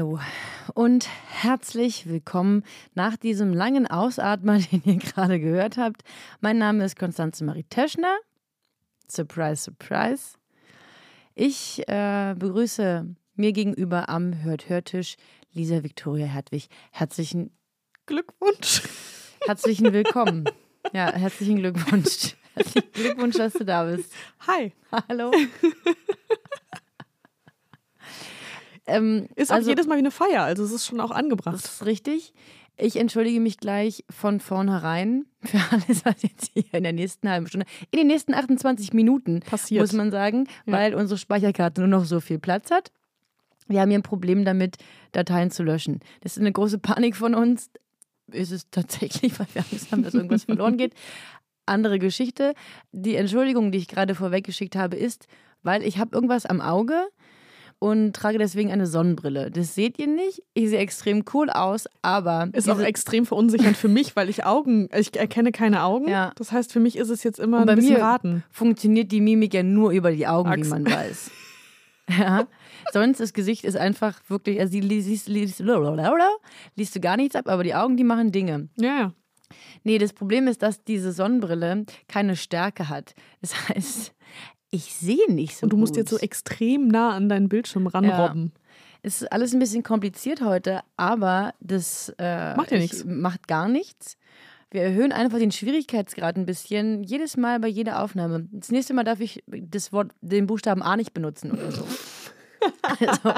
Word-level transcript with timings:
Hallo 0.00 0.18
und 0.72 1.06
herzlich 1.28 2.08
willkommen 2.08 2.64
nach 2.94 3.18
diesem 3.18 3.52
langen 3.52 3.86
Ausatmer, 3.86 4.58
den 4.72 4.80
ihr 4.86 4.96
gerade 4.96 5.38
gehört 5.38 5.76
habt. 5.76 6.04
Mein 6.40 6.56
Name 6.56 6.86
ist 6.86 6.98
Konstanze 6.98 7.44
Marie 7.44 7.64
Teschner. 7.64 8.16
Surprise, 9.06 9.64
surprise. 9.64 10.38
Ich 11.34 11.86
äh, 11.86 12.34
begrüße 12.34 13.14
mir 13.34 13.52
gegenüber 13.52 14.08
am 14.08 14.42
Hört-Hörtisch 14.42 15.16
Lisa 15.52 15.82
Victoria 15.82 16.28
Hertwig. 16.28 16.68
Herzlichen 16.92 17.50
Glückwunsch. 18.06 18.80
Herzlichen 19.44 19.92
Willkommen. 19.92 20.46
Ja, 20.94 21.12
herzlichen 21.12 21.56
Glückwunsch. 21.56 22.36
Herzlichen 22.54 22.92
Glückwunsch, 22.92 23.36
dass 23.36 23.52
du 23.52 23.66
da 23.66 23.84
bist. 23.84 24.10
Hi. 24.46 24.72
Hallo. 25.10 25.30
Ähm, 28.90 29.28
Ist 29.36 29.52
auch 29.52 29.58
jedes 29.60 29.86
Mal 29.86 29.94
wie 29.96 30.00
eine 30.00 30.10
Feier, 30.10 30.42
also 30.42 30.62
es 30.64 30.72
ist 30.72 30.86
schon 30.86 31.00
auch 31.00 31.10
angebracht. 31.10 31.54
Das 31.54 31.64
ist 31.64 31.86
richtig. 31.86 32.32
Ich 32.76 32.96
entschuldige 32.96 33.40
mich 33.40 33.58
gleich 33.58 34.04
von 34.08 34.40
vornherein 34.40 35.26
für 35.42 35.58
alles, 35.70 36.04
was 36.04 36.22
jetzt 36.22 36.50
hier 36.54 36.72
in 36.72 36.82
der 36.82 36.92
nächsten 36.92 37.28
halben 37.28 37.46
Stunde, 37.46 37.66
in 37.90 37.98
den 37.98 38.06
nächsten 38.06 38.32
28 38.34 38.92
Minuten 38.94 39.40
Passiert. 39.40 39.82
muss 39.82 39.92
man 39.92 40.10
sagen, 40.10 40.46
Ja. 40.66 40.72
weil 40.74 40.94
unsere 40.94 41.18
Speicherkarte 41.18 41.80
nur 41.82 41.88
noch 41.88 42.04
so 42.04 42.20
viel 42.20 42.38
Platz 42.38 42.70
hat. 42.70 42.90
Wir 43.68 43.80
haben 43.82 43.90
hier 43.90 43.98
ein 43.98 44.02
Problem 44.02 44.44
damit, 44.44 44.78
Dateien 45.12 45.50
zu 45.50 45.62
löschen. 45.62 46.00
Das 46.22 46.32
ist 46.36 46.40
eine 46.40 46.52
große 46.52 46.78
Panik 46.78 47.14
von 47.16 47.34
uns. 47.34 47.70
Ist 48.32 48.50
es 48.50 48.68
tatsächlich, 48.70 49.36
weil 49.38 49.46
wir 49.52 49.62
Angst 49.70 49.92
haben, 49.92 50.02
dass 50.02 50.14
irgendwas 50.14 50.44
verloren 50.44 50.76
geht. 50.76 50.94
Andere 51.66 51.98
Geschichte. 51.98 52.54
Die 52.92 53.14
Entschuldigung, 53.14 53.70
die 53.70 53.78
ich 53.78 53.88
gerade 53.88 54.14
vorweggeschickt 54.14 54.74
habe, 54.74 54.96
ist, 54.96 55.26
weil 55.62 55.82
ich 55.84 55.98
habe 55.98 56.14
irgendwas 56.16 56.46
am 56.46 56.60
Auge 56.60 57.06
und 57.80 58.14
trage 58.14 58.38
deswegen 58.38 58.70
eine 58.70 58.86
Sonnenbrille. 58.86 59.50
Das 59.50 59.74
seht 59.74 59.98
ihr 59.98 60.06
nicht. 60.06 60.42
Ich 60.54 60.68
sehe 60.68 60.78
extrem 60.78 61.24
cool 61.32 61.50
aus, 61.50 61.88
aber 62.02 62.48
Ist 62.52 62.68
auch 62.70 62.78
extrem 62.78 63.26
verunsichernd 63.26 63.76
für 63.76 63.88
mich, 63.88 64.14
weil 64.14 64.28
ich 64.28 64.44
Augen, 64.44 64.88
ich 64.94 65.16
erkenne 65.18 65.50
keine 65.50 65.82
Augen. 65.82 66.06
Ja. 66.08 66.32
Das 66.36 66.52
heißt, 66.52 66.72
für 66.72 66.78
mich 66.78 66.96
ist 66.96 67.08
es 67.08 67.24
jetzt 67.24 67.40
immer 67.40 67.60
Und 67.60 67.66
bei 67.66 67.72
ein 67.72 67.78
bisschen 67.78 67.94
mir 67.94 68.02
raten. 68.02 68.44
funktioniert 68.50 69.10
die 69.10 69.22
Mimik 69.22 69.54
ja 69.54 69.62
nur 69.62 69.90
über 69.92 70.12
die 70.12 70.26
Augen, 70.26 70.50
wie 70.50 70.60
Achsen. 70.60 70.82
man 70.84 70.92
weiß. 70.92 71.30
Ja. 72.18 72.48
Sonst 72.92 73.20
das 73.20 73.32
Gesicht 73.32 73.64
ist 73.64 73.76
einfach 73.76 74.18
wirklich, 74.26 74.58
also 74.58 74.72
die 74.72 74.80
liest, 74.80 75.28
liest, 75.28 75.60
liest 75.60 76.96
du 76.96 77.00
gar 77.00 77.16
nichts 77.16 77.36
ab, 77.36 77.46
aber 77.46 77.62
die 77.62 77.76
Augen, 77.76 77.96
die 77.96 78.02
machen 78.02 78.32
Dinge. 78.32 78.68
Ja, 78.76 78.98
ja. 78.98 79.12
Nee, 79.84 79.98
das 79.98 80.12
Problem 80.12 80.48
ist, 80.48 80.62
dass 80.62 80.82
diese 80.82 81.12
Sonnenbrille 81.12 81.84
keine 82.08 82.34
Stärke 82.34 82.88
hat. 82.88 83.14
Das 83.40 83.68
heißt, 83.68 84.12
ich 84.70 84.94
sehe 84.94 85.30
nicht 85.32 85.56
so 85.56 85.64
Und 85.64 85.72
du 85.72 85.76
musst 85.76 85.92
gut. 85.94 85.98
jetzt 85.98 86.10
so 86.10 86.18
extrem 86.18 86.88
nah 86.88 87.10
an 87.14 87.28
deinen 87.28 87.48
Bildschirm 87.48 87.86
ranrobben. 87.86 88.52
Es 89.02 89.22
ist 89.22 89.32
alles 89.32 89.52
ein 89.52 89.58
bisschen 89.58 89.82
kompliziert 89.82 90.42
heute, 90.42 90.82
aber 90.96 91.54
das 91.60 92.12
äh, 92.18 92.54
Macht 92.56 92.70
ja 92.70 92.76
ich- 92.76 92.82
nichts. 92.92 93.04
Macht 93.04 93.48
gar 93.48 93.68
nichts. 93.68 94.16
Wir 94.72 94.82
erhöhen 94.82 95.10
einfach 95.10 95.38
den 95.38 95.50
Schwierigkeitsgrad 95.50 96.36
ein 96.36 96.46
bisschen, 96.46 97.02
jedes 97.02 97.36
Mal 97.36 97.58
bei 97.58 97.66
jeder 97.66 98.02
Aufnahme. 98.04 98.46
Das 98.52 98.70
nächste 98.70 98.94
Mal 98.94 99.02
darf 99.02 99.18
ich 99.18 99.42
das 99.48 99.92
Wort, 99.92 100.12
den 100.20 100.46
Buchstaben 100.46 100.82
A 100.82 100.96
nicht 100.96 101.12
benutzen 101.12 101.50
oder 101.50 101.72
so. 101.72 101.84
also, 102.82 103.30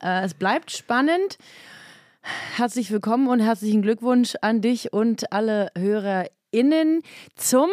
äh, 0.00 0.24
es 0.24 0.34
bleibt 0.34 0.70
spannend. 0.70 1.38
Herzlich 2.54 2.90
willkommen 2.92 3.26
und 3.26 3.40
herzlichen 3.40 3.82
Glückwunsch 3.82 4.34
an 4.42 4.60
dich 4.60 4.92
und 4.92 5.32
alle 5.32 5.72
HörerInnen 5.76 7.02
zum 7.34 7.70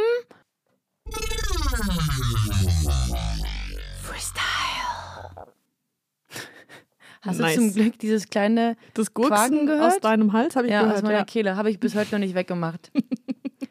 Hast 7.27 7.39
Nice. 7.39 7.55
du 7.55 7.61
zum 7.61 7.73
Glück 7.73 7.99
dieses 7.99 8.27
kleine 8.29 8.75
Das 8.93 9.13
Quaken 9.13 9.29
Gurksen 9.29 9.65
gehört? 9.67 9.93
aus 9.93 9.99
deinem 9.99 10.33
Hals 10.33 10.55
habe 10.55 10.67
ich 10.67 10.73
ja, 10.73 10.81
aus 10.81 10.87
gehört. 10.87 11.03
meiner 11.03 11.17
Ja. 11.19 11.25
Kehle 11.25 11.55
habe 11.55 11.69
ich 11.69 11.79
bis 11.79 11.95
heute 11.95 12.11
noch 12.13 12.19
nicht 12.19 12.35
weggemacht. 12.35 12.91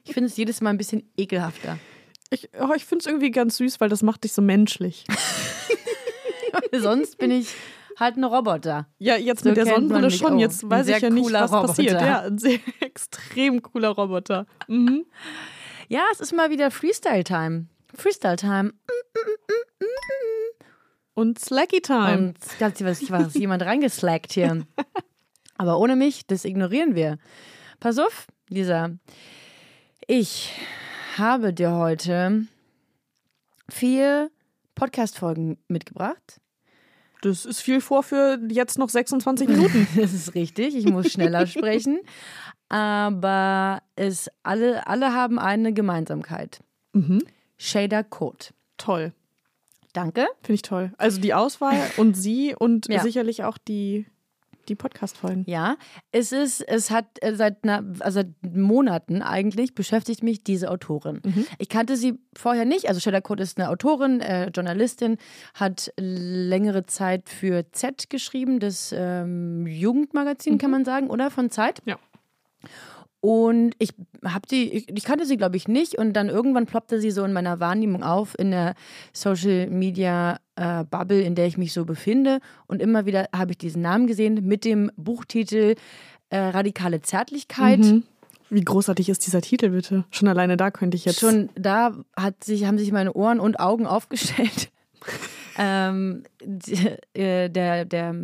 Ich 0.09 0.15
finde 0.15 0.29
es 0.31 0.37
jedes 0.37 0.61
Mal 0.61 0.71
ein 0.71 0.79
bisschen 0.79 1.03
ekelhafter. 1.17 1.79
Ich, 2.31 2.49
oh, 2.61 2.73
ich 2.77 2.85
finde 2.85 3.03
es 3.03 3.07
irgendwie 3.07 3.31
ganz 3.33 3.57
süß, 3.57 3.81
weil 3.81 3.89
das 3.89 4.03
macht 4.03 4.23
dich 4.25 4.33
so 4.33 4.41
menschlich. 4.41 5.05
Sonst 6.73 7.19
bin 7.19 7.33
ich 7.33 7.49
halt 7.99 8.17
ein 8.17 8.25
Roboter. 8.25 8.87
Ja, 8.99 9.17
jetzt 9.17 9.43
So 9.43 9.49
mit 9.51 9.59
der 9.59 9.67
Sonnenbrille 9.67 10.11
schon. 10.13 10.35
auch. 10.35 10.39
Jetzt 10.39 10.69
weiß 10.71 10.87
ich 10.89 11.01
ja 11.01 11.11
nicht, 11.11 11.33
was 11.33 11.51
passiert. 11.51 11.95
Roboter. 11.95 12.07
Ja, 12.07 12.21
ein 12.23 12.39
sehr 12.39 12.59
extrem 12.81 13.63
cooler 13.63 13.91
Roboter. 13.91 14.47
Mhm. 14.69 15.07
Ja, 15.89 16.03
es 16.13 16.21
ist 16.21 16.33
mal 16.33 16.51
wieder 16.51 16.71
Freestyle-Time. 16.71 17.67
Freestyle-Time. 17.95 18.73
Und 21.17 21.39
Slacky 21.39 21.81
Time. 21.81 22.19
Und 22.19 22.39
ganz 22.59 22.79
was, 22.85 23.11
was 23.11 23.33
jemand 23.33 23.63
reingeslackt 23.63 24.35
hier. 24.35 24.67
Aber 25.57 25.79
ohne 25.79 25.97
mich, 25.97 26.27
das 26.27 26.45
ignorieren 26.45 26.95
wir. 26.95 27.17
Pass 27.81 27.99
auf, 27.99 28.27
Lisa. 28.51 28.91
Ich 30.07 30.53
habe 31.17 31.55
dir 31.55 31.73
heute 31.73 32.47
vier 33.71 34.31
Podcast-Folgen 34.75 35.57
mitgebracht. 35.69 36.39
Das 37.23 37.47
ist 37.47 37.63
viel 37.63 37.81
vor 37.81 38.03
für 38.03 38.39
jetzt 38.51 38.77
noch 38.77 38.91
26 38.91 39.49
Minuten. 39.49 39.89
Das 39.97 40.13
ist 40.13 40.35
richtig, 40.35 40.77
ich 40.77 40.85
muss 40.85 41.11
schneller 41.11 41.47
sprechen. 41.47 41.99
Aber 42.69 43.81
es 43.95 44.31
alle, 44.43 44.87
alle 44.87 45.15
haben 45.15 45.39
eine 45.39 45.73
Gemeinsamkeit. 45.73 46.61
Mhm. 46.93 47.23
Shader 47.57 48.05
Code. 48.05 48.49
Toll. 48.77 49.15
Danke. 49.97 50.27
Finde 50.43 50.55
ich 50.55 50.63
toll. 50.63 50.93
Also 50.99 51.21
die 51.21 51.33
Auswahl 51.33 51.81
und 51.97 52.15
sie 52.17 52.55
und 52.55 52.87
Ja. 52.91 53.01
sicherlich 53.03 53.45
auch 53.45 53.57
die, 53.57 54.05
die 54.69 54.75
Podcast-Folgen. 54.75 55.45
Ja, 55.47 55.77
es 56.13 56.33
ist, 56.33 56.61
es 56.61 56.91
hat 56.91 57.07
äh, 57.23 57.35
seit, 57.35 57.65
einer, 57.65 57.83
also 58.01 58.21
seit 58.21 58.29
Monaten 58.55 59.23
eigentlich 59.23 59.75
beschäftigt 59.75 60.23
mich 60.23 60.45
diese 60.45 60.71
Autorin. 60.71 61.23
Ich 61.59 61.71
kannte 61.71 61.97
sie 61.97 62.19
vorher 62.37 62.67
nicht. 62.67 62.89
Also 62.89 63.01
Shader 63.01 63.23
Code 63.23 63.43
ist 63.43 63.57
eine 63.59 63.71
Autorin, 63.71 64.21
äh, 64.21 64.49
Journalistin, 64.49 65.17
hat 65.55 65.93
längere 65.97 66.85
Zeit 66.85 67.31
für 67.31 67.65
Z 67.73 68.11
geschrieben, 68.11 68.61
das 68.61 68.93
ähm, 68.95 69.67
Jugendmagazin 69.67 70.59
kann 70.59 70.71
man 70.73 70.85
sagen, 70.85 71.09
oder 71.09 71.31
von 71.31 71.49
Zeit. 71.51 71.81
Ja. 71.87 71.97
Und 73.21 73.75
ich 73.79 73.91
habe 74.25 74.47
sie, 74.49 74.69
ich, 74.71 74.89
ich 74.89 75.05
kannte 75.05 75.27
sie, 75.27 75.37
glaube 75.37 75.57
ich, 75.57 75.69
nicht. 75.69 75.97
Und 75.97 76.13
dann 76.13 76.29
irgendwann 76.29 76.67
ploppte 76.67 77.01
sie 77.01 77.11
so 77.11 77.25
in 77.25 77.33
meiner 77.33 77.61
Wahrnehmung 77.61 78.03
auf, 78.03 78.39
in 78.39 78.51
der 78.51 78.75
Social 79.13 79.69
Media 79.69 80.39
äh, 80.57 80.85
Bubble, 80.85 81.23
in 81.23 81.35
der 81.35 81.47
ich 81.47 81.59
mich 81.59 81.73
so 81.73 81.85
befinde. 81.85 82.41
Und 82.67 82.81
immer 82.81 83.07
wieder 83.07 83.29
habe 83.35 83.53
ich 83.53 83.59
diesen 83.59 83.83
Namen 83.83 84.07
gesehen 84.07 84.47
mit 84.47 84.65
dem 84.65 84.91
Buchtitel 84.97 85.75
äh, 86.31 86.39
Radikale 86.39 87.03
Zärtlichkeit. 87.03 87.81
Mhm. 87.81 88.05
Wie 88.49 88.63
großartig 88.63 89.09
ist 89.09 89.27
dieser 89.27 89.41
Titel 89.41 89.71
bitte? 89.71 90.05
Schon 90.11 90.29
alleine 90.29 90.57
da 90.57 90.71
könnte 90.71 90.97
ich 90.97 91.05
jetzt. 91.05 91.19
Schon 91.19 91.49
da 91.57 91.97
hat 92.17 92.45
sich, 92.45 92.65
haben 92.65 92.79
sich 92.79 92.93
meine 92.93 93.13
Ohren 93.13 93.41
und 93.41 93.59
Augen 93.59 93.87
aufgestellt. 93.87 94.71
ähm, 95.59 96.23
die, 96.45 96.97
äh, 97.15 97.49
der, 97.49 97.85
der 97.85 98.15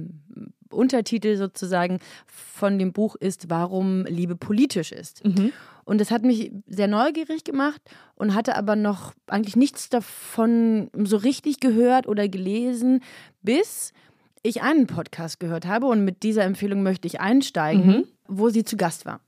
Untertitel 0.72 1.36
sozusagen 1.36 1.98
von 2.26 2.78
dem 2.78 2.92
Buch 2.92 3.16
ist, 3.16 3.50
warum 3.50 4.04
Liebe 4.06 4.36
politisch 4.36 4.92
ist. 4.92 5.24
Mhm. 5.24 5.52
Und 5.84 6.00
das 6.00 6.10
hat 6.10 6.22
mich 6.22 6.52
sehr 6.66 6.86
neugierig 6.88 7.44
gemacht 7.44 7.80
und 8.14 8.34
hatte 8.34 8.56
aber 8.56 8.76
noch 8.76 9.12
eigentlich 9.26 9.56
nichts 9.56 9.88
davon 9.88 10.90
so 10.94 11.16
richtig 11.16 11.60
gehört 11.60 12.06
oder 12.06 12.28
gelesen, 12.28 13.00
bis 13.42 13.92
ich 14.42 14.62
einen 14.62 14.86
Podcast 14.86 15.40
gehört 15.40 15.66
habe 15.66 15.86
und 15.86 16.04
mit 16.04 16.22
dieser 16.22 16.44
Empfehlung 16.44 16.82
möchte 16.82 17.06
ich 17.06 17.20
einsteigen, 17.20 18.06
wo 18.26 18.48
sie 18.48 18.64
zu 18.64 18.76
Gast 18.76 19.06
war. 19.06 19.20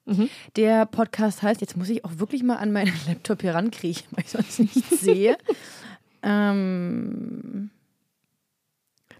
Der 0.56 0.86
Podcast 0.86 1.42
heißt, 1.42 1.60
jetzt 1.60 1.76
muss 1.76 1.88
ich 1.88 2.04
auch 2.04 2.18
wirklich 2.18 2.42
mal 2.42 2.56
an 2.56 2.72
meinen 2.72 2.92
Laptop 3.06 3.42
hier 3.42 3.54
rankriechen, 3.54 4.06
weil 4.10 4.24
ich 4.24 4.30
sonst 4.30 4.58
nichts 4.58 5.00
sehe. 5.00 5.36
ähm, 6.22 7.70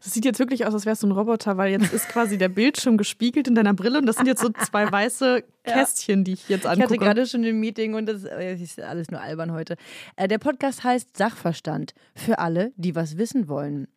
Das 0.05 0.13
sieht 0.13 0.25
jetzt 0.27 0.39
wirklich 0.39 0.67
aus, 0.67 0.75
als 0.75 0.85
wärst 0.87 1.03
du 1.03 1.07
ein 1.07 1.13
Roboter, 1.13 1.57
weil 1.57 1.73
jetzt 1.73 1.93
ist 1.93 2.09
quasi 2.11 2.37
der 2.37 2.51
Bildschirm 2.51 2.99
gespiegelt 2.99 3.49
in 3.49 3.55
deiner 3.55 3.73
Brille 3.73 3.99
und 3.99 4.05
das 4.07 4.17
sind 4.17 4.27
jetzt 4.27 4.43
so 4.43 4.51
zwei 4.51 4.91
weiße 4.93 5.43
Kästchen, 5.65 6.25
die 6.25 6.35
ich 6.35 6.49
jetzt 6.51 6.65
Ich 6.65 6.69
hatte 6.71 6.83
angucke. 6.83 6.99
gerade 6.99 7.27
schon 7.27 7.43
ein 7.43 7.59
Meeting 7.59 7.95
und 7.95 8.07
das 8.07 8.25
äh, 8.25 8.55
ist 8.55 8.81
alles 8.81 9.11
nur 9.11 9.21
albern 9.23 9.53
heute. 9.53 9.77
Äh, 10.17 10.29
der 10.29 10.39
Podcast 10.39 10.85
heißt 10.85 11.17
Sachverstand 11.17 11.95
für 12.15 12.39
alle, 12.39 12.73
die 12.77 12.95
was 12.95 13.17
wissen 13.17 13.49
wollen. 13.49 13.89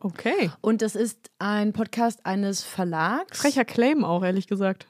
Okay. 0.00 0.50
Und 0.60 0.80
das 0.80 0.94
ist 0.94 1.28
ein 1.40 1.72
Podcast 1.72 2.24
eines 2.24 2.62
Verlags. 2.62 3.40
Frecher 3.40 3.64
Claim 3.64 4.04
auch, 4.04 4.22
ehrlich 4.22 4.46
gesagt. 4.46 4.86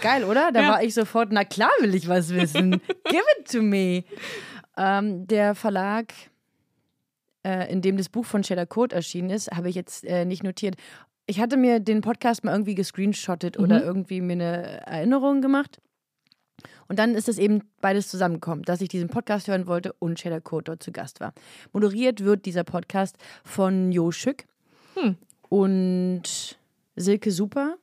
Geil, 0.00 0.24
oder? 0.24 0.50
Da 0.52 0.62
Ja. 0.62 0.68
war 0.70 0.82
ich 0.82 0.94
sofort, 0.94 1.28
na 1.30 1.44
klar 1.44 1.70
will 1.78 1.94
ich 1.94 2.08
was 2.08 2.34
wissen. 2.34 2.72
Give 3.04 3.22
it 3.38 3.50
to 3.52 3.62
me. 3.62 4.02
Ähm, 4.76 5.28
der 5.28 5.54
Verlag, 5.54 6.12
äh, 7.44 7.70
in 7.70 7.82
dem 7.82 7.96
das 7.96 8.08
Buch 8.08 8.24
von 8.24 8.42
Cheddar 8.42 8.66
Code 8.66 8.94
erschienen 8.94 9.30
ist, 9.30 9.50
habe 9.52 9.68
ich 9.68 9.74
jetzt 9.74 10.04
äh, 10.04 10.24
nicht 10.24 10.42
notiert. 10.42 10.76
Ich 11.26 11.40
hatte 11.40 11.56
mir 11.56 11.78
den 11.80 12.00
Podcast 12.00 12.42
mal 12.44 12.52
irgendwie 12.52 12.74
gescreenshottet 12.74 13.58
oder 13.58 13.82
irgendwie 13.84 14.20
mir 14.20 14.32
eine 14.32 14.86
Erinnerung 14.86 15.42
gemacht. 15.42 15.78
Und 16.88 16.98
dann 16.98 17.14
ist 17.14 17.28
es 17.28 17.38
eben 17.38 17.60
beides 17.82 18.08
zusammengekommen, 18.08 18.64
dass 18.64 18.80
ich 18.80 18.88
diesen 18.88 19.08
Podcast 19.08 19.46
hören 19.46 19.66
wollte 19.66 19.92
und 19.98 20.18
Cheddar 20.18 20.40
Code 20.40 20.64
dort 20.64 20.82
zu 20.82 20.90
Gast 20.90 21.20
war. 21.20 21.34
Moderiert 21.72 22.24
wird 22.24 22.46
dieser 22.46 22.64
Podcast 22.64 23.16
von 23.44 23.92
Jo 23.92 24.10
Schück 24.10 24.44
Hm. 24.94 25.16
und 25.50 26.22
Silke 26.96 27.30
Super. 27.30 27.76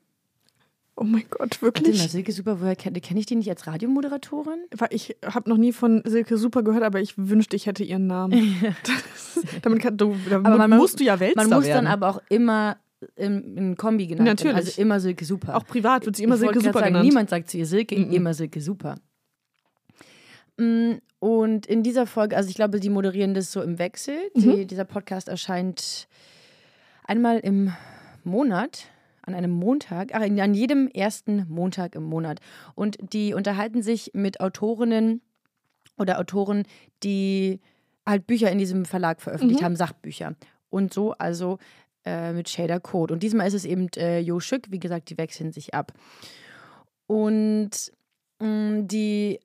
Oh 0.97 1.03
mein 1.03 1.25
Gott, 1.29 1.61
Warte 1.61 1.81
mal, 1.81 1.87
wirklich? 1.89 2.09
Silke 2.11 2.31
Super, 2.31 2.61
woher 2.61 2.75
kenne 2.77 3.01
kenn 3.01 3.17
ich 3.17 3.25
die 3.25 3.35
nicht 3.35 3.49
als 3.49 3.67
Radiomoderatorin? 3.67 4.59
Ich 4.91 5.15
habe 5.25 5.49
noch 5.49 5.57
nie 5.57 5.73
von 5.73 6.01
Silke 6.05 6.37
Super 6.37 6.63
gehört, 6.63 6.83
aber 6.83 7.01
ich 7.01 7.13
wünschte, 7.17 7.55
ich 7.57 7.65
hätte 7.65 7.83
ihren 7.83 8.07
Namen. 8.07 8.33
Das, 8.83 9.43
damit 9.63 9.81
kann, 9.81 9.97
du, 9.97 10.15
damit 10.29 10.47
Aber 10.47 10.57
man 10.67 10.77
musst 10.79 10.99
du 10.99 11.03
ja 11.03 11.19
Weltstar 11.19 11.45
Man 11.47 11.57
muss 11.57 11.65
werden. 11.67 11.85
dann 11.85 11.93
aber 11.93 12.09
auch 12.09 12.21
immer 12.29 12.77
im, 13.17 13.57
in 13.57 13.75
Kombi 13.75 14.07
genannt 14.07 14.25
werden. 14.27 14.35
Natürlich. 14.55 14.55
Also 14.55 14.81
immer 14.81 14.99
Silke 15.01 15.25
Super. 15.25 15.57
auch 15.57 15.65
privat 15.65 16.05
wird 16.05 16.15
sie 16.15 16.23
immer 16.23 16.35
Ich 16.35 16.41
Silke 16.41 16.59
Super 16.61 16.73
sagen, 16.79 16.85
genannt. 16.87 17.05
Niemand 17.05 17.29
sagt 17.29 17.49
zu 17.49 17.57
ihr 17.57 17.65
Silke, 17.65 17.97
Mhm. 17.97 18.11
immer 18.13 18.33
Silke 18.33 18.61
Super. 18.61 18.95
Mm, 20.57 20.93
Und 21.19 21.65
in 21.65 21.83
dieser 21.83 22.05
Folge, 22.07 22.37
also 22.37 22.49
ich 22.49 22.55
glaube, 22.55 22.79
die 22.79 22.89
moderieren 22.89 23.33
das 23.33 23.51
so 23.51 23.61
im 23.61 23.79
Wechsel. 23.79 24.15
Mhm. 24.35 24.41
Die, 24.41 24.65
dieser 24.65 24.85
Podcast 24.85 25.27
erscheint 25.27 26.07
einmal 27.03 27.39
im 27.39 27.73
Monat, 28.23 28.85
an 29.25 29.33
einem 29.35 29.51
Montag, 29.51 30.11
ach, 30.13 30.21
an 30.21 30.53
jedem 30.53 30.87
ersten 30.87 31.45
Montag 31.49 31.95
im 31.95 32.03
Monat. 32.03 32.39
Und 32.75 32.97
die 33.13 33.33
unterhalten 33.33 33.81
sich 33.81 34.11
mit 34.13 34.39
Autorinnen 34.39 35.21
oder 35.97 36.19
Autoren, 36.19 36.63
die 37.03 37.59
halt 38.05 38.27
Bücher 38.27 38.51
in 38.51 38.57
diesem 38.57 38.85
Verlag 38.85 39.21
veröffentlicht 39.21 39.61
Mhm. 39.61 39.65
haben, 39.65 39.75
Sachbücher. 39.75 40.35
Und 40.69 40.93
so 40.93 41.13
also 41.13 41.57
äh, 42.05 42.33
mit 42.33 42.49
Shader 42.49 42.79
Code. 42.79 43.13
Und 43.13 43.23
diesmal 43.23 43.47
ist 43.47 43.53
es 43.55 43.65
eben 43.65 43.87
äh, 43.97 44.19
Jo 44.19 44.39
Schück, 44.39 44.67
wie 44.69 44.79
gesagt, 44.79 45.09
die 45.09 45.17
wechseln 45.17 45.51
sich 45.51 45.73
ab. 45.73 45.93
Und 47.07 47.71
mh, 48.39 48.81
die 48.83 49.39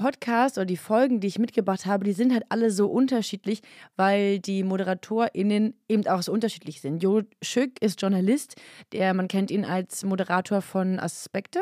Podcasts 0.00 0.56
oder 0.58 0.64
die 0.66 0.76
Folgen, 0.76 1.20
die 1.20 1.26
ich 1.28 1.38
mitgebracht 1.38 1.84
habe, 1.86 2.04
die 2.04 2.12
sind 2.12 2.32
halt 2.32 2.44
alle 2.48 2.70
so 2.70 2.86
unterschiedlich, 2.86 3.60
weil 3.96 4.38
die 4.38 4.62
ModeratorInnen 4.64 5.74
eben 5.88 6.06
auch 6.06 6.22
so 6.22 6.32
unterschiedlich 6.32 6.80
sind. 6.80 7.02
Jo 7.02 7.22
Schück 7.42 7.72
ist 7.82 8.00
Journalist, 8.00 8.56
der, 8.92 9.12
man 9.14 9.28
kennt 9.28 9.50
ihn 9.50 9.64
als 9.64 10.04
Moderator 10.04 10.62
von 10.62 10.98
Aspekte. 10.98 11.60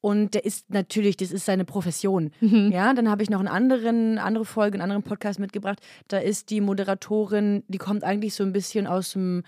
Und 0.00 0.34
der 0.34 0.44
ist 0.44 0.70
natürlich, 0.70 1.16
das 1.16 1.32
ist 1.32 1.44
seine 1.46 1.64
Profession. 1.64 2.30
Mhm. 2.40 2.70
Ja, 2.70 2.94
dann 2.94 3.10
habe 3.10 3.24
ich 3.24 3.30
noch 3.30 3.40
einen 3.40 3.48
anderen, 3.48 4.18
andere 4.18 4.44
Folge, 4.44 4.74
einen 4.74 4.82
anderen 4.82 5.02
Podcast 5.02 5.40
mitgebracht. 5.40 5.80
Da 6.06 6.18
ist 6.18 6.50
die 6.50 6.60
Moderatorin, 6.60 7.64
die 7.66 7.78
kommt 7.78 8.04
eigentlich 8.04 8.34
so 8.34 8.44
ein 8.44 8.52
bisschen 8.52 8.86
aus 8.86 9.12
dem 9.12 9.42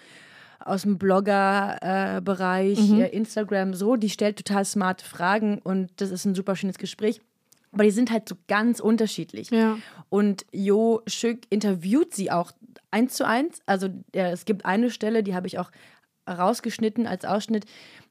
aus 0.62 0.82
dem 0.82 0.98
Blogger-Bereich, 0.98 2.78
Mhm. 2.90 3.00
äh, 3.00 3.06
Instagram 3.08 3.72
so, 3.74 3.96
die 3.96 4.10
stellt 4.10 4.36
total 4.36 4.64
smarte 4.66 5.04
Fragen 5.06 5.58
und 5.58 5.90
das 5.96 6.10
ist 6.10 6.24
ein 6.26 6.34
super 6.34 6.54
schönes 6.56 6.76
Gespräch. 6.78 7.20
Aber 7.72 7.84
die 7.84 7.90
sind 7.90 8.10
halt 8.10 8.28
so 8.28 8.34
ganz 8.48 8.80
unterschiedlich. 8.80 9.50
Ja. 9.50 9.78
Und 10.08 10.44
Jo 10.52 11.02
Schück 11.06 11.42
interviewt 11.50 12.14
sie 12.14 12.30
auch 12.30 12.52
eins 12.90 13.14
zu 13.14 13.26
eins. 13.26 13.60
Also 13.66 13.88
äh, 14.12 14.30
es 14.32 14.44
gibt 14.44 14.64
eine 14.64 14.90
Stelle, 14.90 15.22
die 15.22 15.34
habe 15.34 15.46
ich 15.46 15.58
auch 15.58 15.70
rausgeschnitten 16.28 17.06
als 17.06 17.24
Ausschnitt. 17.24 17.64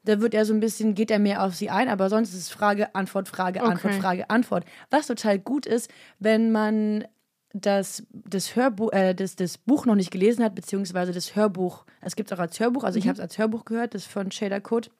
Da 0.04 0.20
wird 0.20 0.34
er 0.34 0.44
so 0.44 0.54
ein 0.54 0.60
bisschen, 0.60 0.94
geht 0.94 1.10
er 1.10 1.18
mehr 1.18 1.42
auf 1.42 1.54
sie 1.54 1.70
ein, 1.70 1.88
aber 1.88 2.08
sonst 2.08 2.30
ist 2.30 2.40
es 2.40 2.48
Frage, 2.48 2.94
Antwort, 2.94 3.28
Frage, 3.28 3.62
Antwort, 3.62 3.92
Okay. 3.94 4.00
Frage, 4.00 4.30
Antwort. 4.30 4.64
Was 4.90 5.06
total 5.06 5.38
gut 5.38 5.66
ist, 5.66 5.90
wenn 6.18 6.52
man 6.52 7.04
das, 7.52 8.04
das, 8.12 8.56
Hörbuch, 8.56 8.92
äh, 8.92 9.14
das, 9.14 9.36
das 9.36 9.58
Buch 9.58 9.86
noch 9.86 9.94
nicht 9.94 10.10
gelesen 10.10 10.44
hat, 10.44 10.54
beziehungsweise 10.54 11.12
das 11.12 11.34
Hörbuch, 11.34 11.84
es 12.00 12.16
gibt 12.16 12.30
es 12.30 12.38
auch 12.38 12.40
als 12.40 12.58
Hörbuch, 12.60 12.84
also 12.84 12.98
ich 12.98 13.06
habe 13.06 13.14
es 13.14 13.20
als 13.20 13.38
Hörbuch 13.38 13.64
gehört, 13.64 13.94
das 13.94 14.04
von 14.04 14.30
Shader 14.30 14.60
Code. 14.60 14.90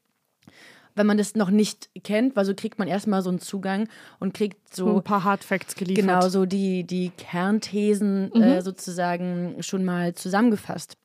Wenn 0.95 1.07
man 1.07 1.19
das 1.19 1.35
noch 1.35 1.51
nicht 1.51 1.91
kennt, 2.03 2.37
weil 2.37 2.45
so 2.45 2.55
kriegt 2.55 2.79
man 2.79 2.89
erstmal 2.89 3.23
so 3.23 3.31
einen 3.31 3.39
Zugang 3.39 3.89
und 4.19 4.35
kriegt 4.35 4.75
So 4.75 4.97
ein 4.97 5.03
paar 5.03 5.25
Hardfacts 5.25 5.75
geliefert. 5.75 6.05
Genau, 6.05 6.29
so 6.29 6.47
die, 6.47 6.85
die 6.85 7.11
Kernthesen 7.11 8.33
äh, 8.35 8.63
sozusagen 8.63 9.63
schon 9.63 9.85
mal 9.85 10.15
zusammengefasst. 10.15 10.97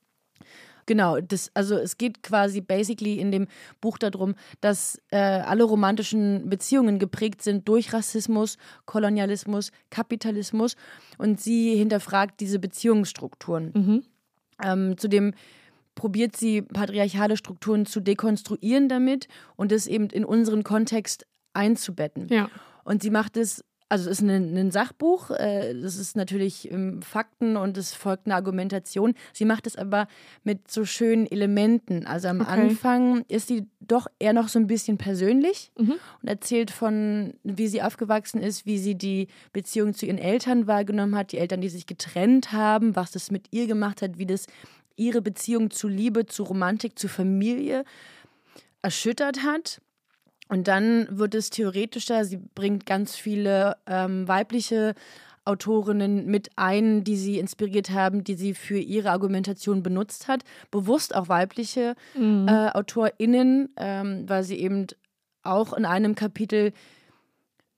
Genau, 0.86 1.20
das, 1.20 1.50
also 1.52 1.76
es 1.76 1.98
geht 1.98 2.22
quasi 2.22 2.60
basically 2.60 3.18
in 3.18 3.32
dem 3.32 3.48
Buch 3.80 3.98
darum, 3.98 4.36
dass 4.60 5.00
äh, 5.10 5.16
alle 5.18 5.64
romantischen 5.64 6.48
Beziehungen 6.48 7.00
geprägt 7.00 7.42
sind 7.42 7.68
durch 7.68 7.92
Rassismus, 7.92 8.56
Kolonialismus, 8.86 9.72
Kapitalismus 9.90 10.76
und 11.18 11.40
sie 11.40 11.74
hinterfragt 11.74 12.40
diese 12.40 12.60
Beziehungsstrukturen. 12.60 13.72
Mhm. 13.74 14.02
Ähm, 14.62 14.96
zudem 14.96 15.34
probiert 15.96 16.36
sie 16.36 16.62
patriarchale 16.62 17.36
Strukturen 17.36 17.86
zu 17.86 17.98
dekonstruieren 17.98 18.88
damit 18.88 19.26
und 19.56 19.72
das 19.72 19.88
eben 19.88 20.06
in 20.10 20.24
unseren 20.24 20.62
Kontext 20.62 21.26
einzubetten. 21.54 22.28
Ja. 22.28 22.48
Und 22.84 23.02
sie 23.02 23.10
macht 23.10 23.36
es, 23.36 23.64
also 23.88 24.10
es 24.10 24.20
ist 24.20 24.28
ein, 24.28 24.56
ein 24.56 24.70
Sachbuch, 24.70 25.30
äh, 25.30 25.72
das 25.80 25.96
ist 25.96 26.14
natürlich 26.16 26.70
ähm, 26.70 27.00
Fakten 27.02 27.56
und 27.56 27.78
es 27.78 27.94
folgt 27.94 28.26
eine 28.26 28.34
Argumentation. 28.34 29.14
Sie 29.32 29.44
macht 29.44 29.66
es 29.66 29.74
aber 29.76 30.06
mit 30.44 30.70
so 30.70 30.84
schönen 30.84 31.26
Elementen. 31.30 32.06
Also 32.06 32.28
am 32.28 32.40
Okay. 32.42 32.50
Anfang 32.50 33.24
ist 33.28 33.48
sie 33.48 33.66
doch 33.80 34.06
eher 34.18 34.32
noch 34.34 34.48
so 34.48 34.58
ein 34.58 34.66
bisschen 34.66 34.98
persönlich 34.98 35.70
Mhm. 35.78 35.94
und 36.20 36.28
erzählt 36.28 36.70
von, 36.70 37.34
wie 37.42 37.68
sie 37.68 37.80
aufgewachsen 37.82 38.42
ist, 38.42 38.66
wie 38.66 38.78
sie 38.78 38.96
die 38.96 39.28
Beziehung 39.52 39.94
zu 39.94 40.04
ihren 40.06 40.18
Eltern 40.18 40.66
wahrgenommen 40.66 41.16
hat, 41.16 41.32
die 41.32 41.38
Eltern, 41.38 41.60
die 41.60 41.68
sich 41.70 41.86
getrennt 41.86 42.52
haben, 42.52 42.96
was 42.96 43.12
das 43.12 43.30
mit 43.30 43.46
ihr 43.52 43.66
gemacht 43.66 44.02
hat, 44.02 44.18
wie 44.18 44.26
das 44.26 44.46
ihre 44.96 45.22
Beziehung 45.22 45.70
zu 45.70 45.88
Liebe, 45.88 46.26
zu 46.26 46.42
Romantik, 46.42 46.98
zu 46.98 47.08
Familie 47.08 47.84
erschüttert 48.82 49.42
hat. 49.42 49.80
Und 50.48 50.68
dann 50.68 51.08
wird 51.10 51.34
es 51.34 51.50
theoretischer. 51.50 52.24
Sie 52.24 52.38
bringt 52.54 52.86
ganz 52.86 53.16
viele 53.16 53.76
ähm, 53.86 54.28
weibliche 54.28 54.94
Autorinnen 55.44 56.26
mit 56.26 56.50
ein, 56.56 57.04
die 57.04 57.16
sie 57.16 57.38
inspiriert 57.38 57.90
haben, 57.90 58.24
die 58.24 58.34
sie 58.34 58.54
für 58.54 58.78
ihre 58.78 59.10
Argumentation 59.10 59.82
benutzt 59.82 60.28
hat. 60.28 60.42
Bewusst 60.70 61.14
auch 61.14 61.28
weibliche 61.28 61.94
Mhm. 62.14 62.48
äh, 62.48 62.70
AutorInnen, 62.70 63.68
ähm, 63.76 64.28
weil 64.28 64.42
sie 64.44 64.58
eben 64.58 64.86
auch 65.42 65.72
in 65.72 65.84
einem 65.84 66.14
Kapitel 66.14 66.72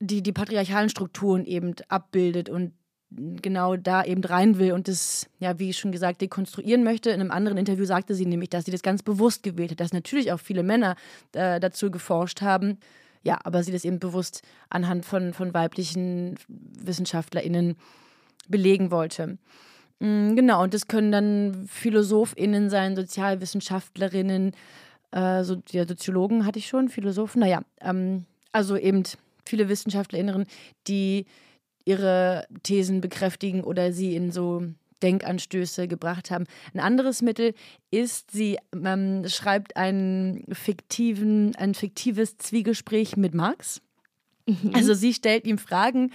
die, 0.00 0.23
die 0.23 0.33
patriarchalen 0.33 0.88
Strukturen 0.88 1.45
eben 1.45 1.75
abbildet 1.88 2.49
und 2.49 2.73
genau 3.11 3.77
da 3.77 4.05
eben 4.05 4.23
rein 4.23 4.59
will 4.59 4.73
und 4.73 4.88
das, 4.88 5.29
ja, 5.38 5.59
wie 5.59 5.73
schon 5.73 5.93
gesagt, 5.93 6.21
dekonstruieren 6.21 6.85
möchte. 6.85 7.11
In 7.11 7.21
einem 7.21 7.31
anderen 7.31 7.59
Interview 7.59 7.85
sagte 7.85 8.15
sie 8.15 8.27
nämlich, 8.27 8.50
dass 8.50 8.67
sie 8.67 8.71
das 8.71 8.83
ganz 8.83 9.03
bewusst 9.03 9.43
gewählt 9.43 9.71
hat, 9.71 9.81
dass 9.81 9.93
natürlich 9.93 10.33
auch 10.33 10.41
viele 10.41 10.62
Männer 10.62 10.97
äh, 11.33 11.59
dazu 11.61 11.91
geforscht 11.91 12.43
haben. 12.43 12.79
Ja, 13.23 13.38
aber 13.45 13.62
sie 13.62 13.73
das 13.73 13.85
eben 13.85 13.99
bewusst 13.99 14.43
anhand 14.69 15.05
von, 15.05 15.33
von 15.33 15.53
weiblichen 15.53 16.37
WissenschaftlerInnen 16.49 17.77
belegen 18.49 18.91
wollte. 18.91 19.38
Mm, 20.00 20.35
Genau, 20.37 20.62
und 20.62 20.75
das 20.75 20.87
können 20.87 21.11
dann 21.11 21.67
PhilosophInnen 21.69 22.71
sein, 22.71 22.95
Sozialwissenschaftlerinnen, 22.95 24.53
äh, 25.12 25.43
ja, 25.43 25.87
Soziologen 25.87 26.45
hatte 26.45 26.59
ich 26.59 26.69
schon, 26.69 26.88
Philosophen, 26.88 27.41
naja, 27.41 27.62
ähm, 27.81 28.27
also 28.53 28.77
eben 28.77 29.03
viele 29.45 29.69
WissenschaftlerInnen, 29.69 30.47
die 30.87 31.27
ihre 31.88 32.47
Thesen 32.62 33.00
bekräftigen 33.00 33.64
oder 33.64 33.92
sie 33.92 34.14
in 34.14 34.30
so 34.30 34.62
Denkanstöße 35.02 35.88
gebracht 35.88 36.30
haben. 36.30 36.45
Ein 36.75 36.80
anderes 36.80 37.23
Mittel 37.23 37.54
ist, 37.90 38.30
sie 38.30 38.59
ähm, 38.75 39.25
schreibt 39.26 39.76
einen 39.76 40.45
fiktiven, 40.52 41.57
ein 41.57 41.75
fiktives 41.75 42.37
Zwiegespräch 42.37 43.16
mit 43.16 43.35
Marx. 43.35 43.80
Also 44.73 44.95
sie 44.95 45.12
stellt 45.12 45.47
ihm 45.47 45.59
Fragen 45.59 46.12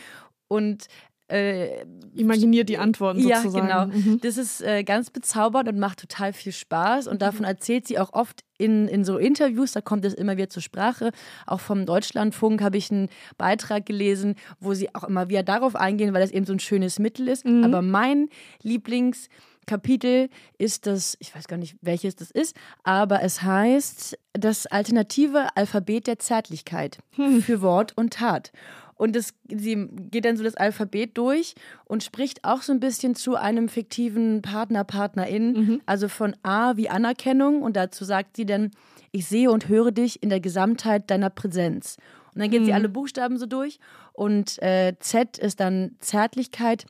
und 0.48 0.88
äh, 1.34 1.86
Imaginiert 2.16 2.70
die 2.70 2.78
Antworten 2.78 3.28
ja, 3.28 3.42
sozusagen. 3.42 3.68
genau. 3.68 3.86
Mhm. 3.88 4.20
Das 4.22 4.38
ist 4.38 4.62
äh, 4.62 4.84
ganz 4.84 5.10
bezaubernd 5.10 5.68
und 5.68 5.80
macht 5.80 6.00
total 6.00 6.32
viel 6.32 6.52
Spaß. 6.52 7.08
Und 7.08 7.24
davon 7.24 7.44
erzählt 7.44 7.88
sie 7.88 7.98
auch 7.98 8.13
oft 8.13 8.44
in, 8.60 8.88
in 8.88 9.04
so 9.04 9.18
Interviews, 9.18 9.72
da 9.72 9.82
kommt 9.82 10.06
es 10.06 10.13
immer 10.13 10.38
wieder 10.38 10.48
zur 10.50 10.62
Sprache. 10.62 11.12
Auch 11.48 11.60
vom 11.60 11.88
Deutschlandfunk 11.88 12.62
habe 12.62 12.78
ich 12.78 12.92
einen 12.92 13.10
Beitrag 13.40 13.88
gelesen, 13.88 14.36
wo 14.60 14.75
sie 14.75 14.94
auch 14.94 15.04
immer 15.06 15.28
wieder 15.30 15.42
darauf 15.42 15.75
eingehen, 15.75 16.13
weil 16.13 16.22
das 16.22 16.30
eben 16.32 16.46
so 16.46 16.54
ein 16.54 16.60
schönes 16.60 17.00
Mittel 17.00 17.28
ist. 17.28 17.46
Mhm. 17.46 17.63
Aber 17.63 17.82
mein 17.82 18.30
Lieblingskapitel 18.62 20.30
ist 20.58 20.86
das, 20.86 21.18
ich 21.20 21.36
weiß 21.36 21.48
gar 21.48 21.58
nicht, 21.58 21.75
welches 21.82 22.16
das 22.16 22.32
ist, 22.32 22.56
aber 22.84 23.24
es 23.24 23.42
heißt 23.42 24.18
das 24.34 24.66
alternative 24.68 25.48
Alphabet 25.56 26.08
der 26.08 26.20
Zärtlichkeit 26.20 27.00
Hm. 27.16 27.42
für 27.42 27.62
Wort 27.62 27.94
und 27.96 28.13
Tat. 28.13 28.52
Und 28.96 29.16
das, 29.16 29.34
sie 29.48 29.88
geht 30.12 30.26
dann 30.26 30.38
so 30.38 30.44
das 30.44 30.56
Alphabet 30.56 31.18
durch 31.18 31.56
und 31.86 32.04
spricht 32.04 32.44
auch 32.44 32.62
so 32.62 32.72
ein 32.72 32.80
bisschen 32.80 33.16
zu 33.16 33.36
einem 33.36 33.70
fiktiven 33.70 34.42
Partner, 34.42 34.84
Partnerin. 34.84 35.54
Mhm. 35.54 35.82
Also 35.86 36.08
von 36.08 36.36
A 36.44 36.78
wie 36.78 36.90
Anerkennung. 36.90 37.62
Und 37.62 37.76
dazu 37.76 38.06
sagt 38.06 38.38
sie 38.38 38.46
dann, 38.46 38.72
ich 39.12 39.28
sehe 39.28 39.52
und 39.52 39.68
höre 39.68 39.92
dich 39.92 40.22
in 40.24 40.30
der 40.30 40.40
Gesamtheit 40.40 41.10
deiner 41.10 41.30
Präsenz. 41.30 41.98
Und 42.34 42.42
dann 42.42 42.50
geht 42.50 42.62
mhm. 42.62 42.66
sie 42.66 42.74
alle 42.74 42.90
Buchstaben 42.90 43.38
so 43.38 43.46
durch. 43.46 43.80
Und 44.14 44.62
äh, 44.62 44.94
Z 45.00 45.38
ist 45.38 45.60
dann 45.60 45.96
Zärtlichkeit. 46.00 46.86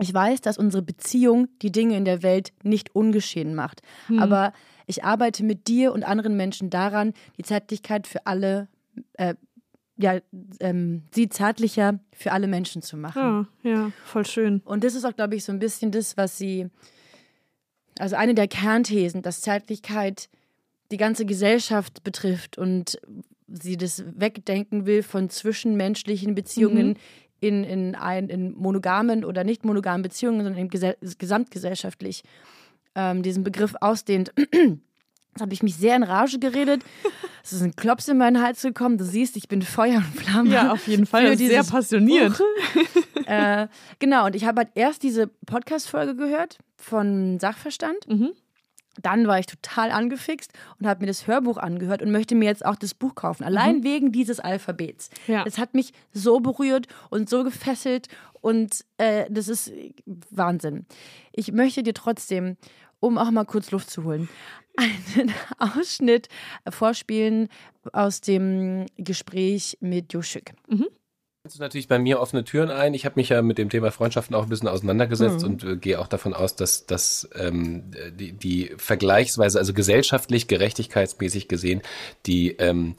Ich 0.00 0.12
weiß, 0.12 0.40
dass 0.40 0.58
unsere 0.58 0.82
Beziehung 0.82 1.48
die 1.60 1.70
Dinge 1.70 1.96
in 1.96 2.04
der 2.04 2.22
Welt 2.22 2.52
nicht 2.62 2.94
ungeschehen 2.94 3.54
macht. 3.54 3.82
Mhm. 4.08 4.18
Aber 4.18 4.52
ich 4.86 5.04
arbeite 5.04 5.44
mit 5.44 5.68
dir 5.68 5.92
und 5.92 6.04
anderen 6.04 6.36
Menschen 6.36 6.70
daran, 6.70 7.12
die 7.38 7.42
Zärtlichkeit 7.42 8.06
für 8.06 8.26
alle 8.26 8.68
äh, 9.14 9.34
ja, 9.96 10.18
ähm, 10.60 11.02
sie 11.14 11.28
zärtlicher 11.28 12.00
für 12.16 12.32
alle 12.32 12.46
Menschen 12.46 12.82
zu 12.82 12.96
machen. 12.96 13.48
Ja, 13.62 13.70
ja, 13.70 13.92
voll 14.04 14.26
schön. 14.26 14.60
Und 14.64 14.84
das 14.84 14.94
ist 14.94 15.04
auch, 15.04 15.14
glaube 15.14 15.36
ich, 15.36 15.44
so 15.44 15.52
ein 15.52 15.58
bisschen 15.58 15.90
das, 15.90 16.16
was 16.16 16.38
sie, 16.38 16.68
also 17.98 18.16
eine 18.16 18.34
der 18.34 18.48
Kernthesen, 18.48 19.22
dass 19.22 19.42
Zärtlichkeit 19.42 20.28
die 20.90 20.96
ganze 20.96 21.24
Gesellschaft 21.24 22.04
betrifft 22.04 22.58
und 22.58 23.00
sie 23.48 23.76
das 23.76 24.04
wegdenken 24.16 24.86
will 24.86 25.02
von 25.02 25.28
zwischenmenschlichen 25.28 26.34
Beziehungen 26.34 26.88
mhm. 26.88 26.96
in, 27.40 27.64
in, 27.64 27.94
ein, 27.94 28.28
in 28.28 28.52
monogamen 28.52 29.24
oder 29.24 29.44
nicht 29.44 29.64
monogamen 29.64 30.02
Beziehungen, 30.02 30.42
sondern 30.42 30.68
gesamtgesellschaftlich 31.18 32.22
ähm, 32.94 33.22
diesen 33.22 33.44
Begriff 33.44 33.74
ausdehnt. 33.80 34.32
Jetzt 35.32 35.40
habe 35.40 35.54
ich 35.54 35.62
mich 35.62 35.76
sehr 35.76 35.96
in 35.96 36.02
Rage 36.02 36.38
geredet. 36.38 36.82
Es 37.44 37.52
ist 37.52 37.62
ein 37.62 37.74
Klops 37.74 38.06
in 38.06 38.18
meinen 38.18 38.40
Hals 38.40 38.62
gekommen. 38.62 38.98
Du 38.98 39.04
siehst, 39.04 39.36
ich 39.36 39.48
bin 39.48 39.62
Feuer 39.62 39.96
und 39.96 40.14
Flamme. 40.14 40.48
Ja, 40.50 40.70
auf 40.70 40.86
jeden 40.86 41.06
Fall. 41.06 41.36
Sehr 41.36 41.64
passioniert. 41.64 42.40
äh, 43.26 43.66
genau, 43.98 44.26
und 44.26 44.36
ich 44.36 44.44
habe 44.44 44.60
halt 44.60 44.68
erst 44.76 45.02
diese 45.02 45.26
Podcast-Folge 45.26 46.14
gehört 46.14 46.58
von 46.76 47.40
Sachverstand. 47.40 47.96
Mhm. 48.06 48.30
Dann 49.00 49.26
war 49.26 49.40
ich 49.40 49.46
total 49.46 49.90
angefixt 49.90 50.52
und 50.78 50.86
habe 50.86 51.00
mir 51.00 51.08
das 51.08 51.26
Hörbuch 51.26 51.56
angehört 51.56 52.00
und 52.00 52.12
möchte 52.12 52.36
mir 52.36 52.44
jetzt 52.44 52.64
auch 52.64 52.76
das 52.76 52.94
Buch 52.94 53.16
kaufen. 53.16 53.42
Allein 53.42 53.78
mhm. 53.78 53.82
wegen 53.82 54.12
dieses 54.12 54.38
Alphabets. 54.38 55.10
Ja. 55.26 55.42
Es 55.44 55.58
hat 55.58 55.74
mich 55.74 55.92
so 56.12 56.38
berührt 56.38 56.86
und 57.10 57.28
so 57.28 57.42
gefesselt 57.42 58.06
und 58.40 58.84
äh, 58.98 59.24
das 59.28 59.48
ist 59.48 59.72
Wahnsinn. 60.30 60.86
Ich 61.32 61.50
möchte 61.50 61.82
dir 61.82 61.94
trotzdem 61.94 62.56
um 63.02 63.18
auch 63.18 63.32
mal 63.32 63.44
kurz 63.44 63.72
Luft 63.72 63.90
zu 63.90 64.04
holen, 64.04 64.28
einen 64.76 65.32
Ausschnitt 65.58 66.28
vorspielen 66.68 67.48
aus 67.92 68.20
dem 68.20 68.86
Gespräch 68.96 69.78
mit 69.80 70.12
Juschik. 70.12 70.54
Mhm. 70.68 70.86
Das 71.44 71.54
ist 71.54 71.60
natürlich 71.60 71.88
bei 71.88 71.98
mir 71.98 72.20
offene 72.20 72.44
Türen 72.44 72.70
ein. 72.70 72.94
Ich 72.94 73.04
habe 73.04 73.14
mich 73.16 73.30
ja 73.30 73.42
mit 73.42 73.58
dem 73.58 73.68
Thema 73.68 73.90
Freundschaften 73.90 74.36
auch 74.36 74.44
ein 74.44 74.48
bisschen 74.48 74.68
auseinandergesetzt 74.68 75.40
mhm. 75.40 75.44
und 75.44 75.64
äh, 75.64 75.76
gehe 75.76 75.98
auch 75.98 76.06
davon 76.06 76.34
aus, 76.34 76.54
dass, 76.54 76.86
dass 76.86 77.28
ähm, 77.34 77.90
die, 78.12 78.32
die 78.32 78.72
vergleichsweise, 78.76 79.58
also 79.58 79.74
gesellschaftlich, 79.74 80.46
gerechtigkeitsmäßig 80.46 81.48
gesehen, 81.48 81.82
die 82.26 82.52
ähm, 82.58 82.94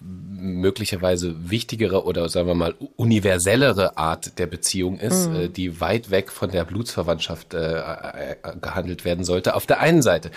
möglicherweise 0.00 1.50
wichtigere 1.50 2.04
oder 2.04 2.28
sagen 2.28 2.48
wir 2.48 2.54
mal 2.54 2.74
universellere 2.96 3.96
Art 3.96 4.38
der 4.38 4.46
Beziehung 4.46 4.98
ist, 4.98 5.28
mhm. 5.28 5.36
äh, 5.36 5.48
die 5.48 5.80
weit 5.80 6.10
weg 6.10 6.30
von 6.30 6.50
der 6.50 6.64
Blutsverwandtschaft 6.64 7.54
äh, 7.54 7.78
äh, 7.78 8.36
gehandelt 8.60 9.04
werden 9.04 9.24
sollte. 9.24 9.54
Auf 9.54 9.66
der 9.66 9.80
einen 9.80 10.02
Seite. 10.02 10.30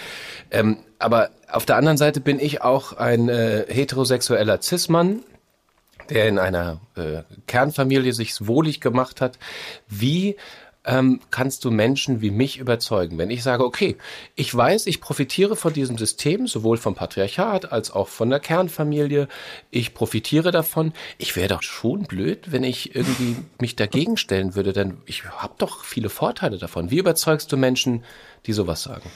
Ähm, 0.51 0.77
aber 0.99 1.29
auf 1.51 1.65
der 1.65 1.77
anderen 1.77 1.97
Seite 1.97 2.19
bin 2.19 2.39
ich 2.39 2.61
auch 2.61 2.93
ein 2.93 3.29
äh, 3.29 3.65
heterosexueller 3.67 4.61
Cis-Mann, 4.61 5.21
der 6.09 6.27
in 6.27 6.39
einer 6.39 6.81
äh, 6.95 7.23
Kernfamilie 7.47 8.13
sich 8.13 8.47
wohlig 8.47 8.81
gemacht 8.81 9.21
hat. 9.21 9.37
Wie 9.87 10.35
ähm, 10.89 11.19
kannst 11.29 11.65
du 11.65 11.71
Menschen 11.71 12.21
wie 12.21 12.31
mich 12.31 12.57
überzeugen. 12.57 13.19
Wenn 13.19 13.29
ich 13.29 13.43
sage, 13.43 13.63
okay, 13.63 13.95
ich 14.35 14.53
weiß, 14.53 14.87
ich 14.87 15.01
profitiere 15.01 15.55
von 15.55 15.71
diesem 15.71 15.99
System, 15.99 16.47
sowohl 16.47 16.77
vom 16.77 16.95
Patriarchat 16.95 17.71
als 17.71 17.91
auch 17.91 18.07
von 18.07 18.31
der 18.31 18.39
Kernfamilie, 18.39 19.27
ich 19.69 19.93
profitiere 19.93 20.49
davon. 20.51 20.93
Ich 21.19 21.35
wäre 21.35 21.49
doch 21.49 21.61
schon 21.61 22.03
blöd, 22.03 22.51
wenn 22.51 22.63
ich 22.63 22.95
irgendwie 22.95 23.35
mich 23.61 23.75
dagegen 23.75 24.17
stellen 24.17 24.55
würde, 24.55 24.73
denn 24.73 24.97
ich 25.05 25.25
habe 25.25 25.53
doch 25.59 25.83
viele 25.83 26.09
Vorteile 26.09 26.57
davon. 26.57 26.89
Wie 26.89 26.97
überzeugst 26.97 27.51
du 27.51 27.57
Menschen, 27.57 28.03
die 28.47 28.53
sowas 28.53 28.81
sagen? 28.81 29.09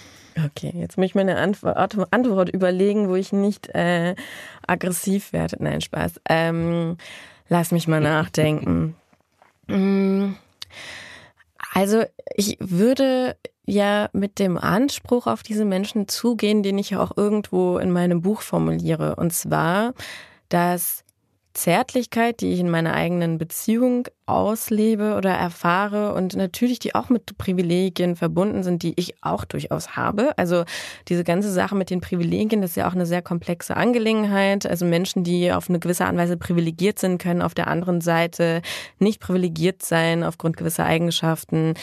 Okay, 0.45 0.73
jetzt 0.75 0.97
muss 0.97 1.07
ich 1.07 1.15
mir 1.15 1.21
eine 1.21 1.37
Antwort, 1.37 1.77
Antwort 2.11 2.49
überlegen, 2.49 3.09
wo 3.09 3.15
ich 3.15 3.33
nicht 3.33 3.69
äh, 3.69 4.15
aggressiv 4.67 5.33
werde. 5.33 5.57
Nein, 5.59 5.81
Spaß. 5.81 6.21
Ähm, 6.29 6.97
lass 7.49 7.71
mich 7.71 7.87
mal 7.87 8.01
nachdenken. 8.01 8.95
Also 11.73 12.03
ich 12.35 12.57
würde 12.59 13.35
ja 13.65 14.09
mit 14.13 14.39
dem 14.39 14.57
Anspruch 14.57 15.27
auf 15.27 15.43
diese 15.43 15.65
Menschen 15.65 16.07
zugehen, 16.07 16.63
den 16.63 16.77
ich 16.77 16.91
ja 16.91 17.01
auch 17.01 17.17
irgendwo 17.17 17.77
in 17.77 17.91
meinem 17.91 18.21
Buch 18.21 18.41
formuliere. 18.41 19.15
Und 19.15 19.33
zwar, 19.33 19.93
dass 20.49 21.03
Zärtlichkeit, 21.53 22.41
die 22.41 22.53
ich 22.53 22.59
in 22.59 22.69
meiner 22.69 22.93
eigenen 22.93 23.37
Beziehung 23.37 24.07
auslebe 24.25 25.15
oder 25.15 25.31
erfahre 25.31 26.13
und 26.13 26.35
natürlich 26.35 26.79
die 26.79 26.95
auch 26.95 27.09
mit 27.09 27.37
Privilegien 27.37 28.15
verbunden 28.15 28.63
sind, 28.63 28.81
die 28.81 28.93
ich 28.95 29.15
auch 29.21 29.43
durchaus 29.43 29.97
habe. 29.97 30.37
Also 30.37 30.63
diese 31.09 31.23
ganze 31.23 31.51
Sache 31.51 31.75
mit 31.75 31.89
den 31.89 31.99
Privilegien, 31.99 32.61
das 32.61 32.71
ist 32.71 32.77
ja 32.77 32.87
auch 32.87 32.93
eine 32.93 33.05
sehr 33.05 33.21
komplexe 33.21 33.75
Angelegenheit. 33.75 34.65
Also 34.65 34.85
Menschen, 34.85 35.23
die 35.23 35.51
auf 35.51 35.69
eine 35.69 35.79
gewisse 35.79 36.05
Art 36.05 36.13
und 36.13 36.19
Weise 36.19 36.37
privilegiert 36.37 36.99
sind, 36.99 37.21
können 37.21 37.41
auf 37.41 37.53
der 37.53 37.67
anderen 37.67 37.99
Seite 37.99 38.61
nicht 38.99 39.19
privilegiert 39.19 39.83
sein 39.83 40.23
aufgrund 40.23 40.55
gewisser 40.55 40.85
Eigenschaften. 40.85 41.73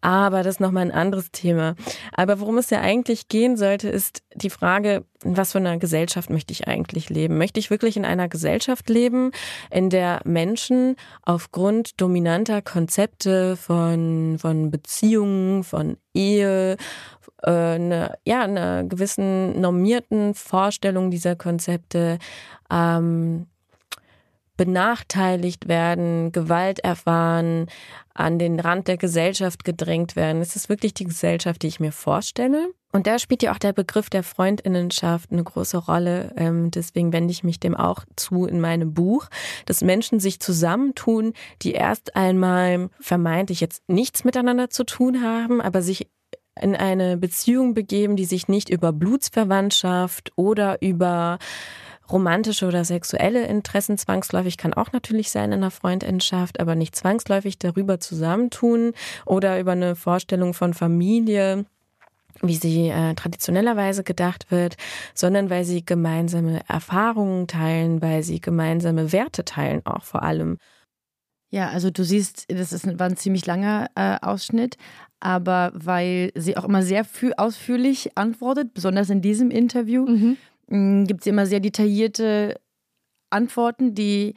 Aber 0.00 0.42
das 0.42 0.56
ist 0.56 0.60
nochmal 0.60 0.84
ein 0.84 0.92
anderes 0.92 1.30
Thema. 1.32 1.74
Aber 2.12 2.40
worum 2.40 2.58
es 2.58 2.70
ja 2.70 2.80
eigentlich 2.80 3.28
gehen 3.28 3.56
sollte, 3.56 3.88
ist 3.88 4.22
die 4.34 4.50
Frage, 4.50 5.04
in 5.22 5.36
was 5.36 5.52
für 5.52 5.58
einer 5.58 5.76
Gesellschaft 5.76 6.30
möchte 6.30 6.52
ich 6.52 6.66
eigentlich 6.66 7.10
leben? 7.10 7.36
Möchte 7.36 7.60
ich 7.60 7.70
wirklich 7.70 7.96
in 7.96 8.06
einer 8.06 8.28
Gesellschaft 8.28 8.88
leben, 8.88 9.32
in 9.70 9.90
der 9.90 10.20
Menschen 10.24 10.96
aufgrund 11.22 11.89
dominanter 11.96 12.62
Konzepte 12.62 13.56
von, 13.56 14.38
von 14.38 14.70
Beziehungen, 14.70 15.64
von 15.64 15.96
Ehe, 16.14 16.76
äh, 17.42 17.50
eine, 17.50 18.18
ja, 18.24 18.42
einer 18.42 18.84
gewissen 18.84 19.60
normierten 19.60 20.34
Vorstellung 20.34 21.10
dieser 21.10 21.36
Konzepte 21.36 22.18
ähm, 22.70 23.46
benachteiligt 24.56 25.68
werden, 25.68 26.32
Gewalt 26.32 26.80
erfahren, 26.80 27.66
an 28.12 28.38
den 28.38 28.60
Rand 28.60 28.88
der 28.88 28.98
Gesellschaft 28.98 29.64
gedrängt 29.64 30.16
werden. 30.16 30.42
Ist 30.42 30.54
das 30.54 30.68
wirklich 30.68 30.92
die 30.92 31.04
Gesellschaft, 31.04 31.62
die 31.62 31.68
ich 31.68 31.80
mir 31.80 31.92
vorstelle? 31.92 32.68
Und 32.92 33.06
da 33.06 33.18
spielt 33.18 33.42
ja 33.42 33.52
auch 33.52 33.58
der 33.58 33.72
Begriff 33.72 34.10
der 34.10 34.22
Freundinnenschaft 34.22 35.30
eine 35.30 35.44
große 35.44 35.76
Rolle. 35.76 36.32
Ähm, 36.36 36.70
deswegen 36.70 37.12
wende 37.12 37.30
ich 37.30 37.44
mich 37.44 37.60
dem 37.60 37.76
auch 37.76 38.04
zu 38.16 38.46
in 38.46 38.60
meinem 38.60 38.94
Buch, 38.94 39.28
dass 39.66 39.82
Menschen 39.82 40.18
sich 40.18 40.40
zusammentun, 40.40 41.32
die 41.62 41.72
erst 41.72 42.16
einmal 42.16 42.90
vermeintlich 42.98 43.60
jetzt 43.60 43.88
nichts 43.88 44.24
miteinander 44.24 44.70
zu 44.70 44.84
tun 44.84 45.22
haben, 45.22 45.60
aber 45.60 45.82
sich 45.82 46.08
in 46.60 46.74
eine 46.74 47.16
Beziehung 47.16 47.74
begeben, 47.74 48.16
die 48.16 48.24
sich 48.24 48.48
nicht 48.48 48.68
über 48.68 48.92
Blutsverwandtschaft 48.92 50.32
oder 50.34 50.82
über 50.82 51.38
romantische 52.10 52.66
oder 52.66 52.84
sexuelle 52.84 53.46
Interessen 53.46 53.96
zwangsläufig 53.96 54.56
kann 54.56 54.74
auch 54.74 54.90
natürlich 54.90 55.30
sein 55.30 55.52
in 55.52 55.60
einer 55.60 55.70
Freundinnenschaft, 55.70 56.58
aber 56.58 56.74
nicht 56.74 56.96
zwangsläufig 56.96 57.60
darüber 57.60 58.00
zusammentun 58.00 58.94
oder 59.26 59.60
über 59.60 59.72
eine 59.72 59.94
Vorstellung 59.94 60.52
von 60.52 60.74
Familie 60.74 61.66
wie 62.42 62.56
sie 62.56 62.88
äh, 62.88 63.14
traditionellerweise 63.14 64.02
gedacht 64.04 64.50
wird, 64.50 64.76
sondern 65.14 65.50
weil 65.50 65.64
sie 65.64 65.84
gemeinsame 65.84 66.60
Erfahrungen 66.68 67.46
teilen, 67.46 68.02
weil 68.02 68.22
sie 68.22 68.40
gemeinsame 68.40 69.12
Werte 69.12 69.44
teilen, 69.44 69.84
auch 69.84 70.04
vor 70.04 70.22
allem. 70.22 70.58
Ja, 71.50 71.68
also 71.70 71.90
du 71.90 72.04
siehst, 72.04 72.46
das 72.48 72.72
ist, 72.72 72.98
war 72.98 73.08
ein 73.08 73.16
ziemlich 73.16 73.44
langer 73.46 73.90
äh, 73.96 74.16
Ausschnitt, 74.22 74.76
aber 75.18 75.72
weil 75.74 76.30
sie 76.34 76.56
auch 76.56 76.64
immer 76.64 76.82
sehr 76.82 77.04
ausführlich 77.36 78.16
antwortet, 78.16 78.72
besonders 78.72 79.10
in 79.10 79.20
diesem 79.20 79.50
Interview, 79.50 80.06
mhm. 80.06 80.36
Gibt 80.70 81.22
es 81.22 81.26
immer 81.26 81.46
sehr 81.46 81.58
detaillierte 81.58 82.60
Antworten, 83.28 83.94
die 83.94 84.34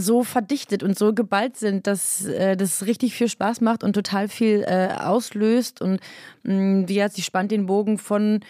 so 0.00 0.24
verdichtet 0.24 0.82
und 0.82 0.98
so 0.98 1.12
geballt 1.14 1.56
sind, 1.56 1.86
dass 1.86 2.24
äh, 2.26 2.56
das 2.56 2.86
richtig 2.86 3.14
viel 3.14 3.28
Spaß 3.28 3.60
macht 3.60 3.84
und 3.84 3.92
total 3.92 4.28
viel 4.28 4.64
äh, 4.66 4.88
auslöst. 4.98 5.80
Und 5.80 6.00
mh, 6.42 6.88
wie 6.88 7.02
hat 7.02 7.12
sie 7.12 7.22
spannt 7.22 7.52
den 7.52 7.66
Bogen 7.66 7.98
von 7.98 8.40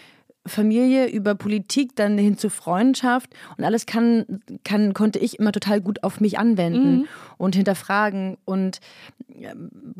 Familie 0.46 1.06
über 1.06 1.34
Politik 1.34 1.94
dann 1.96 2.16
hin 2.16 2.38
zu 2.38 2.48
Freundschaft 2.48 3.30
und 3.58 3.64
alles 3.64 3.84
kann, 3.84 4.40
kann 4.64 4.94
konnte 4.94 5.18
ich 5.18 5.38
immer 5.38 5.52
total 5.52 5.82
gut 5.82 6.02
auf 6.02 6.18
mich 6.18 6.38
anwenden 6.38 7.00
mhm. 7.00 7.08
und 7.36 7.56
hinterfragen 7.56 8.38
und 8.46 8.80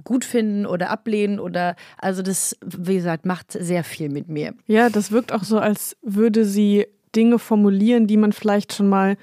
gut 0.05 0.25
finden 0.25 0.67
oder 0.67 0.91
ablehnen 0.91 1.41
oder 1.41 1.77
also 1.99 2.23
das 2.23 2.57
wie 2.65 2.97
gesagt 2.97 3.27
macht 3.27 3.53
sehr 3.53 3.85
viel 3.85 4.09
mit 4.09 4.29
mir. 4.29 4.55
Ja, 4.67 4.89
das 4.89 5.13
wirkt 5.13 5.33
auch 5.33 5.45
so, 5.45 5.59
als 5.59 5.97
würde 6.03 6.45
sie 6.45 6.87
Dinge 7.15 7.39
formulieren, 7.39 8.07
die 8.07 8.17
man 8.17 8.33
vielleicht 8.33 8.73
schon 8.73 8.89
mal 8.89 9.17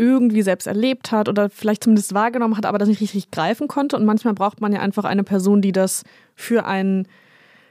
irgendwie 0.00 0.40
selbst 0.42 0.66
erlebt 0.66 1.12
hat 1.12 1.28
oder 1.28 1.50
vielleicht 1.50 1.84
zumindest 1.84 2.14
wahrgenommen 2.14 2.56
hat, 2.56 2.64
aber 2.64 2.78
das 2.78 2.88
nicht 2.88 3.02
richtig 3.02 3.30
greifen 3.30 3.68
konnte. 3.68 3.96
Und 3.96 4.06
manchmal 4.06 4.32
braucht 4.34 4.60
man 4.62 4.72
ja 4.72 4.80
einfach 4.80 5.04
eine 5.04 5.24
Person, 5.24 5.60
die 5.60 5.72
das 5.72 6.04
für 6.34 6.64
einen 6.64 7.06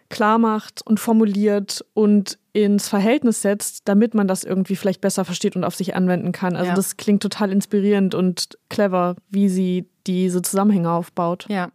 klar 0.09 0.37
macht 0.37 0.85
und 0.85 0.99
formuliert 0.99 1.83
und 1.93 2.37
ins 2.53 2.87
Verhältnis 2.87 3.41
setzt, 3.41 3.87
damit 3.87 4.13
man 4.13 4.27
das 4.27 4.43
irgendwie 4.43 4.75
vielleicht 4.75 5.01
besser 5.01 5.25
versteht 5.25 5.55
und 5.55 5.63
auf 5.63 5.75
sich 5.75 5.95
anwenden 5.95 6.31
kann. 6.31 6.55
Also 6.55 6.69
Ja. 6.69 6.75
das 6.75 6.97
klingt 6.97 7.21
total 7.23 7.51
inspirierend 7.51 8.13
und 8.15 8.57
clever, 8.69 9.15
wie 9.29 9.49
sie 9.49 9.89
diese 10.07 10.41
Zusammenhänge 10.41 10.91
aufbaut. 10.91 11.45
Ja. 11.49 11.69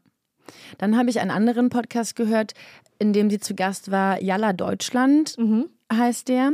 Dann 0.78 0.96
habe 0.96 1.10
ich 1.10 1.20
einen 1.20 1.30
anderen 1.30 1.68
Podcast 1.68 2.16
gehört, 2.16 2.52
in 2.98 3.12
dem 3.12 3.28
sie 3.30 3.38
zu 3.40 3.54
Gast 3.54 3.90
war. 3.90 4.22
Jalla 4.22 4.52
Deutschland 4.52 5.36
heißt 5.92 6.28
der. 6.28 6.52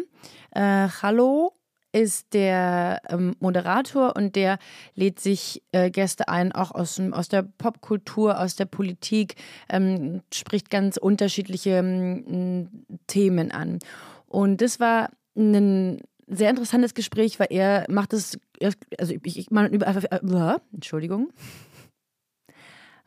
Äh, 0.52 0.88
Hallo 1.02 1.52
ist 1.93 2.33
der 2.35 3.01
ähm, 3.09 3.35
Moderator 3.41 4.15
und 4.17 4.37
der 4.37 4.59
lädt 4.95 5.21
sich 5.21 5.63
äh, 5.73 5.91
Gäste 5.91 6.29
ein, 6.29 6.53
auch 6.53 6.71
aus, 6.71 7.01
aus 7.13 7.29
der 7.29 7.43
Popkultur, 7.43 8.41
aus 8.41 8.57
der 8.57 8.67
Politik, 8.67 9.35
ähm, 9.69 10.23
spricht 10.33 10.71
ganz 10.71 10.97
unterschiedliche 10.97 11.71
ähm, 11.71 12.69
Themen 13.07 13.51
an. 13.51 13.79
Und 14.27 14.61
das 14.61 14.79
war 14.79 15.11
ein 15.37 16.01
sehr 16.29 16.51
interessantes 16.51 16.95
Gespräch, 16.95 17.41
weil 17.41 17.49
er 17.51 17.87
macht 17.89 18.13
es, 18.13 18.39
also 18.99 19.15
ich, 19.25 19.39
ich 19.39 19.51
man 19.51 19.73
über, 19.73 19.87
äh, 19.89 20.59
Entschuldigung. 20.73 21.33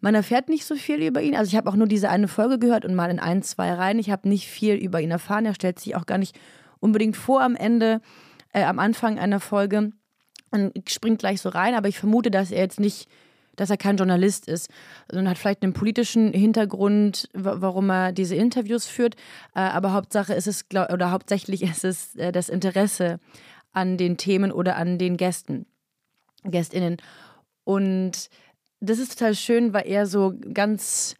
Man 0.01 0.15
erfährt 0.15 0.49
nicht 0.49 0.65
so 0.65 0.75
viel 0.75 1.01
über 1.01 1.21
ihn. 1.21 1.33
Also 1.33 1.49
ich 1.49 1.55
habe 1.55 1.69
auch 1.69 1.77
nur 1.77 1.87
diese 1.87 2.09
eine 2.09 2.27
Folge 2.27 2.59
gehört 2.59 2.83
und 2.83 2.93
mal 2.93 3.09
in 3.09 3.19
ein, 3.19 3.41
zwei 3.41 3.71
rein. 3.71 3.99
Ich 3.99 4.11
habe 4.11 4.27
nicht 4.27 4.49
viel 4.49 4.75
über 4.75 4.99
ihn 4.99 5.11
erfahren. 5.11 5.45
Er 5.45 5.53
stellt 5.53 5.79
sich 5.79 5.95
auch 5.95 6.05
gar 6.05 6.17
nicht 6.17 6.37
unbedingt 6.81 7.15
vor 7.15 7.41
am 7.41 7.55
Ende, 7.55 8.01
äh, 8.53 8.63
am 8.63 8.79
Anfang 8.79 9.19
einer 9.19 9.39
Folge 9.39 9.91
und 10.51 10.71
springt 10.89 11.19
gleich 11.19 11.41
so 11.41 11.49
rein. 11.49 11.75
Aber 11.75 11.87
ich 11.89 11.99
vermute, 11.99 12.31
dass 12.31 12.51
er 12.51 12.61
jetzt 12.61 12.79
nicht, 12.79 13.07
dass 13.55 13.69
er 13.69 13.77
kein 13.77 13.97
Journalist 13.97 14.47
ist, 14.47 14.69
sondern 15.09 15.29
hat 15.29 15.37
vielleicht 15.37 15.63
einen 15.63 15.73
politischen 15.73 16.31
Hintergrund, 16.33 17.29
wa- 17.33 17.55
warum 17.59 17.89
er 17.89 18.11
diese 18.11 18.35
Interviews 18.35 18.85
führt. 18.85 19.15
Äh, 19.55 19.59
aber 19.59 19.93
Hauptsache 19.93 20.33
ist 20.33 20.47
es, 20.47 20.65
oder 20.71 21.11
hauptsächlich 21.11 21.61
ist 21.71 21.83
es 21.83 22.15
äh, 22.15 22.31
das 22.31 22.49
Interesse 22.49 23.19
an 23.73 23.97
den 23.97 24.17
Themen 24.17 24.51
oder 24.51 24.75
an 24.77 24.97
den 24.97 25.17
Gästen, 25.17 25.65
GästInnen. 26.43 26.97
Und 27.63 28.29
das 28.79 28.99
ist 28.99 29.17
total 29.17 29.33
schön, 29.35 29.73
weil 29.73 29.87
er 29.87 30.05
so 30.05 30.33
ganz 30.53 31.15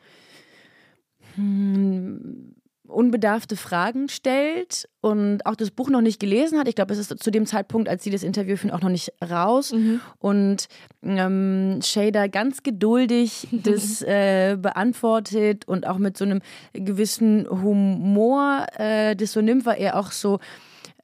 hm, 1.36 2.56
unbedarfte 2.94 3.56
Fragen 3.56 4.10
stellt 4.10 4.88
und 5.02 5.46
auch 5.46 5.56
das 5.56 5.72
Buch 5.72 5.90
noch 5.90 6.02
nicht 6.02 6.20
gelesen 6.20 6.60
hat. 6.60 6.68
Ich 6.68 6.76
glaube, 6.76 6.94
es 6.94 7.00
ist 7.00 7.22
zu 7.22 7.32
dem 7.32 7.46
Zeitpunkt, 7.46 7.90
als 7.90 8.04
sie 8.04 8.10
das 8.10 8.24
Interview 8.24 8.56
führen, 8.56 8.72
auch 8.72 8.82
noch 8.82 8.90
nicht 8.90 9.12
raus. 9.22 9.72
Und 10.20 10.68
ähm, 11.04 11.80
Shader 11.84 12.30
ganz 12.30 12.64
geduldig 12.64 13.48
das 13.52 14.02
äh, 14.02 14.58
beantwortet 14.60 15.68
und 15.68 15.88
auch 15.88 15.98
mit 15.98 16.18
so 16.18 16.26
einem 16.26 16.42
gewissen 16.74 17.48
Humor 17.50 18.66
äh, 18.78 19.16
das 19.16 19.34
so 19.34 19.42
nimmt, 19.42 19.66
weil 19.66 19.82
er 19.82 20.00
auch 20.00 20.12
so 20.12 20.40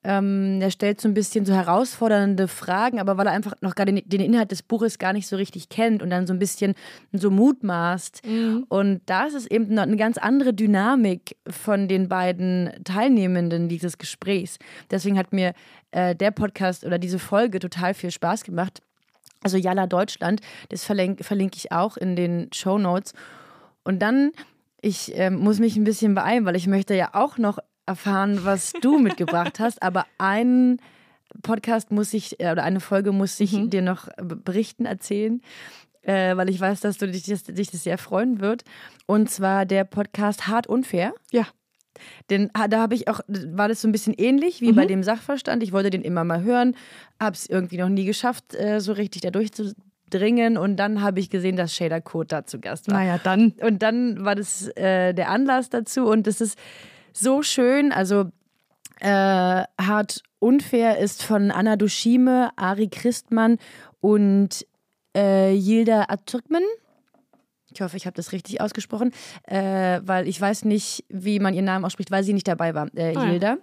ähm, 0.03 0.61
er 0.61 0.71
stellt 0.71 1.01
so 1.01 1.09
ein 1.09 1.13
bisschen 1.13 1.45
so 1.45 1.53
herausfordernde 1.53 2.47
Fragen, 2.47 2.99
aber 2.99 3.17
weil 3.17 3.27
er 3.27 3.33
einfach 3.33 3.53
noch 3.61 3.75
gar 3.75 3.85
den, 3.85 4.01
den 4.05 4.21
Inhalt 4.21 4.51
des 4.51 4.63
Buches 4.63 4.97
gar 4.97 5.11
nicht 5.11 5.27
so 5.27 5.35
richtig 5.35 5.67
kennt 5.67 6.01
und 6.01 6.09
dann 6.09 6.25
so 6.25 6.33
ein 6.33 6.39
bisschen 6.39 6.73
so 7.11 7.29
mutmaßt. 7.29 8.21
Und 8.69 9.01
da 9.07 9.25
ist 9.25 9.33
es 9.33 9.45
eben 9.45 9.73
noch 9.73 9.83
eine 9.83 9.97
ganz 9.97 10.17
andere 10.17 10.53
Dynamik 10.53 11.35
von 11.49 11.89
den 11.89 12.07
beiden 12.07 12.71
Teilnehmenden 12.85 13.67
dieses 13.67 13.97
Gesprächs. 13.97 14.57
Deswegen 14.89 15.17
hat 15.17 15.33
mir 15.33 15.53
äh, 15.91 16.15
der 16.15 16.31
Podcast 16.31 16.85
oder 16.85 16.97
diese 16.97 17.19
Folge 17.19 17.59
total 17.59 17.93
viel 17.93 18.11
Spaß 18.11 18.43
gemacht. 18.43 18.81
Also 19.43 19.57
Jalla 19.57 19.87
Deutschland, 19.87 20.41
das 20.69 20.85
verlinke, 20.85 21.23
verlinke 21.23 21.57
ich 21.57 21.71
auch 21.71 21.97
in 21.97 22.15
den 22.15 22.49
Show 22.53 22.77
Notes. 22.77 23.13
Und 23.83 23.99
dann, 23.99 24.31
ich 24.81 25.11
ähm, 25.15 25.39
muss 25.39 25.59
mich 25.59 25.75
ein 25.75 25.83
bisschen 25.83 26.15
beeilen, 26.15 26.45
weil 26.45 26.55
ich 26.55 26.67
möchte 26.67 26.93
ja 26.93 27.09
auch 27.13 27.37
noch 27.37 27.59
erfahren, 27.89 28.45
was 28.45 28.71
du 28.81 28.99
mitgebracht 28.99 29.59
hast. 29.59 29.81
Aber 29.81 30.05
einen 30.19 30.79
Podcast 31.41 31.91
muss 31.91 32.13
ich, 32.13 32.39
äh, 32.39 32.51
oder 32.51 32.63
eine 32.63 32.79
Folge 32.79 33.11
muss 33.11 33.39
ich 33.39 33.69
dir 33.69 33.81
noch 33.81 34.07
berichten, 34.17 34.85
erzählen, 34.85 35.41
äh, 36.03 36.37
weil 36.37 36.49
ich 36.49 36.59
weiß, 36.59 36.81
dass 36.81 36.97
du 36.97 37.07
dich 37.07 37.23
das, 37.23 37.43
dich 37.43 37.71
das 37.71 37.83
sehr 37.83 37.97
freuen 37.97 38.39
wird. 38.39 38.63
Und 39.05 39.29
zwar 39.29 39.65
der 39.65 39.83
Podcast 39.83 40.47
Hart 40.47 40.67
Unfair. 40.67 41.13
Ja. 41.31 41.47
Denn 42.29 42.49
ah, 42.53 42.67
da 42.67 42.79
habe 42.79 42.95
ich 42.95 43.09
auch, 43.09 43.19
war 43.27 43.67
das 43.67 43.81
so 43.81 43.87
ein 43.87 43.91
bisschen 43.91 44.13
ähnlich 44.13 44.61
wie 44.61 44.71
bei 44.71 44.85
dem 44.85 45.03
Sachverstand. 45.03 45.63
Ich 45.63 45.73
wollte 45.73 45.89
den 45.89 46.01
immer 46.01 46.23
mal 46.23 46.43
hören, 46.43 46.75
habe 47.19 47.35
es 47.35 47.49
irgendwie 47.49 47.77
noch 47.77 47.89
nie 47.89 48.05
geschafft, 48.05 48.55
äh, 48.55 48.79
so 48.79 48.93
richtig 48.93 49.23
da 49.23 49.31
durchzudringen. 49.31 50.57
Und 50.57 50.77
dann 50.77 51.01
habe 51.01 51.19
ich 51.19 51.29
gesehen, 51.29 51.57
dass 51.57 51.75
Shader 51.75 51.99
Code 51.99 52.27
da 52.27 52.45
zu 52.45 52.61
Gast 52.61 52.87
war. 52.87 52.99
Naja, 52.99 53.19
dann. 53.21 53.53
Und 53.61 53.83
dann 53.83 54.23
war 54.23 54.35
das 54.35 54.69
äh, 54.77 55.13
der 55.13 55.29
Anlass 55.29 55.69
dazu. 55.69 56.05
Und 56.05 56.25
das 56.25 56.39
ist 56.39 56.57
so 57.13 57.41
schön. 57.43 57.91
Also 57.91 58.31
äh, 58.99 59.07
hart 59.79 60.23
unfair 60.39 60.97
ist 60.99 61.23
von 61.23 61.51
Anna 61.51 61.75
Dushime, 61.75 62.51
Ari 62.55 62.87
Christmann 62.89 63.57
und 64.01 64.65
äh, 65.15 65.53
Yilda 65.53 66.05
Atürkmen. 66.09 66.63
Ich 67.71 67.81
hoffe, 67.81 67.97
ich 67.97 68.05
habe 68.05 68.15
das 68.15 68.31
richtig 68.31 68.61
ausgesprochen, 68.61 69.11
äh, 69.43 69.99
weil 70.03 70.27
ich 70.27 70.39
weiß 70.41 70.65
nicht, 70.65 71.05
wie 71.09 71.39
man 71.39 71.53
ihren 71.53 71.65
Namen 71.65 71.85
ausspricht, 71.85 72.09
weil 72.09 72.23
sie 72.23 72.33
nicht 72.33 72.47
dabei 72.47 72.73
war, 72.73 72.87
äh, 72.95 73.15
Ah 73.15 73.25
ja. 73.25 73.31
Yilda. 73.31 73.57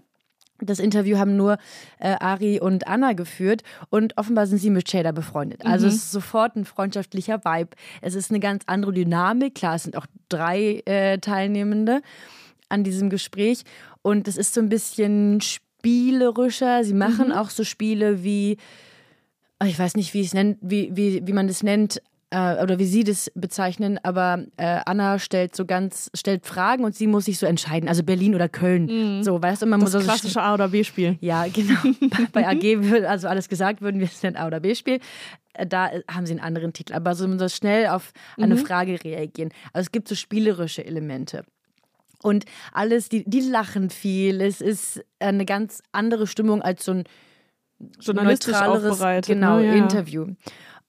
Das 0.58 0.78
Interview 0.78 1.18
haben 1.18 1.36
nur 1.36 1.58
äh, 1.98 2.16
Ari 2.18 2.60
und 2.60 2.88
Anna 2.88 3.12
geführt 3.12 3.62
und 3.90 4.16
offenbar 4.16 4.46
sind 4.46 4.56
sie 4.56 4.70
mit 4.70 4.88
Shader 4.88 5.12
befreundet. 5.12 5.66
Also 5.66 5.86
es 5.86 5.96
ist 5.96 6.12
sofort 6.12 6.56
ein 6.56 6.64
freundschaftlicher 6.64 7.44
Vibe. 7.44 7.70
Es 8.00 8.14
ist 8.14 8.30
eine 8.30 8.40
ganz 8.40 8.62
andere 8.66 8.94
Dynamik. 8.94 9.54
Klar, 9.54 9.74
es 9.74 9.82
sind 9.82 9.98
auch 9.98 10.06
drei 10.30 10.82
äh, 10.86 11.18
Teilnehmende 11.18 12.00
an 12.68 12.84
diesem 12.84 13.10
Gespräch 13.10 13.62
und 14.02 14.28
es 14.28 14.36
ist 14.36 14.54
so 14.54 14.60
ein 14.60 14.68
bisschen 14.68 15.40
spielerischer. 15.40 16.84
Sie 16.84 16.94
machen 16.94 17.32
auch 17.32 17.50
so 17.50 17.64
Spiele 17.64 18.22
wie, 18.24 18.56
ah, 19.58 19.66
ich 19.66 19.78
weiß 19.78 19.96
nicht, 19.96 20.14
wie, 20.14 20.20
es 20.20 20.34
nennt, 20.34 20.58
wie, 20.60 20.90
wie, 20.94 21.26
wie 21.26 21.32
man 21.32 21.46
das 21.48 21.62
nennt, 21.62 22.02
äh, 22.30 22.60
oder 22.60 22.80
wie 22.80 22.86
sie 22.86 23.04
das 23.04 23.30
bezeichnen, 23.36 24.00
aber 24.02 24.44
äh, 24.56 24.80
Anna 24.84 25.20
stellt 25.20 25.54
so 25.54 25.64
ganz, 25.64 26.10
stellt 26.12 26.44
Fragen 26.44 26.84
und 26.84 26.96
sie 26.96 27.06
muss 27.06 27.26
sich 27.26 27.38
so 27.38 27.46
entscheiden, 27.46 27.88
also 27.88 28.02
Berlin 28.02 28.34
oder 28.34 28.48
Köln. 28.48 29.22
So, 29.22 29.40
weißt 29.40 29.62
du, 29.62 29.66
man 29.66 29.78
Das 29.78 29.92
muss 29.92 30.02
so 30.02 30.06
klassische 30.08 30.42
A- 30.42 30.54
oder 30.54 30.68
B-Spiel. 30.68 31.18
ja, 31.20 31.46
genau. 31.46 31.78
Bei 32.32 32.48
AG 32.48 32.62
wird 32.62 33.04
also 33.04 33.28
alles 33.28 33.48
gesagt, 33.48 33.80
würden 33.80 34.00
wir 34.00 34.08
es 34.08 34.22
nennen 34.24 34.36
A 34.36 34.48
oder 34.48 34.58
B-Spiel. 34.58 34.98
Äh, 35.54 35.66
Da 35.68 35.90
haben 36.10 36.26
sie 36.26 36.32
einen 36.32 36.40
anderen 36.40 36.72
Titel, 36.72 36.94
aber 36.94 37.14
so, 37.14 37.38
so 37.38 37.48
schnell 37.48 37.86
auf 37.86 38.12
eine 38.38 38.56
Frage 38.56 38.98
reagieren. 39.04 39.50
Also 39.72 39.86
es 39.86 39.92
gibt 39.92 40.08
so 40.08 40.16
spielerische 40.16 40.84
Elemente. 40.84 41.44
Und 42.22 42.44
alles, 42.72 43.08
die, 43.08 43.24
die 43.28 43.40
lachen 43.40 43.90
viel. 43.90 44.40
Es 44.40 44.60
ist 44.60 45.04
eine 45.18 45.44
ganz 45.44 45.82
andere 45.92 46.26
Stimmung 46.26 46.62
als 46.62 46.84
so 46.84 46.92
ein 46.92 47.04
Journalistisch 48.00 48.54
neutraleres 48.54 49.26
genau, 49.26 49.58
ne? 49.58 49.66
ja. 49.66 49.74
Interview. 49.74 50.26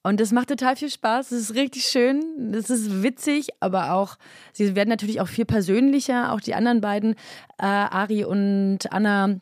Und 0.03 0.21
das 0.21 0.31
macht 0.31 0.47
total 0.47 0.77
viel 0.77 0.89
Spaß. 0.89 1.31
Es 1.31 1.49
ist 1.49 1.55
richtig 1.55 1.85
schön. 1.85 2.53
Es 2.53 2.69
ist 2.69 3.03
witzig, 3.03 3.49
aber 3.59 3.91
auch, 3.91 4.15
sie 4.53 4.73
werden 4.73 4.87
natürlich 4.87 5.19
auch 5.19 5.27
viel 5.27 5.43
persönlicher. 5.43 6.31
Auch 6.31 6.39
die 6.39 6.55
anderen 6.55 6.79
beiden, 6.79 7.13
äh, 7.57 7.65
Ari 7.65 8.23
und 8.23 8.79
Anna, 8.89 9.41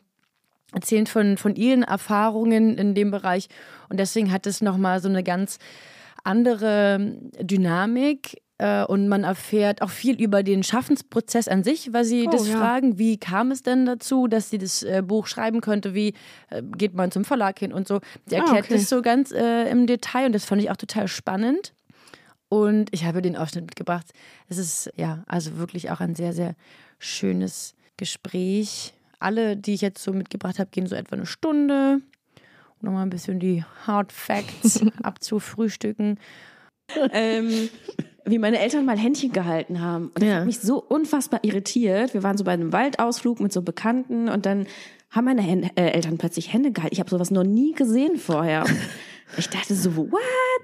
erzählen 0.72 1.06
von, 1.06 1.36
von 1.36 1.54
ihren 1.54 1.84
Erfahrungen 1.84 2.76
in 2.78 2.94
dem 2.96 3.12
Bereich. 3.12 3.48
Und 3.88 4.00
deswegen 4.00 4.32
hat 4.32 4.46
es 4.46 4.60
nochmal 4.60 5.00
so 5.00 5.08
eine 5.08 5.22
ganz 5.22 5.58
andere 6.24 7.16
Dynamik. 7.40 8.42
Äh, 8.58 8.84
und 8.84 9.08
man 9.08 9.24
erfährt 9.24 9.82
auch 9.82 9.90
viel 9.90 10.20
über 10.20 10.42
den 10.42 10.62
Schaffensprozess 10.62 11.46
an 11.46 11.62
sich, 11.62 11.92
weil 11.92 12.04
sie 12.04 12.26
Oh, 12.26 12.30
das 12.30 12.48
ja. 12.48 12.56
fragen, 12.58 12.98
wie 12.98 13.18
kam 13.18 13.50
es 13.50 13.62
denn 13.62 13.84
dazu, 13.84 14.28
dass 14.28 14.48
sie 14.50 14.56
das 14.58 14.82
äh, 14.82 15.02
Buch 15.04 15.26
schreiben 15.26 15.60
könnte, 15.60 15.92
wie 15.94 16.14
äh, 16.50 16.62
geht 16.62 16.94
man 16.94 17.10
zum 17.10 17.24
Verlag 17.26 17.58
hin 17.58 17.72
und 17.72 17.86
so. 17.86 18.00
Sie 18.26 18.36
Ah, 18.36 18.40
erklärt 18.40 18.64
okay. 18.66 18.74
das 18.74 18.88
so 18.88 19.02
ganz 19.02 19.30
äh, 19.32 19.70
im 19.70 19.86
Detail 19.86 20.26
und 20.26 20.32
das 20.32 20.44
fand 20.46 20.62
ich 20.62 20.70
auch 20.70 20.76
total 20.76 21.06
spannend. 21.08 21.74
Und 22.48 22.88
ich 22.92 23.04
habe 23.04 23.20
den 23.22 23.36
Ausschnitt 23.36 23.64
mitgebracht. 23.66 24.06
Es 24.48 24.56
ist 24.56 24.90
ja, 24.96 25.24
also 25.26 25.58
wirklich 25.58 25.90
auch 25.90 26.00
ein 26.00 26.14
sehr, 26.14 26.32
sehr 26.32 26.54
schönes 26.98 27.74
Gespräch. 27.96 28.94
Alle, 29.18 29.56
die 29.56 29.74
ich 29.74 29.80
jetzt 29.80 30.02
so 30.02 30.12
mitgebracht 30.12 30.58
habe, 30.58 30.70
gehen 30.70 30.86
so 30.86 30.94
etwa 30.94 31.16
eine 31.16 31.26
Stunde. 31.26 32.00
Um 32.80 32.86
nochmal 32.86 33.02
ein 33.02 33.10
bisschen 33.10 33.40
die 33.40 33.64
Hard 33.86 34.12
Facts 34.12 34.80
abzufrühstücken. 35.02 36.18
ähm, 37.10 37.68
wie 38.26 38.38
meine 38.38 38.58
Eltern 38.58 38.84
mal 38.84 38.98
Händchen 38.98 39.32
gehalten 39.32 39.80
haben. 39.80 40.06
Und 40.08 40.18
das 40.22 40.28
Ja. 40.28 40.34
hat 40.36 40.46
mich 40.46 40.58
so 40.60 40.82
unfassbar 40.82 41.40
irritiert. 41.42 42.12
Wir 42.14 42.22
waren 42.22 42.36
so 42.36 42.44
bei 42.44 42.52
einem 42.52 42.72
Waldausflug 42.72 43.40
mit 43.40 43.52
so 43.52 43.62
Bekannten 43.62 44.28
und 44.28 44.46
dann 44.46 44.66
haben 45.10 45.24
meine 45.24 45.42
Hän- 45.42 45.70
äh, 45.76 45.90
Eltern 45.92 46.18
plötzlich 46.18 46.52
Hände 46.52 46.72
gehalten. 46.72 46.92
Ich 46.94 47.00
habe 47.00 47.08
sowas 47.10 47.30
noch 47.30 47.44
nie 47.44 47.72
gesehen 47.72 48.16
vorher. 48.16 48.64
Ich 49.36 49.48
dachte 49.50 49.74
so, 49.74 49.96
what? 49.96 50.12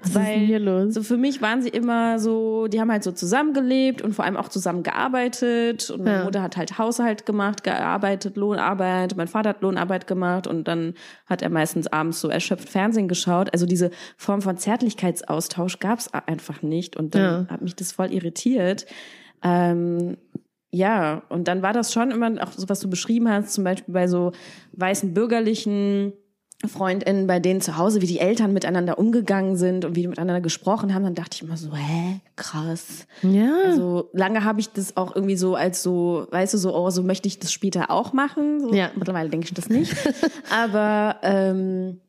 Was 0.01 0.09
ist 0.09 0.15
denn 0.17 0.45
hier 0.45 0.59
los? 0.59 0.93
So 0.93 1.03
für 1.03 1.17
mich 1.17 1.41
waren 1.41 1.61
sie 1.61 1.69
immer 1.69 2.17
so, 2.17 2.67
die 2.67 2.79
haben 2.79 2.91
halt 2.91 3.03
so 3.03 3.11
zusammengelebt 3.11 4.01
und 4.01 4.13
vor 4.13 4.25
allem 4.25 4.37
auch 4.37 4.47
zusammen 4.47 4.83
gearbeitet. 4.83 5.89
Und 5.89 6.03
meine 6.03 6.19
Ja. 6.19 6.23
Mutter 6.23 6.41
hat 6.41 6.55
halt 6.57 6.77
Haushalt 6.77 7.25
gemacht, 7.25 7.63
gearbeitet, 7.63 8.37
Lohnarbeit. 8.37 9.15
Mein 9.17 9.27
Vater 9.27 9.49
hat 9.49 9.61
Lohnarbeit 9.61 10.07
gemacht 10.07 10.47
und 10.47 10.67
dann 10.67 10.93
hat 11.25 11.41
er 11.41 11.49
meistens 11.49 11.87
abends 11.87 12.21
so 12.21 12.29
erschöpft 12.29 12.69
Fernsehen 12.69 13.07
geschaut. 13.07 13.51
Also 13.53 13.65
diese 13.65 13.91
Form 14.17 14.41
von 14.41 14.57
Zärtlichkeitsaustausch 14.57 15.79
gab 15.79 15.99
es 15.99 16.13
einfach 16.13 16.61
nicht. 16.61 16.95
Und 16.95 17.15
dann 17.15 17.21
Ja. 17.21 17.45
hat 17.49 17.61
mich 17.61 17.75
das 17.75 17.91
voll 17.91 18.11
irritiert. 18.13 18.85
Ähm, 19.43 20.17
ja, 20.71 21.21
und 21.29 21.47
dann 21.47 21.61
war 21.61 21.73
das 21.73 21.93
schon 21.93 22.09
immer 22.11 22.31
auch 22.41 22.51
so, 22.53 22.67
was 22.69 22.79
du 22.79 22.89
beschrieben 22.89 23.29
hast, 23.29 23.53
zum 23.53 23.63
Beispiel 23.63 23.93
bei 23.93 24.07
so 24.07 24.31
weißen 24.71 25.13
bürgerlichen 25.13 26.13
FreundInnen, 26.67 27.27
bei 27.27 27.39
denen 27.39 27.61
zu 27.61 27.77
Hause, 27.77 28.01
wie 28.01 28.07
die 28.07 28.19
Eltern 28.19 28.53
miteinander 28.53 28.97
umgegangen 28.97 29.57
sind 29.57 29.85
und 29.85 29.95
wie 29.95 30.01
die 30.01 30.07
miteinander 30.07 30.41
gesprochen 30.41 30.93
haben, 30.93 31.03
dann 31.03 31.15
dachte 31.15 31.35
ich 31.35 31.41
immer 31.43 31.57
so, 31.57 31.73
hä, 31.75 32.19
krass. 32.35 33.05
Ja. 33.21 33.51
Also 33.65 34.09
lange 34.13 34.43
habe 34.43 34.59
ich 34.59 34.71
das 34.71 34.97
auch 34.97 35.15
irgendwie 35.15 35.35
so 35.35 35.55
als 35.55 35.83
so, 35.83 36.27
weißt 36.31 36.53
du, 36.53 36.57
so, 36.57 36.75
oh, 36.75 36.89
so 36.89 37.03
möchte 37.03 37.27
ich 37.27 37.39
das 37.39 37.51
später 37.51 37.91
auch 37.91 38.13
machen. 38.13 38.59
So, 38.59 38.73
Ja. 38.73 38.91
Mittlerweile 38.95 39.29
denke 39.29 39.45
ich 39.47 39.53
das 39.53 39.69
nicht. 39.69 39.95
Aber 40.51 41.17
ähm, 41.23 41.99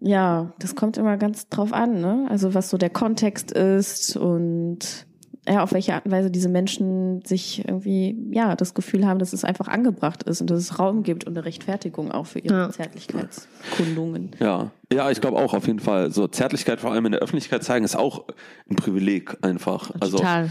ja, 0.00 0.52
das 0.58 0.74
kommt 0.76 0.96
immer 0.96 1.16
ganz 1.16 1.48
drauf 1.48 1.72
an, 1.72 2.00
ne? 2.00 2.26
Also 2.30 2.54
was 2.54 2.70
so 2.70 2.78
der 2.78 2.90
Kontext 2.90 3.50
ist 3.50 4.16
und 4.16 5.06
ja, 5.48 5.62
auf 5.62 5.72
welche 5.72 5.94
Art 5.94 6.04
und 6.04 6.12
Weise 6.12 6.30
diese 6.30 6.48
Menschen 6.50 7.22
sich 7.24 7.64
irgendwie, 7.66 8.14
ja, 8.30 8.54
das 8.54 8.74
Gefühl 8.74 9.06
haben, 9.06 9.18
dass 9.18 9.32
es 9.32 9.44
einfach 9.44 9.66
angebracht 9.68 10.22
ist 10.24 10.40
und 10.42 10.50
dass 10.50 10.58
es 10.58 10.78
Raum 10.78 11.02
gibt 11.02 11.24
und 11.24 11.36
eine 11.36 11.44
Rechtfertigung 11.46 12.12
auch 12.12 12.26
für 12.26 12.38
ihre 12.40 12.54
Ja. 12.54 12.70
Zärtlichkeitskundungen. 12.70 14.32
Ja, 14.40 14.70
ja, 14.92 15.10
ich 15.10 15.20
glaube 15.20 15.38
auch 15.38 15.54
auf 15.54 15.66
jeden 15.66 15.80
Fall. 15.80 16.10
So 16.10 16.28
Zärtlichkeit 16.28 16.80
vor 16.80 16.92
allem 16.92 17.06
in 17.06 17.12
der 17.12 17.20
Öffentlichkeit 17.22 17.62
zeigen 17.64 17.84
ist 17.84 17.96
auch 17.96 18.24
ein 18.70 18.76
Privileg 18.76 19.36
einfach. 19.42 19.90
Also 20.00 20.18
Total. 20.18 20.50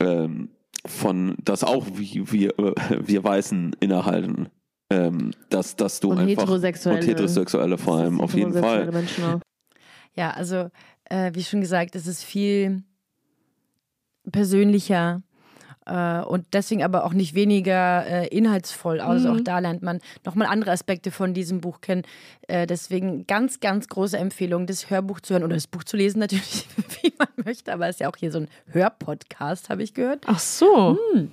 ähm, 0.00 0.50
von 0.86 1.36
das 1.42 1.64
auch 1.64 1.86
wie 1.94 2.30
wir 2.30 2.58
äh, 2.58 2.74
wir 3.02 3.24
Weißen 3.24 3.76
innehalten, 3.80 4.48
ähm, 4.90 5.30
dass 5.48 5.76
dass 5.76 6.00
du 6.00 6.10
Und 6.10 6.18
einfach 6.18 6.42
Heterosexuelle. 6.42 6.98
und 6.98 7.06
Heterosexuelle 7.06 7.78
vor 7.78 7.96
allem 7.98 8.20
auf 8.20 8.34
jeden 8.34 8.52
Fall. 8.52 8.90
Menschen 8.92 9.24
auch. 9.24 9.40
Ja, 10.14 10.30
also 10.32 10.68
äh, 11.04 11.30
wie 11.34 11.42
schon 11.42 11.60
gesagt, 11.60 11.96
es 11.96 12.06
ist 12.06 12.22
viel 12.22 12.82
persönlicher 14.30 15.22
äh, 15.86 16.20
und 16.20 16.46
deswegen 16.52 16.82
aber 16.82 17.04
auch 17.04 17.12
nicht 17.12 17.34
weniger 17.34 18.06
äh, 18.06 18.26
inhaltsvoll. 18.28 19.00
Also 19.00 19.32
auch 19.32 19.40
da 19.40 19.58
lernt 19.58 19.82
man 19.82 20.00
nochmal 20.24 20.48
andere 20.48 20.70
Aspekte 20.70 21.10
von 21.10 21.34
diesem 21.34 21.60
Buch 21.60 21.80
kennen. 21.80 22.02
Äh, 22.48 22.66
deswegen 22.66 23.26
ganz, 23.26 23.60
ganz 23.60 23.88
große 23.88 24.16
Empfehlung, 24.16 24.66
das 24.66 24.90
Hörbuch 24.90 25.20
zu 25.20 25.34
hören 25.34 25.44
oder 25.44 25.54
das 25.54 25.66
Buch 25.66 25.84
zu 25.84 25.96
lesen 25.96 26.20
natürlich, 26.20 26.66
wie 27.02 27.12
man 27.18 27.28
möchte. 27.44 27.72
Aber 27.72 27.88
es 27.88 27.96
ist 27.96 28.00
ja 28.00 28.08
auch 28.08 28.16
hier 28.16 28.32
so 28.32 28.38
ein 28.38 28.48
Hörpodcast, 28.68 29.68
habe 29.68 29.82
ich 29.82 29.94
gehört. 29.94 30.24
Ach 30.26 30.38
so. 30.38 30.98
Äh, 31.14 31.26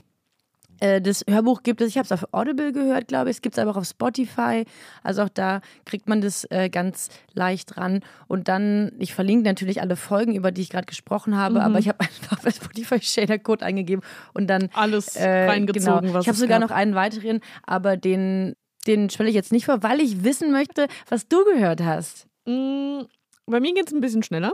das 1.02 1.24
Hörbuch 1.30 1.63
gibt 1.63 1.80
es, 1.82 1.89
ich 1.89 1.98
habe 1.98 2.06
es 2.06 2.12
auf 2.12 2.28
Audible 2.34 2.72
gehört, 2.72 3.08
glaube 3.08 3.30
ich. 3.30 3.38
Es 3.38 3.41
gibt 3.41 3.56
es 3.56 3.60
aber 3.60 3.72
auch 3.72 3.78
auf 3.78 3.86
Spotify. 3.86 4.65
Also 5.04 5.24
auch 5.24 5.30
da 5.30 5.62
kriegt 5.86 6.10
man 6.10 6.22
das 6.22 6.46
äh, 6.50 6.70
ganz 6.70 7.10
leicht 7.34 7.78
ran. 7.78 8.02
Und 8.28 8.48
dann, 8.48 8.91
ich 8.98 9.13
verlinke 9.13 9.44
natürlich 9.48 9.82
alle 9.82 9.96
Folgen, 9.96 10.34
über 10.36 10.52
die 10.52 10.62
ich 10.62 10.70
gerade 10.70 10.88
gesprochen 10.88 11.38
habe, 11.38 11.62
aber 11.62 11.78
ich 11.80 11.88
habe 11.88 12.00
einfach 12.02 12.39
bei 12.44 12.52
Spotify 12.52 13.00
Shader 13.02 13.38
Code 13.39 13.63
eingegeben 13.65 14.04
und 14.34 14.48
dann 14.48 14.70
Alles 14.74 15.15
äh, 15.15 15.46
reingezogen, 15.46 16.02
genau. 16.02 16.13
was 16.15 16.24
Ich 16.24 16.28
habe 16.28 16.38
sogar 16.38 16.60
gab. 16.60 16.70
noch 16.70 16.76
einen 16.76 16.96
weiteren, 16.96 17.41
aber 17.63 17.96
den, 17.98 18.56
den 18.88 19.10
stelle 19.10 19.30
ich 19.30 19.36
jetzt 19.36 19.52
nicht 19.52 19.65
vor, 19.65 19.84
weil 19.84 20.00
ich 20.02 20.24
wissen 20.24 20.52
möchte, 20.52 20.88
was 21.08 21.28
du 21.28 21.44
gehört 21.46 21.82
hast. 21.84 22.28
Mm, 22.46 23.02
Bei 23.46 23.60
mir 23.60 23.74
geht 23.74 23.88
es 23.88 23.94
ein 23.94 24.02
bisschen 24.02 24.24
schneller. 24.24 24.54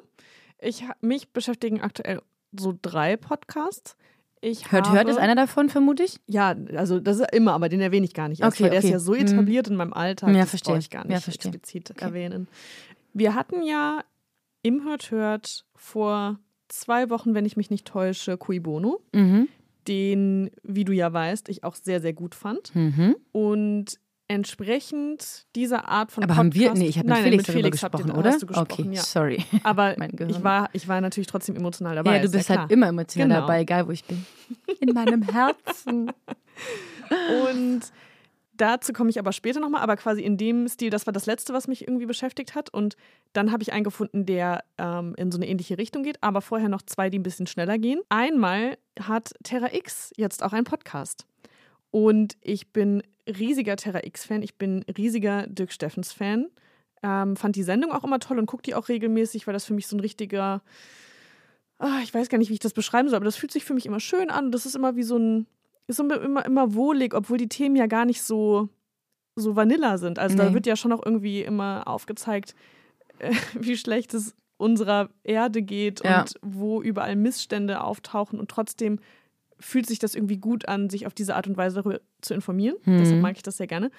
Ich, 0.59 0.83
mich 1.01 1.31
beschäftigen 1.31 1.81
aktuell 1.81 2.21
so 2.57 2.73
drei 2.81 3.15
Podcasts. 3.15 3.95
Ich 4.41 4.71
Hört, 4.71 4.87
habe, 4.87 4.97
hört 4.97 5.09
ist 5.09 5.17
einer 5.17 5.35
davon, 5.35 5.69
vermute 5.69 6.03
ich? 6.03 6.19
Ja, 6.27 6.55
also 6.75 6.99
das 6.99 7.19
ist 7.19 7.33
immer, 7.33 7.53
aber 7.53 7.69
den 7.69 7.81
erwähne 7.81 8.05
ich 8.05 8.13
gar 8.13 8.27
nicht. 8.27 8.41
Erst, 8.41 8.57
Okay, 8.57 8.65
weil 8.65 8.69
der 8.71 8.79
okay. 8.79 8.87
ist 8.87 8.91
ja 8.91 8.99
so 8.99 9.13
Mhm. 9.13 9.19
etabliert 9.21 9.67
in 9.67 9.75
meinem 9.75 9.93
Alltag, 9.93 10.33
Ja, 10.35 10.41
das 10.41 10.49
verstehe. 10.51 10.73
brauche 10.73 10.79
ich 10.79 10.89
gar 10.89 11.03
nicht 11.05 11.13
Ja, 11.13 11.19
verstehe. 11.19 11.51
explizit 11.51 12.01
erwähnen. 12.01 12.47
Wir 13.13 13.33
hatten 13.35 13.63
ja 13.63 14.03
im 14.61 14.83
Hört 14.83 15.09
Hört 15.11 15.65
vor 15.75 16.39
zwei 16.67 17.09
Wochen, 17.09 17.33
wenn 17.33 17.45
ich 17.45 17.57
mich 17.57 17.69
nicht 17.69 17.85
täusche, 17.87 18.37
Cui 18.37 18.59
Bono, 18.59 18.99
Mhm. 19.13 19.47
den, 19.87 20.51
wie 20.63 20.83
du 20.85 20.91
ja 20.91 21.11
weißt, 21.11 21.49
ich 21.49 21.63
auch 21.63 21.75
sehr, 21.75 22.01
sehr 22.01 22.13
gut 22.13 22.35
fand. 22.35 22.75
Mhm. 22.75 23.15
Und 23.31 23.99
entsprechend 24.27 25.45
dieser 25.55 25.87
Art 25.87 26.11
von 26.11 26.23
Aber 26.23 26.35
Podcast... 26.35 26.39
haben 26.39 26.53
wir, 26.53 26.73
nee, 26.73 26.87
ich 26.87 26.97
habe 26.97 27.07
mit 27.07 27.15
Nein, 27.15 27.23
Felix 27.23 27.47
nein, 27.47 27.57
Felix 27.57 27.81
gesprochen, 27.81 28.11
oder? 28.11 28.31
Gesprochen, 28.31 28.59
okay, 28.59 28.89
ja. 28.91 29.01
sorry. 29.01 29.45
Aber 29.63 29.97
ich 29.97 30.43
war, 30.43 30.69
ich 30.73 30.87
war 30.87 30.99
natürlich 31.01 31.27
trotzdem 31.27 31.55
emotional 31.55 31.95
dabei. 31.95 32.15
ja, 32.15 32.19
du 32.19 32.25
ist 32.25 32.31
bist 32.31 32.45
klar. 32.47 32.59
halt 32.59 32.71
immer 32.71 32.87
emotional 32.87 33.27
Genau. 33.29 33.41
dabei, 33.41 33.61
egal 33.61 33.87
wo 33.87 33.91
ich 33.91 34.03
bin. 34.03 34.25
In 34.79 34.93
meinem 34.93 35.21
Herzen. 35.21 36.11
Und 37.51 37.81
dazu 38.55 38.91
komme 38.91 39.09
ich 39.09 39.19
aber 39.19 39.31
später 39.31 39.59
nochmal, 39.59 39.81
aber 39.81 39.95
quasi 39.95 40.21
in 40.21 40.35
dem 40.37 40.67
Stil, 40.67 40.89
das 40.89 41.05
war 41.05 41.13
das 41.13 41.25
Letzte, 41.25 41.53
was 41.53 41.67
mich 41.67 41.87
irgendwie 41.87 42.05
beschäftigt 42.05 42.55
hat. 42.55 42.73
Und 42.73 42.97
dann 43.33 43.51
habe 43.51 43.63
ich 43.63 43.71
einen 43.71 43.83
gefunden, 43.83 44.25
der 44.25 44.63
ähm, 44.77 45.13
in 45.17 45.31
so 45.31 45.37
eine 45.37 45.47
ähnliche 45.47 45.77
Richtung 45.77 46.03
geht, 46.03 46.21
aber 46.21 46.41
vorher 46.41 46.67
noch 46.69 46.81
zwei, 46.81 47.09
die 47.09 47.19
ein 47.19 47.23
bisschen 47.23 47.47
schneller 47.47 47.77
gehen. 47.77 48.01
Einmal 48.09 48.77
hat 48.99 49.33
Terra 49.43 49.73
X 49.73 50.11
jetzt 50.17 50.43
auch 50.43 50.53
einen 50.53 50.65
Podcast. 50.65 51.25
Und 51.91 52.35
ich 52.41 52.73
bin 52.73 53.03
riesiger 53.27 53.75
Terra 53.75 54.03
X-Fan, 54.03 54.41
ich 54.41 54.55
bin 54.55 54.83
riesiger 54.97 55.47
Dirk 55.47 55.71
Steffens-Fan. 55.71 56.47
Ähm, 57.03 57.35
fand 57.35 57.55
die 57.55 57.63
Sendung 57.63 57.91
auch 57.91 58.03
immer 58.03 58.19
toll 58.19 58.39
und 58.39 58.47
gucke 58.47 58.63
die 58.63 58.73
auch 58.75 58.89
regelmäßig, 58.89 59.45
weil 59.45 59.53
das 59.53 59.65
für 59.65 59.73
mich 59.73 59.87
so 59.87 59.95
ein 59.95 59.99
richtiger, 59.99 60.61
ah, 61.79 61.99
ich 62.03 62.13
weiß 62.13 62.29
gar 62.29 62.37
nicht, 62.37 62.49
wie 62.49 62.53
ich 62.55 62.59
das 62.59 62.73
beschreiben 62.73 63.07
soll, 63.09 63.17
aber 63.17 63.25
das 63.25 63.35
fühlt 63.35 63.51
sich 63.51 63.65
für 63.65 63.73
mich 63.73 63.85
immer 63.85 63.99
schön 63.99 64.29
an. 64.29 64.51
Das 64.51 64.65
ist 64.65 64.75
immer 64.75 64.95
wie 64.95 65.03
so 65.03 65.17
ein, 65.17 65.45
ist 65.87 65.97
so 65.97 66.03
immer, 66.09 66.45
immer 66.45 66.73
wohlig, 66.73 67.13
obwohl 67.13 67.37
die 67.37 67.49
Themen 67.49 67.75
ja 67.75 67.85
gar 67.85 68.05
nicht 68.05 68.21
so, 68.23 68.69
so 69.35 69.55
vanilla 69.55 69.97
sind. 69.99 70.17
Also 70.19 70.35
da 70.35 70.45
Nee. 70.49 70.53
wird 70.55 70.65
ja 70.65 70.75
schon 70.75 70.91
auch 70.91 71.05
irgendwie 71.05 71.41
immer 71.43 71.87
aufgezeigt, 71.87 72.55
äh, 73.19 73.31
wie 73.53 73.77
schlecht 73.77 74.13
es 74.15 74.35
unserer 74.57 75.09
Erde 75.23 75.61
geht 75.61 76.03
Ja. 76.03 76.21
und 76.21 76.33
wo 76.41 76.81
überall 76.81 77.15
Missstände 77.15 77.81
auftauchen 77.83 78.39
und 78.39 78.49
trotzdem 78.49 78.99
fühlt 79.59 79.87
sich 79.87 79.99
das 79.99 80.15
irgendwie 80.15 80.37
gut 80.37 80.67
an, 80.67 80.89
sich 80.89 81.07
auf 81.07 81.13
diese 81.13 81.35
Art 81.35 81.47
und 81.47 81.57
Weise 81.57 81.77
darüber 81.77 81.99
zu 82.21 82.33
informieren. 82.33 82.77
Mhm. 82.85 82.97
Deshalb 82.99 83.21
mag 83.21 83.35
ich 83.35 83.43
das 83.43 83.57
sehr 83.57 83.67
gerne. 83.67 83.91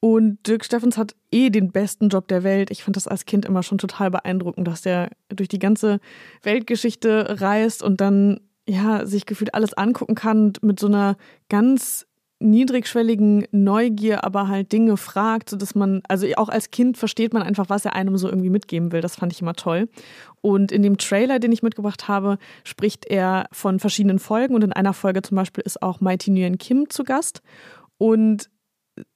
Und 0.00 0.48
Dirk 0.48 0.64
Steffens 0.64 0.98
hat 0.98 1.14
eh 1.30 1.50
den 1.50 1.70
besten 1.70 2.08
Job 2.08 2.26
der 2.26 2.42
Welt. 2.42 2.72
Ich 2.72 2.82
fand 2.82 2.96
das 2.96 3.06
als 3.06 3.24
Kind 3.24 3.44
immer 3.44 3.62
schon 3.62 3.78
total 3.78 4.10
beeindruckend, 4.10 4.66
dass 4.66 4.82
der 4.82 5.10
durch 5.28 5.48
die 5.48 5.60
ganze 5.60 6.00
Weltgeschichte 6.42 7.40
reist 7.40 7.84
und 7.84 8.00
dann 8.00 8.40
ja 8.66 9.06
sich 9.06 9.26
gefühlt 9.26 9.54
alles 9.54 9.74
angucken 9.74 10.16
kann 10.16 10.46
und 10.46 10.62
mit 10.62 10.80
so 10.80 10.88
einer 10.88 11.16
ganz 11.48 12.06
niedrigschwelligen 12.50 13.46
Neugier, 13.50 14.24
aber 14.24 14.48
halt 14.48 14.72
Dinge 14.72 14.96
fragt, 14.96 15.50
sodass 15.50 15.74
man, 15.74 16.02
also 16.08 16.26
auch 16.36 16.48
als 16.48 16.70
Kind 16.70 16.98
versteht 16.98 17.32
man 17.32 17.42
einfach, 17.42 17.68
was 17.68 17.84
er 17.84 17.94
einem 17.94 18.16
so 18.16 18.28
irgendwie 18.28 18.50
mitgeben 18.50 18.92
will. 18.92 19.00
Das 19.00 19.16
fand 19.16 19.32
ich 19.32 19.40
immer 19.40 19.54
toll. 19.54 19.88
Und 20.40 20.72
in 20.72 20.82
dem 20.82 20.98
Trailer, 20.98 21.38
den 21.38 21.52
ich 21.52 21.62
mitgebracht 21.62 22.08
habe, 22.08 22.38
spricht 22.64 23.06
er 23.06 23.46
von 23.52 23.78
verschiedenen 23.78 24.18
Folgen 24.18 24.54
und 24.54 24.64
in 24.64 24.72
einer 24.72 24.92
Folge 24.92 25.22
zum 25.22 25.36
Beispiel 25.36 25.62
ist 25.64 25.82
auch 25.82 26.00
Mighty 26.00 26.30
Nguyen 26.30 26.58
Kim 26.58 26.90
zu 26.90 27.04
Gast. 27.04 27.42
Und 27.98 28.50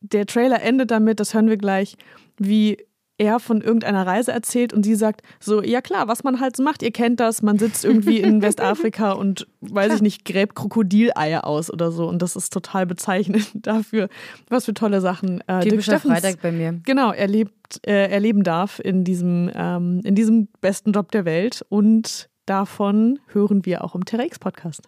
der 0.00 0.26
Trailer 0.26 0.62
endet 0.62 0.90
damit, 0.90 1.20
das 1.20 1.34
hören 1.34 1.48
wir 1.48 1.56
gleich, 1.56 1.96
wie 2.38 2.78
er 3.18 3.40
von 3.40 3.60
irgendeiner 3.60 4.06
Reise 4.06 4.32
erzählt 4.32 4.72
und 4.72 4.84
sie 4.84 4.94
sagt 4.94 5.22
so, 5.40 5.62
ja 5.62 5.80
klar, 5.80 6.08
was 6.08 6.24
man 6.24 6.40
halt 6.40 6.56
so 6.56 6.62
macht, 6.62 6.82
ihr 6.82 6.90
kennt 6.90 7.20
das, 7.20 7.42
man 7.42 7.58
sitzt 7.58 7.84
irgendwie 7.84 8.20
in 8.20 8.42
Westafrika 8.42 9.12
und, 9.12 9.46
weiß 9.60 9.94
ich 9.94 10.02
nicht, 10.02 10.24
gräbt 10.24 10.54
Krokodileier 10.54 11.44
aus 11.44 11.70
oder 11.70 11.90
so 11.92 12.08
und 12.08 12.20
das 12.20 12.36
ist 12.36 12.52
total 12.52 12.86
bezeichnend 12.86 13.50
dafür, 13.54 14.08
was 14.48 14.66
für 14.66 14.74
tolle 14.74 15.00
Sachen 15.00 15.40
äh, 15.46 15.60
Dirk 15.60 15.82
Steffens 15.82 16.12
Freitag 16.12 16.42
bei 16.42 16.52
mir. 16.52 16.80
genau 16.84 17.12
erlebt, 17.12 17.80
äh, 17.86 18.10
erleben 18.10 18.42
darf 18.42 18.80
in 18.80 19.04
diesem, 19.04 19.50
ähm, 19.54 20.00
in 20.04 20.14
diesem 20.14 20.48
besten 20.60 20.92
Job 20.92 21.10
der 21.12 21.24
Welt 21.24 21.64
und 21.68 22.28
davon 22.44 23.18
hören 23.32 23.64
wir 23.64 23.82
auch 23.84 23.94
im 23.94 24.04
Terra 24.04 24.24
X 24.24 24.38
Podcast. 24.38 24.82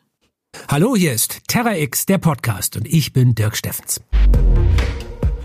Hallo, 0.68 0.96
hier 0.96 1.12
ist 1.12 1.46
Terra 1.48 1.76
X, 1.76 2.06
der 2.06 2.18
Podcast 2.18 2.76
und 2.76 2.86
ich 2.86 3.12
bin 3.12 3.34
Dirk 3.34 3.56
Steffens. 3.56 4.00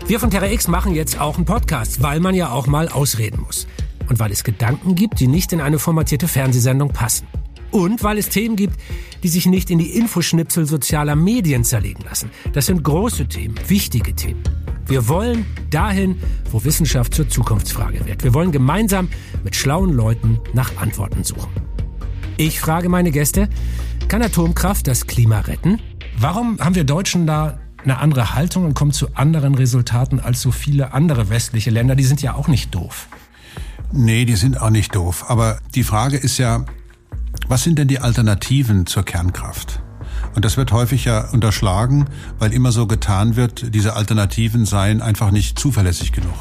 Wir 0.06 0.20
von 0.20 0.30
Terra 0.30 0.48
X 0.48 0.68
machen 0.68 0.94
jetzt 0.94 1.18
auch 1.18 1.36
einen 1.36 1.46
Podcast, 1.46 2.02
weil 2.02 2.20
man 2.20 2.34
ja 2.34 2.50
auch 2.50 2.66
mal 2.66 2.90
ausreden 2.90 3.40
muss. 3.40 3.66
Und 4.06 4.18
weil 4.18 4.32
es 4.32 4.44
Gedanken 4.44 4.94
gibt, 4.94 5.18
die 5.18 5.26
nicht 5.26 5.50
in 5.54 5.62
eine 5.62 5.78
formatierte 5.78 6.28
Fernsehsendung 6.28 6.90
passen. 6.90 7.26
Und 7.70 8.04
weil 8.04 8.18
es 8.18 8.28
Themen 8.28 8.54
gibt, 8.54 8.78
die 9.22 9.28
sich 9.28 9.46
nicht 9.46 9.70
in 9.70 9.78
die 9.78 9.96
Infoschnipsel 9.96 10.66
sozialer 10.66 11.16
Medien 11.16 11.64
zerlegen 11.64 12.04
lassen. 12.04 12.30
Das 12.52 12.66
sind 12.66 12.84
große 12.84 13.28
Themen, 13.28 13.54
wichtige 13.66 14.14
Themen. 14.14 14.42
Wir 14.86 15.08
wollen 15.08 15.46
dahin, 15.70 16.20
wo 16.52 16.62
Wissenschaft 16.64 17.14
zur 17.14 17.26
Zukunftsfrage 17.26 18.04
wird. 18.04 18.24
Wir 18.24 18.34
wollen 18.34 18.52
gemeinsam 18.52 19.08
mit 19.42 19.56
schlauen 19.56 19.94
Leuten 19.94 20.38
nach 20.52 20.76
Antworten 20.76 21.24
suchen. 21.24 21.50
Ich 22.36 22.60
frage 22.60 22.90
meine 22.90 23.10
Gäste, 23.10 23.48
kann 24.08 24.20
Atomkraft 24.20 24.86
das 24.86 25.06
Klima 25.06 25.40
retten? 25.40 25.80
Warum 26.18 26.58
haben 26.60 26.74
wir 26.74 26.84
Deutschen 26.84 27.26
da 27.26 27.58
eine 27.84 27.98
andere 27.98 28.34
Haltung 28.34 28.64
und 28.64 28.74
kommen 28.74 28.92
zu 28.92 29.14
anderen 29.14 29.54
Resultaten 29.54 30.20
als 30.20 30.40
so 30.40 30.50
viele 30.50 30.92
andere 30.92 31.28
westliche 31.28 31.70
Länder? 31.70 31.94
Die 31.94 32.04
sind 32.04 32.22
ja 32.22 32.34
auch 32.34 32.48
nicht 32.48 32.74
doof. 32.74 33.08
Nee, 33.92 34.24
die 34.24 34.36
sind 34.36 34.60
auch 34.60 34.70
nicht 34.70 34.94
doof. 34.94 35.26
Aber 35.28 35.58
die 35.74 35.84
Frage 35.84 36.16
ist 36.16 36.38
ja, 36.38 36.64
was 37.48 37.62
sind 37.62 37.78
denn 37.78 37.88
die 37.88 38.00
Alternativen 38.00 38.86
zur 38.86 39.04
Kernkraft? 39.04 39.80
Und 40.34 40.44
das 40.44 40.56
wird 40.56 40.72
häufig 40.72 41.04
ja 41.04 41.30
unterschlagen, 41.30 42.06
weil 42.38 42.52
immer 42.52 42.72
so 42.72 42.86
getan 42.86 43.36
wird, 43.36 43.74
diese 43.74 43.94
Alternativen 43.94 44.66
seien 44.66 45.00
einfach 45.00 45.30
nicht 45.30 45.58
zuverlässig 45.58 46.12
genug. 46.12 46.34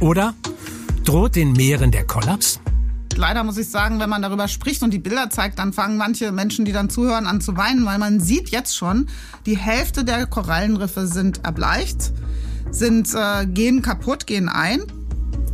Oder 0.00 0.34
droht 1.04 1.36
den 1.36 1.52
Meeren 1.52 1.90
der 1.90 2.06
Kollaps? 2.06 2.60
Leider 3.16 3.44
muss 3.44 3.58
ich 3.58 3.68
sagen, 3.68 4.00
wenn 4.00 4.10
man 4.10 4.22
darüber 4.22 4.48
spricht 4.48 4.82
und 4.82 4.92
die 4.92 4.98
Bilder 4.98 5.30
zeigt, 5.30 5.58
dann 5.58 5.72
fangen 5.72 5.96
manche 5.96 6.32
Menschen, 6.32 6.64
die 6.64 6.72
dann 6.72 6.90
zuhören, 6.90 7.26
an 7.26 7.40
zu 7.40 7.56
weinen, 7.56 7.86
weil 7.86 7.98
man 7.98 8.20
sieht 8.20 8.50
jetzt 8.50 8.76
schon, 8.76 9.08
die 9.46 9.56
Hälfte 9.56 10.04
der 10.04 10.26
Korallenriffe 10.26 11.06
sind 11.06 11.44
erbleicht, 11.44 12.12
sind 12.70 13.08
äh, 13.14 13.46
gehen 13.46 13.82
kaputt, 13.82 14.26
gehen 14.26 14.48
ein. 14.48 14.82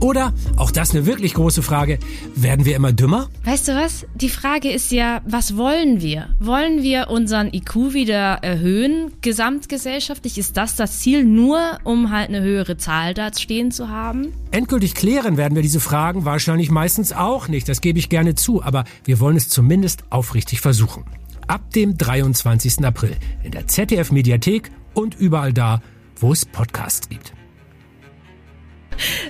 Oder, 0.00 0.32
auch 0.56 0.70
das 0.70 0.92
eine 0.92 1.04
wirklich 1.04 1.34
große 1.34 1.62
Frage, 1.62 1.98
werden 2.34 2.64
wir 2.64 2.74
immer 2.74 2.92
dümmer? 2.92 3.28
Weißt 3.44 3.68
du 3.68 3.76
was? 3.76 4.06
Die 4.14 4.30
Frage 4.30 4.70
ist 4.70 4.90
ja, 4.92 5.20
was 5.26 5.58
wollen 5.58 6.00
wir? 6.00 6.30
Wollen 6.38 6.82
wir 6.82 7.10
unseren 7.10 7.52
IQ 7.52 7.92
wieder 7.92 8.38
erhöhen, 8.42 9.12
gesamtgesellschaftlich? 9.20 10.38
Ist 10.38 10.56
das 10.56 10.74
das 10.74 11.00
Ziel, 11.00 11.24
nur 11.24 11.78
um 11.84 12.10
halt 12.10 12.30
eine 12.30 12.40
höhere 12.40 12.78
Zahl 12.78 13.12
da 13.12 13.30
stehen 13.34 13.72
zu 13.72 13.90
haben? 13.90 14.32
Endgültig 14.52 14.94
klären 14.94 15.36
werden 15.36 15.54
wir 15.54 15.62
diese 15.62 15.80
Fragen 15.80 16.24
wahrscheinlich 16.24 16.70
meistens 16.70 17.12
auch 17.12 17.48
nicht, 17.48 17.68
das 17.68 17.82
gebe 17.82 17.98
ich 17.98 18.08
gerne 18.08 18.34
zu, 18.34 18.62
aber 18.62 18.84
wir 19.04 19.20
wollen 19.20 19.36
es 19.36 19.50
zumindest 19.50 20.04
aufrichtig 20.08 20.62
versuchen. 20.62 21.04
Ab 21.46 21.72
dem 21.72 21.98
23. 21.98 22.84
April 22.84 23.16
in 23.42 23.50
der 23.50 23.66
ZDF 23.66 24.12
Mediathek 24.12 24.70
und 24.94 25.14
überall 25.14 25.52
da, 25.52 25.82
wo 26.16 26.32
es 26.32 26.46
Podcasts 26.46 27.08
gibt. 27.08 27.34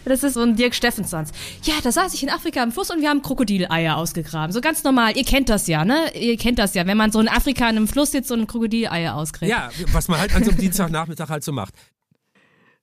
Das 0.04 0.22
ist 0.22 0.34
so 0.34 0.40
ein 0.40 0.56
Dirk 0.56 0.74
Steffensons. 0.74 1.30
Ja, 1.62 1.74
da 1.82 1.92
saß 1.92 2.14
ich 2.14 2.22
in 2.22 2.30
Afrika 2.30 2.62
im 2.62 2.72
Fluss 2.72 2.90
und 2.90 3.00
wir 3.00 3.08
haben 3.10 3.22
Krokodileier 3.22 3.96
ausgegraben. 3.96 4.52
So 4.52 4.60
ganz 4.60 4.82
normal. 4.84 5.16
Ihr 5.16 5.24
kennt 5.24 5.48
das 5.48 5.66
ja, 5.66 5.84
ne? 5.84 6.12
Ihr 6.18 6.36
kennt 6.36 6.58
das 6.58 6.74
ja, 6.74 6.86
wenn 6.86 6.96
man 6.96 7.12
so 7.12 7.20
in 7.20 7.28
Afrika 7.28 7.64
in 7.68 7.76
einem 7.76 7.88
Fluss 7.88 8.12
sitzt 8.12 8.30
und 8.32 8.46
Krokodileier 8.46 9.14
ausgräbt. 9.14 9.50
Ja, 9.50 9.70
was 9.92 10.08
man 10.08 10.18
halt 10.20 10.34
an 10.34 10.44
so 10.44 10.50
einem 10.50 10.60
Dienstagnachmittag 10.60 11.28
halt 11.28 11.44
so 11.44 11.52
macht. 11.52 11.74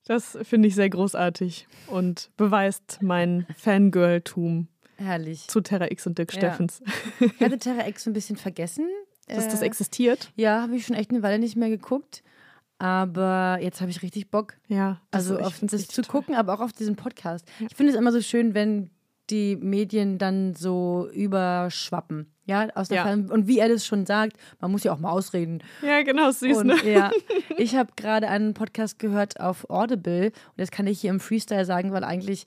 Das 0.05 0.37
finde 0.43 0.69
ich 0.69 0.75
sehr 0.75 0.89
großartig 0.89 1.67
und 1.87 2.29
beweist 2.37 2.99
mein 3.01 3.45
Fangirl-Tum 3.57 4.67
Herrlich. 4.97 5.47
zu 5.47 5.59
Terra 5.61 5.91
X 5.91 6.07
und 6.07 6.17
Dirk 6.17 6.33
Ja. 6.33 6.39
Steffens. 6.39 6.81
Ich 7.19 7.39
hatte 7.41 7.57
Terra 7.57 7.87
X 7.87 8.05
so 8.05 8.09
ein 8.09 8.13
bisschen 8.13 8.37
vergessen. 8.37 8.87
Dass 9.27 9.49
das 9.49 9.61
Äh, 9.61 9.65
existiert. 9.65 10.31
Ja, 10.37 10.61
habe 10.61 10.77
ich 10.77 10.85
schon 10.85 10.95
echt 10.95 11.09
eine 11.11 11.21
Weile 11.23 11.39
nicht 11.39 11.57
mehr 11.57 11.67
geguckt. 11.69 12.23
Aber 12.79 13.57
jetzt 13.61 13.81
habe 13.81 13.89
ich 13.89 14.01
richtig 14.03 14.29
Bock. 14.29 14.55
Ja, 14.67 15.01
Also 15.11 15.39
auf 15.39 15.59
das 15.61 15.87
zu 15.87 16.01
toll. 16.01 16.11
gucken, 16.11 16.35
aber 16.35 16.53
auch 16.53 16.61
auf 16.61 16.73
diesen 16.73 16.95
Podcast. 16.95 17.47
Ich 17.59 17.75
finde 17.75 17.93
es 17.93 17.97
immer 17.97 18.11
so 18.11 18.21
schön, 18.21 18.53
wenn 18.53 18.91
die 19.29 19.55
Medien 19.57 20.17
dann 20.17 20.55
so 20.55 21.09
überschwappen. 21.13 22.31
Ja, 22.45 22.69
aus 22.75 22.87
der 22.87 23.05
Ja. 23.05 23.13
Und 23.13 23.47
wie 23.47 23.59
er 23.59 23.67
das 23.67 23.85
schon 23.85 24.05
sagt, 24.05 24.37
man 24.61 24.71
muss 24.71 24.83
ja 24.83 24.93
auch 24.93 24.99
mal 24.99 25.09
ausreden. 25.11 25.61
Ja, 25.81 26.01
genau, 26.03 26.31
süß, 26.31 26.57
und, 26.57 26.67
ne? 26.67 26.75
Ja, 26.85 27.11
ich 27.57 27.75
habe 27.75 27.91
gerade 27.97 28.29
einen 28.29 28.53
Podcast 28.53 28.99
gehört 28.99 29.41
auf 29.41 29.69
Audible 29.69 30.27
und 30.27 30.57
das 30.57 30.71
kann 30.71 30.87
ich 30.87 31.01
hier 31.01 31.09
im 31.09 31.19
Freestyle 31.19 31.65
sagen, 31.65 31.91
weil 31.91 32.05
eigentlich 32.05 32.45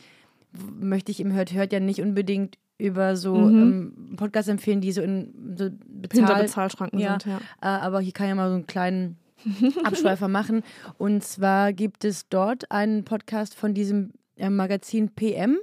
möchte 0.53 1.13
ich 1.13 1.21
im 1.21 1.35
Hört 1.35 1.53
Hört 1.53 1.73
ja 1.73 1.81
nicht 1.81 2.01
unbedingt 2.01 2.57
über 2.79 3.15
so 3.15 3.37
ähm, 3.37 4.15
Podcasts 4.17 4.49
empfehlen, 4.49 4.81
die 4.81 4.93
so 4.93 5.03
in 5.03 5.55
so 5.59 5.69
Bezahl 5.87 6.27
Hinter 6.27 6.43
Bezahlschranken 6.43 6.99
ja, 6.99 7.21
sind, 7.21 7.27
ja. 7.27 7.39
Äh, 7.61 7.81
aber 7.81 8.01
hier 8.01 8.13
kann 8.13 8.29
ja 8.29 8.35
mal 8.35 8.49
so 8.49 8.55
einen 8.55 8.67
kleinen 8.67 9.19
Abschweifer 9.85 10.29
machen. 10.29 10.63
Und 10.99 11.23
zwar 11.25 11.73
gibt 11.73 12.05
es 12.05 12.29
dort 12.29 12.71
einen 12.71 13.05
Podcast 13.05 13.55
von 13.55 13.75
diesem 13.75 14.13
Magazin 14.39 15.11
PM. 15.15 15.59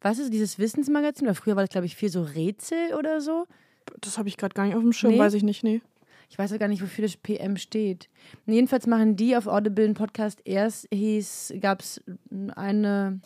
Was 0.00 0.18
ist 0.18 0.32
dieses 0.32 0.58
Wissensmagazin? 0.58 1.26
Oder 1.26 1.34
früher 1.34 1.56
war 1.56 1.62
das, 1.62 1.70
glaube 1.70 1.86
ich, 1.86 1.96
viel 1.96 2.08
so 2.08 2.22
Rätsel 2.22 2.94
oder 2.98 3.20
so. 3.20 3.46
Das 4.00 4.18
habe 4.18 4.28
ich 4.28 4.36
gerade 4.36 4.54
gar 4.54 4.66
nicht 4.66 4.74
auf 4.74 4.82
dem 4.82 4.92
Schirm, 4.92 5.12
Nee? 5.12 5.18
weiß 5.18 5.34
ich 5.34 5.42
nicht, 5.42 5.62
nee. 5.62 5.80
Ich 6.28 6.38
weiß 6.38 6.52
auch 6.52 6.58
gar 6.58 6.68
nicht, 6.68 6.82
wofür 6.82 7.02
das 7.02 7.16
PM 7.16 7.56
steht. 7.58 8.08
Jedenfalls 8.46 8.86
machen 8.86 9.16
die 9.16 9.36
auf 9.36 9.46
Audible 9.46 9.84
einen 9.84 9.94
Podcast. 9.94 10.40
Erst 10.44 10.88
hieß, 10.92 11.52
gab 11.60 11.82
es 11.82 12.02
eine, 12.56 13.20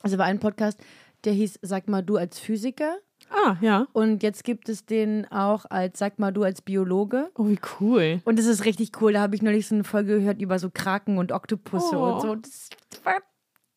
also 0.00 0.16
war 0.16 0.24
ein 0.24 0.40
Podcast, 0.40 0.80
der 1.24 1.34
hieß 1.34 1.58
Sag 1.60 1.86
mal 1.86 2.02
du 2.02 2.16
als 2.16 2.38
Physiker. 2.38 2.96
Ah, 3.36 3.56
ja. 3.60 3.86
Und 3.92 4.22
jetzt 4.22 4.44
gibt 4.44 4.68
es 4.68 4.86
den 4.86 5.26
auch 5.32 5.64
als 5.68 5.98
Sag 5.98 6.18
mal 6.20 6.32
du 6.32 6.44
als 6.44 6.62
Biologe. 6.62 7.30
Oh, 7.36 7.48
wie 7.48 7.58
cool. 7.80 8.20
Und 8.24 8.38
das 8.38 8.46
ist 8.46 8.64
richtig 8.64 8.92
cool. 9.00 9.12
Da 9.14 9.20
habe 9.22 9.34
ich 9.34 9.42
neulich 9.42 9.66
so 9.66 9.74
eine 9.74 9.82
Folge 9.84 10.18
gehört 10.20 10.40
über 10.40 10.58
so 10.58 10.70
Kraken 10.70 11.18
und 11.18 11.32
Oktopusse 11.32 11.96
Oh. 11.98 12.12
und 12.14 12.20
so. 12.20 12.34
Das 12.36 12.68
war 13.02 13.16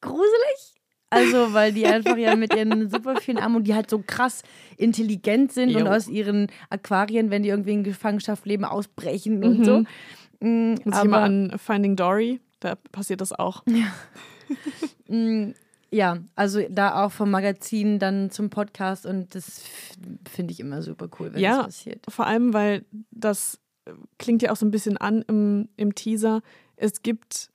gruselig. 0.02 0.74
Also, 1.10 1.54
weil 1.54 1.72
die 1.72 1.86
einfach 1.88 2.17
ja 2.17 2.36
mit 2.36 2.54
ihren 2.54 2.89
super 2.89 3.15
vielen 3.15 3.38
Armen 3.39 3.56
und 3.56 3.63
die 3.63 3.74
halt 3.74 3.89
so 3.89 4.04
krass 4.06 4.43
intelligent 4.76 5.54
sind 5.54 5.74
und 5.76 5.86
Jo. 5.86 5.88
aus 5.91 6.10
ihren 6.10 6.48
Aquarien, 6.70 7.30
wenn 7.32 7.43
die 7.43 7.50
irgendwie 7.50 7.72
in 7.74 7.84
Gefangenschaft 7.86 8.46
leben, 8.46 8.65
ausbrechen 8.65 9.41
und 9.43 9.63
so. 9.63 9.84
Mm, 10.41 10.72
Muss 10.72 10.80
ich 10.86 10.93
aber, 10.93 11.04
immer 11.06 11.20
an 11.22 11.54
Finding 11.58 11.96
Dory, 11.96 12.41
da 12.60 12.76
passiert 12.91 13.22
das 13.22 13.32
auch. 13.32 13.63
mm, 15.08 15.52
ja, 15.91 16.17
also 16.36 16.62
da 16.69 17.04
auch 17.06 17.12
vom 17.12 17.32
Magazin 17.32 18.00
dann 18.00 18.30
zum 18.30 18.50
Podcast 18.50 19.06
und 19.06 19.34
das 19.36 19.62
finde 20.30 20.52
ich 20.54 20.60
immer 20.60 20.82
super 20.82 21.08
cool, 21.19 21.34
wenn 21.34 21.41
Ja. 21.41 21.58
das 21.58 21.65
passiert. 21.67 22.06
Vor 22.10 22.26
allem, 22.28 22.54
weil 22.54 22.86
das 23.12 23.60
äh, 23.86 23.91
klingt 24.19 24.41
ja 24.41 24.52
auch 24.52 24.58
so 24.58 24.65
ein 24.65 24.71
bisschen 24.71 24.97
an 24.97 25.21
im, 25.28 25.69
im 25.78 25.95
Teaser. 25.95 26.41
Es 26.76 27.02
gibt 27.04 27.50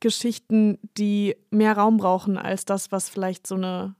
Geschichten, 0.00 0.78
die 0.98 1.36
mehr 1.50 1.76
Raum 1.76 1.96
brauchen 1.96 2.36
als 2.36 2.64
das, 2.64 2.92
was 2.92 3.08
vielleicht 3.08 3.46
so 3.46 3.54
eine 3.54 3.94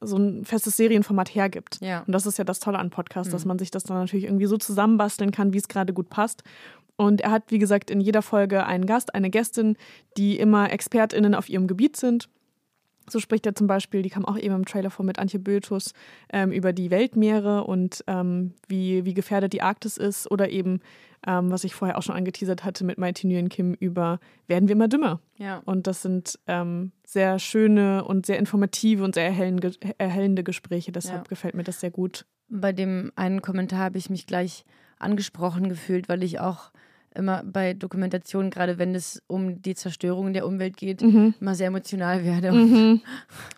so 0.00 0.18
ein 0.18 0.44
festes 0.44 0.76
Serienformat 0.76 1.34
hergibt. 1.34 1.78
Ja. 1.80 2.00
Und 2.02 2.12
das 2.12 2.26
ist 2.26 2.36
ja 2.36 2.44
das 2.44 2.58
Tolle 2.60 2.78
an 2.78 2.90
Podcasts, 2.90 3.32
dass 3.32 3.44
Mhm. 3.44 3.48
man 3.48 3.58
sich 3.58 3.70
das 3.70 3.84
dann 3.84 3.96
natürlich 3.96 4.24
irgendwie 4.26 4.44
so 4.44 4.58
zusammenbasteln 4.58 5.30
kann, 5.30 5.54
wie 5.54 5.58
es 5.58 5.68
gerade 5.68 5.94
gut 5.94 6.10
passt. 6.10 6.42
Und 6.96 7.22
er 7.22 7.30
hat, 7.30 7.44
wie 7.50 7.58
gesagt, 7.58 7.90
in 7.90 8.00
jeder 8.02 8.20
Folge 8.20 8.66
einen 8.66 8.84
Gast, 8.84 9.14
eine 9.14 9.30
Gästin, 9.30 9.76
die 10.18 10.38
immer 10.38 10.70
ExpertInnen 10.70 11.34
auf 11.34 11.48
ihrem 11.48 11.66
Gebiet 11.68 11.96
sind. 11.96 12.28
So 13.08 13.20
spricht 13.20 13.46
er 13.46 13.54
zum 13.54 13.66
Beispiel, 13.66 14.02
die 14.02 14.10
kam 14.10 14.24
auch 14.24 14.38
eben 14.38 14.54
im 14.54 14.64
Trailer 14.64 14.90
vor 14.90 15.04
mit 15.04 15.18
Antje 15.18 15.38
Bötus, 15.38 15.92
ähm, 16.32 16.52
über 16.52 16.72
die 16.72 16.90
Weltmeere 16.90 17.64
und 17.64 18.02
ähm, 18.06 18.54
wie, 18.68 19.04
wie 19.04 19.14
gefährdet 19.14 19.52
die 19.52 19.62
Arktis 19.62 19.96
ist. 19.96 20.30
Oder 20.30 20.50
eben, 20.50 20.80
ähm, 21.26 21.50
was 21.50 21.64
ich 21.64 21.74
vorher 21.74 21.98
auch 21.98 22.02
schon 22.02 22.16
angeteasert 22.16 22.64
hatte 22.64 22.84
mit 22.84 22.98
Mighty 22.98 23.26
Nguyen 23.26 23.48
Kim 23.48 23.74
über 23.74 24.18
Werden 24.46 24.68
wir 24.68 24.74
immer 24.74 24.88
dümmer? 24.88 25.20
Ja. 25.36 25.62
Und 25.64 25.86
das 25.86 26.02
sind 26.02 26.38
ähm, 26.46 26.92
sehr 27.06 27.38
schöne 27.38 28.04
und 28.04 28.26
sehr 28.26 28.38
informative 28.38 29.04
und 29.04 29.14
sehr 29.14 29.24
erhellende, 29.26 29.72
erhellende 29.98 30.42
Gespräche. 30.44 30.92
Deshalb 30.92 31.24
Ja. 31.24 31.28
gefällt 31.28 31.54
mir 31.54 31.64
das 31.64 31.80
sehr 31.80 31.90
gut. 31.90 32.26
Bei 32.48 32.72
dem 32.72 33.12
einen 33.16 33.42
Kommentar 33.42 33.78
habe 33.80 33.98
ich 33.98 34.10
mich 34.10 34.26
gleich 34.26 34.64
angesprochen 34.98 35.68
gefühlt, 35.68 36.08
weil 36.08 36.22
ich 36.22 36.40
auch 36.40 36.70
immer 37.14 37.42
bei 37.44 37.74
Dokumentationen, 37.74 38.50
gerade 38.50 38.78
wenn 38.78 38.94
es 38.94 39.22
um 39.26 39.62
die 39.62 39.74
Zerstörung 39.74 40.32
der 40.32 40.46
Umwelt 40.46 40.76
geht, 40.76 41.02
Mhm. 41.02 41.34
immer 41.40 41.54
sehr 41.54 41.68
emotional 41.68 42.24
werde 42.24 42.52
Mhm. 42.52 43.00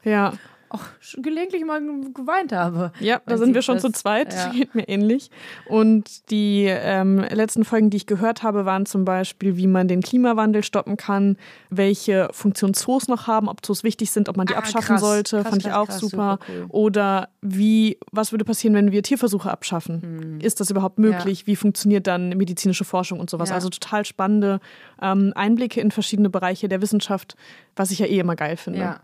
Ja. 0.04 0.32
auch 0.68 0.83
gelegentlich 1.16 1.64
mal 1.64 1.81
geweint 1.81 2.52
habe. 2.52 2.92
Ja, 3.00 3.20
da 3.26 3.38
sind 3.38 3.55
wir 3.55 3.62
schon 3.62 3.76
das, 3.76 3.83
zu 3.83 3.92
zweit. 3.92 4.33
ja. 4.33 4.50
Geht 4.52 4.74
mir 4.74 4.88
ähnlich. 4.88 5.31
Und 5.66 6.31
die 6.31 6.64
ähm, 6.66 7.18
letzten 7.18 7.64
Folgen, 7.64 7.90
die 7.90 7.98
ich 7.98 8.07
gehört 8.07 8.42
habe, 8.42 8.64
waren 8.64 8.87
zum 8.87 9.05
Beispiel, 9.05 9.57
wie 9.57 9.66
man 9.66 9.88
den 9.88 10.02
Klimawandel 10.02 10.62
stoppen 10.62 10.96
kann, 10.96 11.37
welche 11.70 12.29
Funktion 12.33 12.74
Zoos 12.74 13.09
noch 13.09 13.26
haben, 13.26 13.48
ob 13.48 13.64
Zoos 13.64 13.85
wichtig 13.85 14.11
sind, 14.11 14.29
ob 14.29 14.37
man 14.37 14.46
die 14.46 14.55
Ah, 14.55 14.59
abschaffen 14.59 14.96
krass, 14.96 15.00
sollte, 15.00 15.37
krass, 15.42 15.50
fand 15.50 15.62
ich 15.64 15.70
krass, 15.70 15.76
auch 15.76 15.90
super. 15.90 16.38
super 16.38 16.38
cool. 16.48 16.66
Oder 16.68 17.29
wie, 17.42 17.98
was 18.12 18.33
würde 18.33 18.44
passieren, 18.44 18.74
wenn 18.74 18.92
wir 18.92 19.02
Tierversuche 19.02 19.50
abschaffen? 19.50 20.40
Ist 20.40 20.61
das 20.61 20.70
überhaupt 20.70 20.98
möglich? 20.98 21.46
Wie 21.46 21.57
funktioniert 21.57 22.07
dann 22.07 22.31
medizinische 22.31 22.85
Forschung 22.85 23.20
und 23.20 23.31
sowas? 23.31 23.50
Ja. 23.50 23.55
Also 23.55 23.68
total 23.68 24.05
spannende 24.05 24.61
ähm, 25.00 25.33
Einblicke 25.35 25.81
in 25.81 25.90
verschiedene 25.90 26.31
Bereiche 26.31 26.68
der 26.68 26.83
Wissenschaft, 26.83 27.37
was 27.74 27.90
ich 27.90 27.98
ja 27.98 28.07
eh 28.07 28.18
immer 28.18 28.37
geil 28.37 28.57
finde. 28.57 28.81
Ja. 28.81 29.00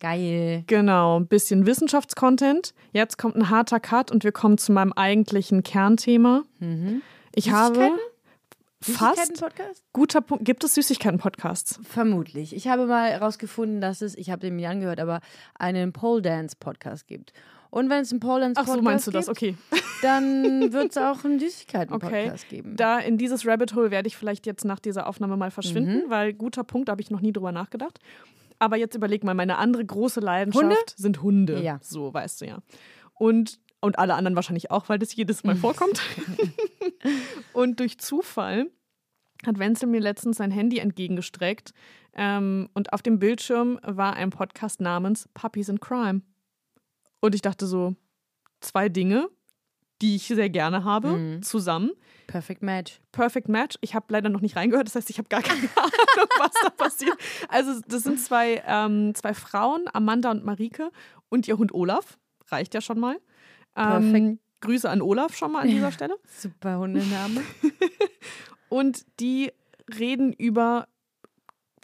Geil. 0.00 0.64
Genau, 0.66 1.18
ein 1.18 1.26
bisschen 1.26 1.66
Wissenschaftscontent. 1.66 2.74
Jetzt 2.92 3.16
kommt 3.18 3.36
ein 3.36 3.48
harter 3.50 3.80
Cut 3.80 4.10
und 4.10 4.24
wir 4.24 4.32
kommen 4.32 4.58
zu 4.58 4.72
meinem 4.72 4.92
eigentlichen 4.92 5.62
Kernthema. 5.62 6.42
Ich 7.34 7.50
habe 7.50 7.90
fast 8.82 9.42
guter 9.92 10.20
Punkt. 10.20 10.44
Gibt 10.44 10.62
es 10.64 10.74
Süßigkeiten-Podcasts? 10.74 11.80
Vermutlich. 11.84 12.54
Ich 12.54 12.68
habe 12.68 12.86
mal 12.86 13.10
herausgefunden, 13.10 13.80
dass 13.80 14.02
es, 14.02 14.14
ich 14.16 14.30
habe 14.30 14.40
den 14.40 14.56
mir 14.56 14.68
angehört, 14.68 15.00
aber 15.00 15.20
einen 15.58 15.92
Pole 15.92 16.20
Dance 16.22 16.56
Podcast 16.58 17.06
gibt. 17.06 17.32
Und 17.70 17.90
wenn 17.90 18.02
es 18.02 18.12
einen 18.12 18.20
Pole 18.20 18.40
Dance 18.40 18.60
Ach 18.60 18.66
Podcast 18.66 18.78
so, 18.78 18.82
meinst 18.84 19.06
du 19.06 19.10
gibt, 19.10 19.22
das? 19.22 19.28
Okay. 19.28 19.56
dann 20.02 20.72
wird 20.72 20.90
es 20.90 20.96
auch 20.98 21.24
einen 21.24 21.40
Süßigkeiten 21.40 21.94
Okay. 21.94 22.24
Podcast 22.26 22.48
geben. 22.48 22.76
Da 22.76 22.98
in 22.98 23.16
dieses 23.18 23.46
Rabbit 23.46 23.74
Hole 23.74 23.90
werde 23.90 24.06
ich 24.06 24.16
vielleicht 24.16 24.46
jetzt 24.46 24.64
nach 24.64 24.78
dieser 24.78 25.08
Aufnahme 25.08 25.36
mal 25.36 25.50
verschwinden, 25.50 26.04
Mhm. 26.06 26.10
weil 26.10 26.34
guter 26.34 26.62
Punkt, 26.62 26.88
da 26.88 26.92
habe 26.92 27.00
ich 27.02 27.10
noch 27.10 27.20
nie 27.20 27.32
drüber 27.32 27.50
nachgedacht. 27.52 27.98
Aber 28.64 28.76
jetzt 28.78 28.94
überleg 28.94 29.24
mal, 29.24 29.34
meine 29.34 29.58
andere 29.58 29.84
große 29.84 30.20
Leidenschaft 30.20 30.64
Hunde? 30.64 30.76
sind 30.96 31.20
Hunde. 31.22 31.62
Ja. 31.62 31.78
So, 31.82 32.14
weißt 32.14 32.40
du 32.40 32.46
ja. 32.46 32.58
Und, 33.12 33.60
und 33.82 33.98
alle 33.98 34.14
anderen 34.14 34.36
wahrscheinlich 34.36 34.70
auch, 34.70 34.88
weil 34.88 34.98
das 34.98 35.14
jedes 35.14 35.44
Mal 35.44 35.54
vorkommt. 35.66 36.00
und 37.52 37.78
durch 37.80 37.98
Zufall 37.98 38.70
hat 39.46 39.58
Wenzel 39.58 39.86
mir 39.88 40.00
letztens 40.00 40.38
sein 40.38 40.50
Handy 40.50 40.78
entgegengestreckt, 40.78 41.72
Ähm, 42.16 42.68
und 42.74 42.92
auf 42.92 43.02
dem 43.02 43.18
Bildschirm 43.18 43.80
war 43.82 44.14
ein 44.14 44.30
Podcast 44.30 44.80
namens 44.80 45.28
Puppies 45.34 45.68
in 45.68 45.80
Crime. 45.80 46.22
Und 47.20 47.34
ich 47.34 47.42
dachte 47.42 47.66
so, 47.66 47.96
zwei 48.60 48.88
Dinge, 48.88 49.28
die 50.00 50.14
ich 50.14 50.28
sehr 50.28 50.48
gerne 50.48 50.84
habe, 50.84 51.08
Mhm. 51.18 51.42
zusammen. 51.42 51.90
Perfect 52.28 52.62
Match. 52.62 53.00
Perfect 53.10 53.48
Match. 53.48 53.76
Ich 53.80 53.94
habe 53.96 54.06
leider 54.10 54.28
noch 54.28 54.40
nicht 54.42 54.54
reingehört, 54.56 54.86
das 54.86 54.94
heißt, 54.94 55.10
ich 55.10 55.18
habe 55.18 55.28
gar 55.28 55.42
keine 55.42 55.58
Ahnung, 55.76 56.28
was 56.38 56.52
da 56.62 56.70
passiert. 56.70 57.18
Also, 57.54 57.80
das 57.86 58.02
sind 58.02 58.18
zwei, 58.18 58.64
ähm, 58.66 59.14
zwei 59.14 59.32
Frauen, 59.32 59.84
Amanda 59.92 60.32
und 60.32 60.44
Marike, 60.44 60.90
und 61.28 61.46
ihr 61.46 61.56
Hund 61.56 61.72
Olaf. 61.72 62.18
Reicht 62.48 62.74
ja 62.74 62.80
schon 62.80 62.98
mal. 62.98 63.20
Ähm. 63.76 64.40
Grüße 64.60 64.88
an 64.90 65.02
Olaf 65.02 65.36
schon 65.36 65.52
mal 65.52 65.60
an 65.60 65.68
dieser 65.68 65.92
Stelle. 65.92 66.16
Super 66.40 66.78
Hundename. 66.78 67.42
Und 68.70 69.04
die 69.20 69.52
reden 69.98 70.32
über 70.32 70.88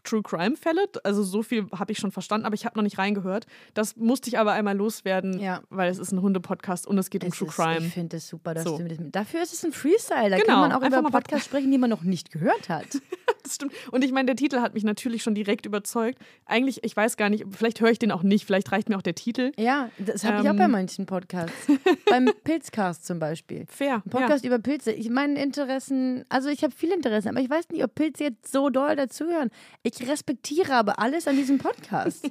True 0.04 0.22
Crime 0.22 0.56
Fälle. 0.56 0.86
Also 1.04 1.22
so 1.22 1.42
viel 1.42 1.66
habe 1.76 1.92
ich 1.92 1.98
schon 1.98 2.12
verstanden, 2.12 2.46
aber 2.46 2.54
ich 2.54 2.64
habe 2.66 2.76
noch 2.78 2.82
nicht 2.82 2.98
reingehört. 2.98 3.46
Das 3.74 3.96
musste 3.96 4.28
ich 4.28 4.38
aber 4.38 4.52
einmal 4.52 4.76
loswerden, 4.76 5.38
Ja. 5.38 5.60
weil 5.70 5.90
es 5.90 5.98
ist 5.98 6.12
ein 6.12 6.20
Hunde-Podcast 6.22 6.86
und 6.86 6.98
es 6.98 7.10
geht 7.10 7.22
um 7.24 7.30
Es 7.30 7.38
True 7.38 7.48
ist, 7.48 7.54
Crime. 7.56 7.86
Ich 7.86 7.92
finde 7.94 8.16
es 8.18 8.28
super, 8.28 8.54
dass 8.54 8.64
So. 8.64 8.78
du 8.78 8.84
das. 8.84 8.98
Dafür 9.12 9.42
ist 9.42 9.52
es 9.52 9.64
ein 9.64 9.72
Freestyle. 9.72 10.30
Da 10.30 10.36
Genau, 10.36 10.46
kann 10.46 10.60
man 10.60 10.72
auch 10.72 10.82
über 10.86 11.02
Podcasts 11.10 11.44
sprechen, 11.46 11.70
die 11.70 11.78
man 11.78 11.90
noch 11.90 12.02
nicht 12.02 12.30
gehört 12.30 12.68
hat. 12.68 12.86
Das 13.42 13.54
stimmt. 13.54 13.72
Und 13.90 14.04
ich 14.04 14.12
meine, 14.12 14.26
der 14.26 14.36
Titel 14.36 14.60
hat 14.60 14.74
mich 14.74 14.84
natürlich 14.84 15.22
schon 15.22 15.34
direkt 15.34 15.64
überzeugt. 15.64 16.18
Eigentlich, 16.44 16.84
ich 16.84 16.94
weiß 16.94 17.16
gar 17.16 17.30
nicht, 17.30 17.46
vielleicht 17.50 17.80
höre 17.80 17.90
ich 17.90 17.98
den 17.98 18.12
auch 18.12 18.22
nicht, 18.22 18.44
vielleicht 18.44 18.70
reicht 18.70 18.90
mir 18.90 18.98
auch 18.98 19.02
der 19.02 19.14
Titel. 19.14 19.52
Ja, 19.56 19.88
das 19.96 20.24
habe 20.24 20.42
ich 20.42 20.46
auch 20.46 20.50
Ähm. 20.52 20.58
bei 20.58 20.68
manchen 20.68 21.06
Podcasts. 21.06 21.54
Beim 22.10 22.28
Pilzcast 22.44 23.06
zum 23.06 23.18
Beispiel. 23.18 23.64
Fair. 23.66 24.02
Ein 24.04 24.10
Podcast 24.10 24.44
über 24.44 24.58
Pilze. 24.58 24.92
Ich 24.92 25.08
meine 25.08 25.42
Interessen, 25.42 26.24
also 26.28 26.50
ich 26.50 26.62
habe 26.62 26.74
viele 26.76 26.94
Interessen, 26.94 27.28
aber 27.28 27.40
ich 27.40 27.48
weiß 27.48 27.70
nicht, 27.70 27.82
ob 27.82 27.94
Pilze 27.94 28.24
jetzt 28.24 28.52
so 28.52 28.68
doll 28.68 28.94
dazugehören. 28.94 29.48
Ich 29.82 29.99
respektiere 30.08 30.74
aber 30.74 30.98
alles 30.98 31.26
an 31.28 31.36
diesem 31.36 31.58
Podcast. 31.58 32.30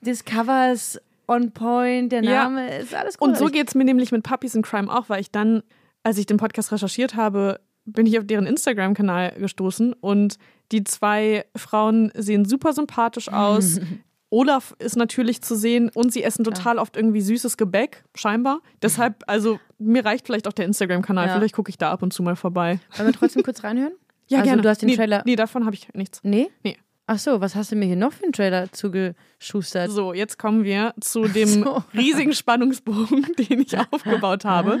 Discovers 0.00 1.00
on 1.28 1.52
point, 1.52 2.10
der 2.12 2.22
Ja. 2.24 2.44
Name 2.44 2.78
ist 2.78 2.94
alles 2.94 3.18
gut. 3.18 3.28
Und 3.28 3.38
so 3.38 3.46
geht 3.46 3.68
es 3.68 3.74
mir 3.74 3.84
nämlich 3.84 4.12
mit 4.12 4.22
Puppies 4.22 4.54
in 4.54 4.62
Crime 4.62 4.92
auch, 4.92 5.08
weil 5.08 5.20
ich 5.20 5.30
dann, 5.30 5.62
als 6.02 6.18
ich 6.18 6.26
den 6.26 6.36
Podcast 6.38 6.72
recherchiert 6.72 7.14
habe, 7.14 7.60
bin 7.84 8.06
ich 8.06 8.18
auf 8.18 8.26
deren 8.26 8.46
Instagram-Kanal 8.46 9.32
gestoßen 9.38 9.92
und 9.94 10.36
die 10.72 10.84
zwei 10.84 11.44
Frauen 11.56 12.12
sehen 12.14 12.44
super 12.44 12.72
sympathisch 12.72 13.28
aus. 13.30 13.80
Olaf 14.32 14.76
ist 14.78 14.96
natürlich 14.96 15.42
zu 15.42 15.56
sehen 15.56 15.90
und 15.92 16.12
sie 16.12 16.22
essen 16.22 16.44
total 16.44 16.78
oft 16.78 16.96
irgendwie 16.96 17.20
süßes 17.20 17.56
Gebäck, 17.56 18.04
scheinbar. 18.14 18.60
Deshalb, 18.80 19.24
also 19.26 19.58
mir 19.78 20.04
reicht 20.04 20.26
vielleicht 20.26 20.46
auch 20.46 20.52
der 20.52 20.66
Instagram-Kanal. 20.66 21.26
Ja. 21.26 21.34
Vielleicht 21.34 21.54
gucke 21.54 21.68
ich 21.68 21.78
da 21.78 21.90
ab 21.90 22.02
und 22.02 22.12
zu 22.12 22.22
mal 22.22 22.36
vorbei. 22.36 22.78
Wollen 22.96 23.08
wir 23.08 23.12
trotzdem 23.12 23.42
kurz 23.42 23.64
reinhören? 23.64 23.92
Ja, 24.30 24.38
also 24.38 24.48
gerne. 24.48 24.62
du 24.62 24.68
hast 24.68 24.82
den 24.82 24.88
nee, 24.88 24.96
Trailer. 24.96 25.22
Nee, 25.26 25.36
davon 25.36 25.64
habe 25.66 25.74
ich 25.74 25.92
nichts. 25.94 26.20
Nee? 26.22 26.48
Nee. 26.62 26.76
Ach 27.06 27.18
so, 27.18 27.40
was 27.40 27.56
hast 27.56 27.72
du 27.72 27.76
mir 27.76 27.86
hier 27.86 27.96
noch 27.96 28.12
für 28.12 28.22
einen 28.22 28.32
Trailer 28.32 28.70
zugeschustert? 28.70 29.90
So, 29.90 30.12
jetzt 30.14 30.38
kommen 30.38 30.62
wir 30.62 30.94
zu 31.00 31.22
dem 31.26 31.48
So. 31.64 31.82
riesigen 31.92 32.32
Spannungsbogen, 32.32 33.26
den 33.38 33.60
ich 33.62 33.76
aufgebaut 33.76 34.44
habe. 34.44 34.78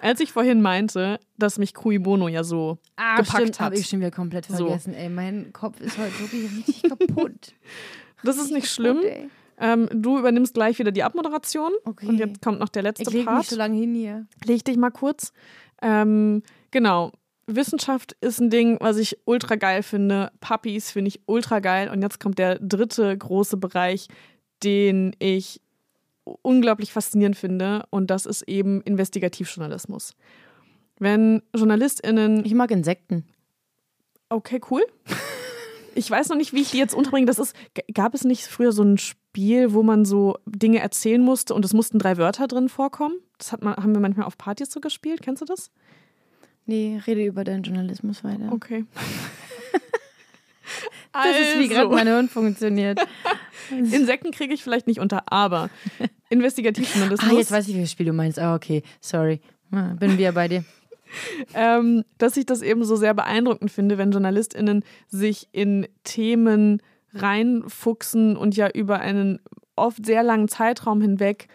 Als 0.00 0.20
ich 0.20 0.32
vorhin 0.32 0.62
meinte, 0.62 1.20
dass 1.36 1.58
mich 1.58 1.74
Cui 1.74 1.98
Bono 1.98 2.28
ja 2.28 2.44
so 2.44 2.78
Ah, 2.96 3.16
gepackt 3.16 3.36
stimmt, 3.42 3.60
hat. 3.60 3.66
habe 3.66 3.76
ich 3.76 3.86
schon 3.88 4.00
wieder 4.00 4.10
komplett 4.10 4.46
So. 4.46 4.56
vergessen. 4.66 4.94
Ey, 4.94 5.10
mein 5.10 5.52
Kopf 5.52 5.78
ist 5.80 5.98
heute 5.98 6.18
wirklich 6.20 6.50
richtig 6.66 6.82
kaputt. 6.88 7.52
Das 8.22 8.38
ist 8.38 8.50
nicht 8.52 8.70
schlimm. 8.70 9.02
Kaputt. 9.02 9.30
Ähm, 9.58 9.88
du 9.92 10.18
übernimmst 10.18 10.54
gleich 10.54 10.78
wieder 10.78 10.92
die 10.92 11.02
Abmoderation. 11.02 11.72
Okay. 11.84 12.06
Und 12.06 12.18
jetzt 12.18 12.40
kommt 12.42 12.58
noch 12.58 12.68
der 12.70 12.82
letzte 12.82 13.02
Ich 13.04 13.10
lege 13.10 13.24
Part. 13.26 13.38
mich 13.38 13.48
so 13.48 13.56
lange 13.56 13.78
hin 13.78 13.94
hier. 13.94 14.26
Leg 14.44 14.64
dich 14.64 14.76
mal 14.78 14.90
kurz. 14.90 15.32
Ähm, 15.82 16.42
genau. 16.70 17.12
Wissenschaft 17.46 18.16
ist 18.20 18.40
ein 18.40 18.50
Ding, 18.50 18.76
was 18.80 18.96
ich 18.96 19.18
ultra 19.24 19.54
geil 19.54 19.82
finde. 19.82 20.32
Puppies 20.40 20.90
finde 20.90 21.08
ich 21.08 21.20
ultra 21.26 21.60
geil. 21.60 21.88
Und 21.90 22.02
jetzt 22.02 22.18
kommt 22.18 22.38
der 22.38 22.58
dritte 22.58 23.16
große 23.16 23.56
Bereich, 23.56 24.08
den 24.64 25.14
ich 25.18 25.60
unglaublich 26.42 26.92
faszinierend 26.92 27.36
finde. 27.36 27.84
Und 27.90 28.10
das 28.10 28.26
ist 28.26 28.42
eben 28.42 28.82
Investigativjournalismus. 28.82 30.14
Wenn 30.98 31.42
JournalistInnen. 31.54 32.44
Ich 32.44 32.54
mag 32.54 32.70
Insekten. 32.70 33.24
Okay, 34.28 34.60
cool. 34.70 34.84
Ich 35.94 36.10
weiß 36.10 36.28
noch 36.28 36.36
nicht, 36.36 36.52
wie 36.52 36.60
ich 36.60 36.72
die 36.72 36.78
jetzt 36.78 36.94
unterbringe. 36.94 37.26
Das 37.26 37.38
ist, 37.38 37.54
gab 37.94 38.12
es 38.12 38.24
nicht 38.24 38.46
früher 38.46 38.72
so 38.72 38.82
ein 38.82 38.98
Spiel, 38.98 39.72
wo 39.72 39.82
man 39.82 40.04
so 40.04 40.36
Dinge 40.44 40.80
erzählen 40.80 41.22
musste 41.22 41.54
und 41.54 41.64
es 41.64 41.72
mussten 41.72 41.98
drei 41.98 42.18
Wörter 42.18 42.48
drin 42.48 42.68
vorkommen? 42.68 43.14
Das 43.38 43.52
hat 43.52 43.62
man, 43.62 43.76
haben 43.76 43.94
wir 43.94 44.00
manchmal 44.00 44.26
auf 44.26 44.36
Partys 44.36 44.70
so 44.70 44.80
gespielt. 44.80 45.22
Kennst 45.22 45.42
du 45.42 45.46
das? 45.46 45.70
Nee, 46.66 47.00
rede 47.06 47.24
über 47.24 47.44
deinen 47.44 47.62
Journalismus 47.62 48.24
weiter. 48.24 48.52
Okay. 48.52 48.84
Das 51.12 51.38
ist, 51.38 51.58
wie 51.58 51.68
gerade 51.68 51.88
mein 51.88 52.06
Hirn 52.06 52.28
funktioniert. 52.28 53.00
Insekten 53.70 54.32
kriege 54.32 54.52
ich 54.52 54.62
vielleicht 54.62 54.86
nicht 54.86 55.00
unter, 55.00 55.32
aber 55.32 55.70
Investigativjournalismus. 56.28 57.30
Ah, 57.30 57.38
jetzt 57.38 57.50
weiß 57.50 57.68
ich, 57.68 57.74
welches 57.74 57.92
Spiel 57.92 58.06
du 58.06 58.12
meinst. 58.12 58.38
Ah, 58.38 58.54
okay. 58.54 58.82
Sorry. 59.00 59.40
Ah, 59.72 59.94
Bin 59.98 60.18
wieder 60.18 60.32
bei 60.32 60.48
dir. 60.48 60.64
ähm, 61.54 62.04
dass 62.18 62.36
ich 62.36 62.44
das 62.44 62.60
eben 62.62 62.84
so 62.84 62.96
sehr 62.96 63.14
beeindruckend 63.14 63.70
finde, 63.70 63.96
wenn 63.96 64.12
JournalistInnen 64.12 64.84
sich 65.08 65.48
in 65.52 65.86
Themen 66.04 66.82
reinfuchsen 67.14 68.36
und 68.36 68.56
ja 68.56 68.68
über 68.68 69.00
einen 69.00 69.40
oft 69.74 70.04
sehr 70.04 70.22
langen 70.22 70.48
Zeitraum 70.48 71.00
hinweg 71.00 71.48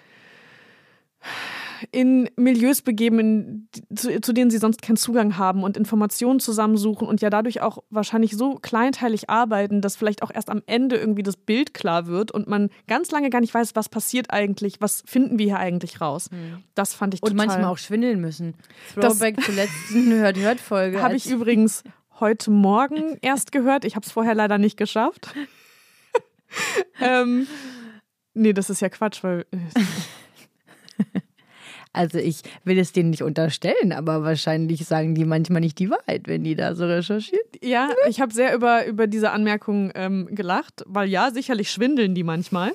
in 1.92 2.30
Milieus 2.36 2.82
begeben, 2.82 3.20
in, 3.20 3.68
zu, 3.96 4.22
zu 4.22 4.34
denen 4.34 4.52
sie 4.52 4.58
sonst 4.58 4.82
keinen 4.82 4.98
Zugang 4.98 5.38
haben 5.38 5.64
und 5.64 5.78
Informationen 5.78 6.40
zusammensuchen 6.40 7.08
und 7.08 7.22
ja 7.22 7.30
dadurch 7.30 7.62
auch 7.62 7.80
wahrscheinlich 7.90 8.38
so 8.38 8.56
kleinteilig 8.56 9.30
arbeiten, 9.30 9.82
dass 9.82 9.96
vielleicht 9.96 10.22
auch 10.24 10.32
erst 10.34 10.50
am 10.50 10.62
Ende 10.66 10.98
irgendwie 10.98 11.24
das 11.24 11.38
Bild 11.38 11.74
klar 11.74 12.08
wird 12.08 12.32
und 12.32 12.48
man 12.48 12.70
ganz 12.88 13.12
lange 13.12 13.30
gar 13.30 13.42
nicht 13.42 13.54
weiß, 13.54 13.76
was 13.76 13.90
passiert 13.90 14.32
eigentlich, 14.32 14.82
was 14.82 15.04
finden 15.06 15.40
wir 15.40 15.46
hier 15.46 15.60
eigentlich 15.60 16.02
raus. 16.02 16.30
Das 16.76 16.94
fand 16.94 17.14
ich 17.14 17.24
Und 17.24 17.32
total. 17.32 17.48
manchmal 17.48 17.66
auch 17.72 17.78
schwindeln 17.78 18.20
müssen. 18.22 18.54
Das- 18.96 19.18
Throwback 19.18 19.42
zur 19.42 19.56
letzten 19.56 20.12
Hört-Hört-Folge. 20.20 21.02
Habe 21.02 21.16
ich 21.16 21.30
übrigens 21.30 21.84
heute 22.20 22.52
Morgen 22.52 23.18
erst 23.22 23.52
gehört. 23.52 23.86
Ich 23.86 23.96
habe 23.96 24.06
es 24.06 24.12
vorher 24.12 24.36
leider 24.36 24.58
nicht 24.58 24.78
geschafft. 24.78 25.34
ähm, 27.02 27.48
nee, 28.34 28.54
das 28.54 28.70
ist 28.70 28.82
ja 28.82 28.90
Quatsch, 28.90 29.24
weil. 29.24 29.46
Also 31.94 32.20
ich 32.20 32.42
will 32.64 32.80
es 32.80 32.94
denen 32.94 33.10
nicht 33.10 33.24
unterstellen, 33.24 33.92
aber 33.92 34.24
wahrscheinlich 34.24 34.86
sagen 34.86 35.14
die 35.14 35.26
manchmal 35.26 35.62
nicht 35.62 35.78
die 35.80 35.90
Wahrheit, 35.90 36.28
wenn 36.28 36.44
die 36.44 36.56
da 36.56 36.74
so 36.74 36.86
recherchieren. 36.86 37.46
Ja, 37.62 37.90
ich 38.08 38.22
habe 38.22 38.34
sehr 38.34 38.56
über, 38.56 38.86
über 38.86 39.08
diese 39.08 39.32
Anmerkung 39.32 39.92
ähm, 39.96 40.30
gelacht, 40.32 40.84
weil 40.86 41.10
ja, 41.10 41.32
sicherlich 41.32 41.70
schwindeln 41.70 42.16
die 42.16 42.24
manchmal. 42.24 42.72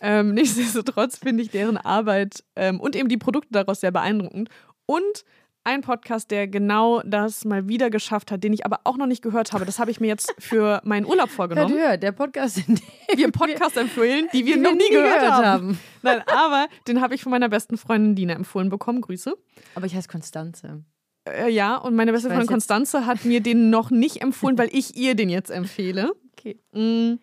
Ähm, 0.00 0.32
nichtsdestotrotz 0.34 1.18
finde 1.18 1.42
ich 1.42 1.50
deren 1.50 1.76
Arbeit 1.76 2.44
ähm, 2.56 2.80
und 2.80 2.96
eben 2.96 3.08
die 3.08 3.18
Produkte 3.18 3.52
daraus 3.52 3.80
sehr 3.80 3.92
beeindruckend. 3.92 4.48
Und 4.86 5.24
ein 5.66 5.80
Podcast, 5.82 6.30
der 6.30 6.46
genau 6.48 7.02
das 7.04 7.44
mal 7.44 7.68
wieder 7.68 7.90
geschafft 7.90 8.30
hat, 8.30 8.42
den 8.44 8.52
ich 8.52 8.64
aber 8.64 8.80
auch 8.84 8.96
noch 8.96 9.06
nicht 9.06 9.20
gehört 9.22 9.52
habe. 9.52 9.64
Das 9.66 9.78
habe 9.78 9.90
ich 9.90 10.00
mir 10.00 10.06
jetzt 10.06 10.32
für 10.38 10.80
meinen 10.84 11.04
Urlaub 11.04 11.26
Hört, 11.28 11.36
vorgenommen. 11.36 11.74
hört, 11.74 12.02
der 12.02 12.12
Podcast, 12.12 12.58
in 12.66 12.76
dem 12.76 13.18
wir 13.18 13.30
Podcast 13.32 13.76
empfehlen, 13.76 14.28
die 14.32 14.46
wir 14.46 14.54
die 14.54 14.60
noch 14.60 14.70
wir 14.70 14.76
nie 14.76 14.84
nie 14.84 14.90
gehört, 14.90 15.20
gehört 15.20 15.44
haben. 15.44 15.78
Nein, 16.02 16.22
aber 16.26 16.68
den 16.88 17.00
habe 17.00 17.14
ich 17.14 17.22
von 17.22 17.30
meiner 17.30 17.48
besten 17.48 17.76
Freundin 17.76 18.14
Dina 18.14 18.34
empfohlen 18.34 18.68
bekommen. 18.68 19.00
Grüße. 19.00 19.34
Aber 19.74 19.86
ich 19.86 19.94
heiße 19.94 20.08
Konstanze. 20.08 20.84
Äh, 21.28 21.50
ja, 21.50 21.76
und 21.76 21.96
meine 21.96 22.12
beste 22.12 22.28
Freundin 22.28 22.46
Konstanze 22.46 23.04
hat 23.04 23.24
mir 23.24 23.40
den 23.40 23.68
noch 23.68 23.90
nicht 23.90 24.22
empfohlen, 24.22 24.56
weil 24.58 24.68
ich 24.72 24.96
ihr 24.96 25.14
den 25.16 25.28
jetzt 25.28 25.50
empfehle. 25.50 26.12
Okay. 26.32 26.60
Mm. 26.72 27.18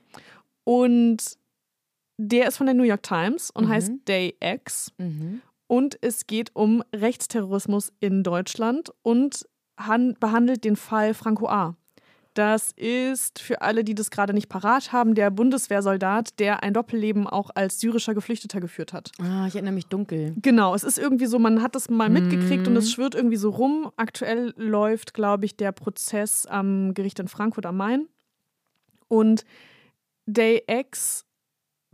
Und 0.65 1.17
der 2.17 2.47
ist 2.49 2.57
von 2.57 2.65
der 2.67 2.75
New 2.75 2.83
York 2.83 3.03
Times 3.03 3.49
und 3.51 3.65
Mhm. 3.65 3.69
heißt 3.69 3.91
Day 4.07 4.35
X. 4.41 4.91
Mhm. 4.97 5.41
Und 5.67 5.97
es 6.01 6.27
geht 6.27 6.51
um 6.55 6.83
Rechtsterrorismus 6.93 7.91
in 7.99 8.23
Deutschland 8.23 8.91
und 9.01 9.47
han- 9.77 10.15
behandelt 10.19 10.63
den 10.65 10.75
Fall 10.75 11.13
Franco 11.13 11.47
A. 11.47 11.75
Das 12.35 12.71
ist 12.71 13.37
für 13.39 13.61
alle, 13.61 13.83
die 13.83 13.93
das 13.93 14.09
gerade 14.09 14.33
nicht 14.33 14.49
parat 14.49 14.91
haben, 14.91 15.13
der 15.13 15.29
Bundeswehrsoldat, 15.29 16.39
der 16.39 16.63
ein 16.63 16.73
Doppelleben 16.73 17.27
auch 17.27 17.51
als 17.53 17.79
syrischer 17.79 18.15
Geflüchteter 18.15 18.59
geführt 18.59 18.91
hat. 18.91 19.11
Ah, 19.19 19.45
ich 19.45 19.53
erinnere 19.53 19.75
mich 19.75 19.85
dunkel. 19.85 20.33
Genau, 20.41 20.73
es 20.73 20.83
ist 20.83 20.97
irgendwie 20.97 21.27
so, 21.27 21.37
man 21.37 21.61
hat 21.61 21.75
das 21.75 21.91
mal 21.91 22.09
mitgekriegt 22.09 22.65
und 22.67 22.73
Mhm. 22.73 22.79
es 22.79 22.91
schwirrt 22.91 23.13
irgendwie 23.13 23.35
so 23.37 23.51
rum. 23.51 23.91
Aktuell 23.97 24.51
läuft, 24.57 25.13
glaube 25.13 25.45
ich, 25.45 25.57
der 25.57 25.71
Prozess 25.73 26.47
am 26.47 26.95
Gericht 26.95 27.19
in 27.19 27.27
Frankfurt 27.27 27.67
am 27.67 27.77
Main. 27.77 28.07
Und 29.07 29.45
Day 30.25 30.63
X 30.67 31.25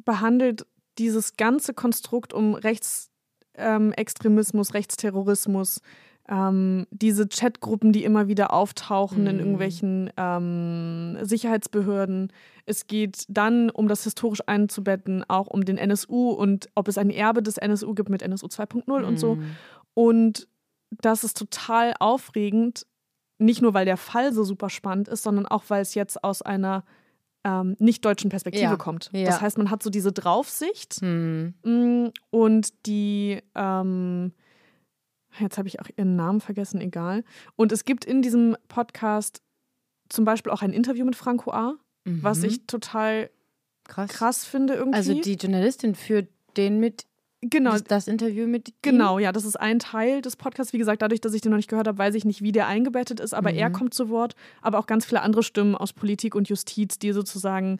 behandelt 0.05 0.65
dieses 0.97 1.35
ganze 1.35 1.73
Konstrukt 1.73 2.33
um 2.33 2.55
Rechtsextremismus, 3.59 4.73
Rechtsterrorismus, 4.73 5.81
ähm, 6.27 6.85
diese 6.91 7.27
Chatgruppen, 7.27 7.91
die 7.91 8.03
immer 8.03 8.27
wieder 8.27 8.53
auftauchen 8.53 9.25
in 9.25 9.35
Mhm. 9.35 9.39
irgendwelchen 9.39 10.09
ähm, 10.15 11.17
Sicherheitsbehörden. 11.21 12.31
Es 12.65 12.85
geht 12.87 13.23
dann, 13.29 13.69
um 13.71 13.87
das 13.87 14.03
historisch 14.03 14.41
einzubetten, 14.45 15.25
auch 15.27 15.47
um 15.47 15.65
den 15.65 15.77
NSU 15.77 16.29
und 16.29 16.69
ob 16.75 16.87
es 16.87 16.97
ein 16.99 17.09
Erbe 17.09 17.41
des 17.41 17.57
NSU 17.57 17.95
gibt 17.95 18.09
mit 18.09 18.21
NSU 18.21 18.47
2.0 18.47 19.03
und 19.03 19.17
so. 19.19 19.35
Mhm. 19.35 19.43
Und 19.95 20.47
das 21.01 21.23
ist 21.23 21.37
total 21.37 21.93
aufregend, 21.99 22.85
nicht 23.39 23.61
nur 23.61 23.73
weil 23.73 23.85
der 23.85 23.97
Fall 23.97 24.33
so 24.33 24.43
super 24.43 24.69
spannend 24.69 25.07
ist, 25.07 25.23
sondern 25.23 25.45
auch 25.47 25.63
weil 25.69 25.81
es 25.81 25.95
jetzt 25.95 26.23
aus 26.23 26.41
einer 26.43 26.83
ähm, 27.43 27.75
nicht-deutschen 27.79 28.29
Perspektive 28.29 28.63
Ja, 28.63 28.75
kommt. 28.75 29.09
ja. 29.13 29.25
Das 29.25 29.41
heißt, 29.41 29.57
man 29.57 29.69
hat 29.71 29.81
so 29.83 29.89
diese 29.89 30.11
Draufsicht 30.11 30.95
Hm. 31.01 31.53
Mm, 31.63 32.07
Und 32.31 32.85
die, 32.85 33.41
ähm, 33.55 34.33
jetzt 35.39 35.57
habe 35.57 35.67
ich 35.67 35.79
auch 35.79 35.87
ihren 35.95 36.15
Namen 36.15 36.41
vergessen, 36.41 36.81
egal. 36.81 37.23
Und 37.55 37.71
es 37.71 37.85
gibt 37.85 38.03
in 38.05 38.21
diesem 38.21 38.57
Podcast 38.67 39.41
zum 40.09 40.25
Beispiel 40.25 40.51
auch 40.51 40.61
ein 40.61 40.73
Interview 40.73 41.05
mit 41.05 41.15
Franco 41.15 41.51
A., 41.51 41.75
was 42.05 42.39
Mhm. 42.39 42.45
ich 42.45 42.65
total 42.65 43.29
krass. 43.83 44.09
krass 44.09 44.45
finde 44.45 44.73
irgendwie. 44.73 44.97
Also 44.97 45.13
die 45.13 45.33
Journalistin 45.35 45.93
führt 45.95 46.27
den 46.57 46.79
mit, 46.79 47.05
genau, 47.41 47.71
das, 47.71 47.83
das 47.83 48.07
Interview 48.07 48.47
mit 48.47 48.69
ihm? 48.69 48.75
Genau, 48.81 49.19
ja, 49.19 49.31
das 49.31 49.45
ist 49.45 49.59
ein 49.59 49.79
Teil 49.79 50.21
des 50.21 50.35
Podcasts. 50.35 50.73
Wie 50.73 50.77
gesagt, 50.77 51.01
dadurch, 51.01 51.21
dass 51.21 51.33
ich 51.33 51.41
den 51.41 51.51
noch 51.51 51.57
nicht 51.57 51.69
gehört 51.69 51.87
habe, 51.87 51.97
weiß 51.97 52.15
ich 52.15 52.25
nicht, 52.25 52.41
wie 52.41 52.51
der 52.51 52.67
eingebettet 52.67 53.19
ist, 53.19 53.33
aber 53.33 53.53
er 53.53 53.69
Mhm. 53.69 53.73
kommt 53.73 53.93
zu 53.93 54.09
Wort, 54.09 54.35
aber 54.61 54.79
auch 54.79 54.87
ganz 54.87 55.05
viele 55.05 55.21
andere 55.21 55.43
Stimmen 55.43 55.75
aus 55.75 55.93
Politik 55.93 56.35
und 56.35 56.49
Justiz, 56.49 56.99
die 56.99 57.11
sozusagen 57.11 57.79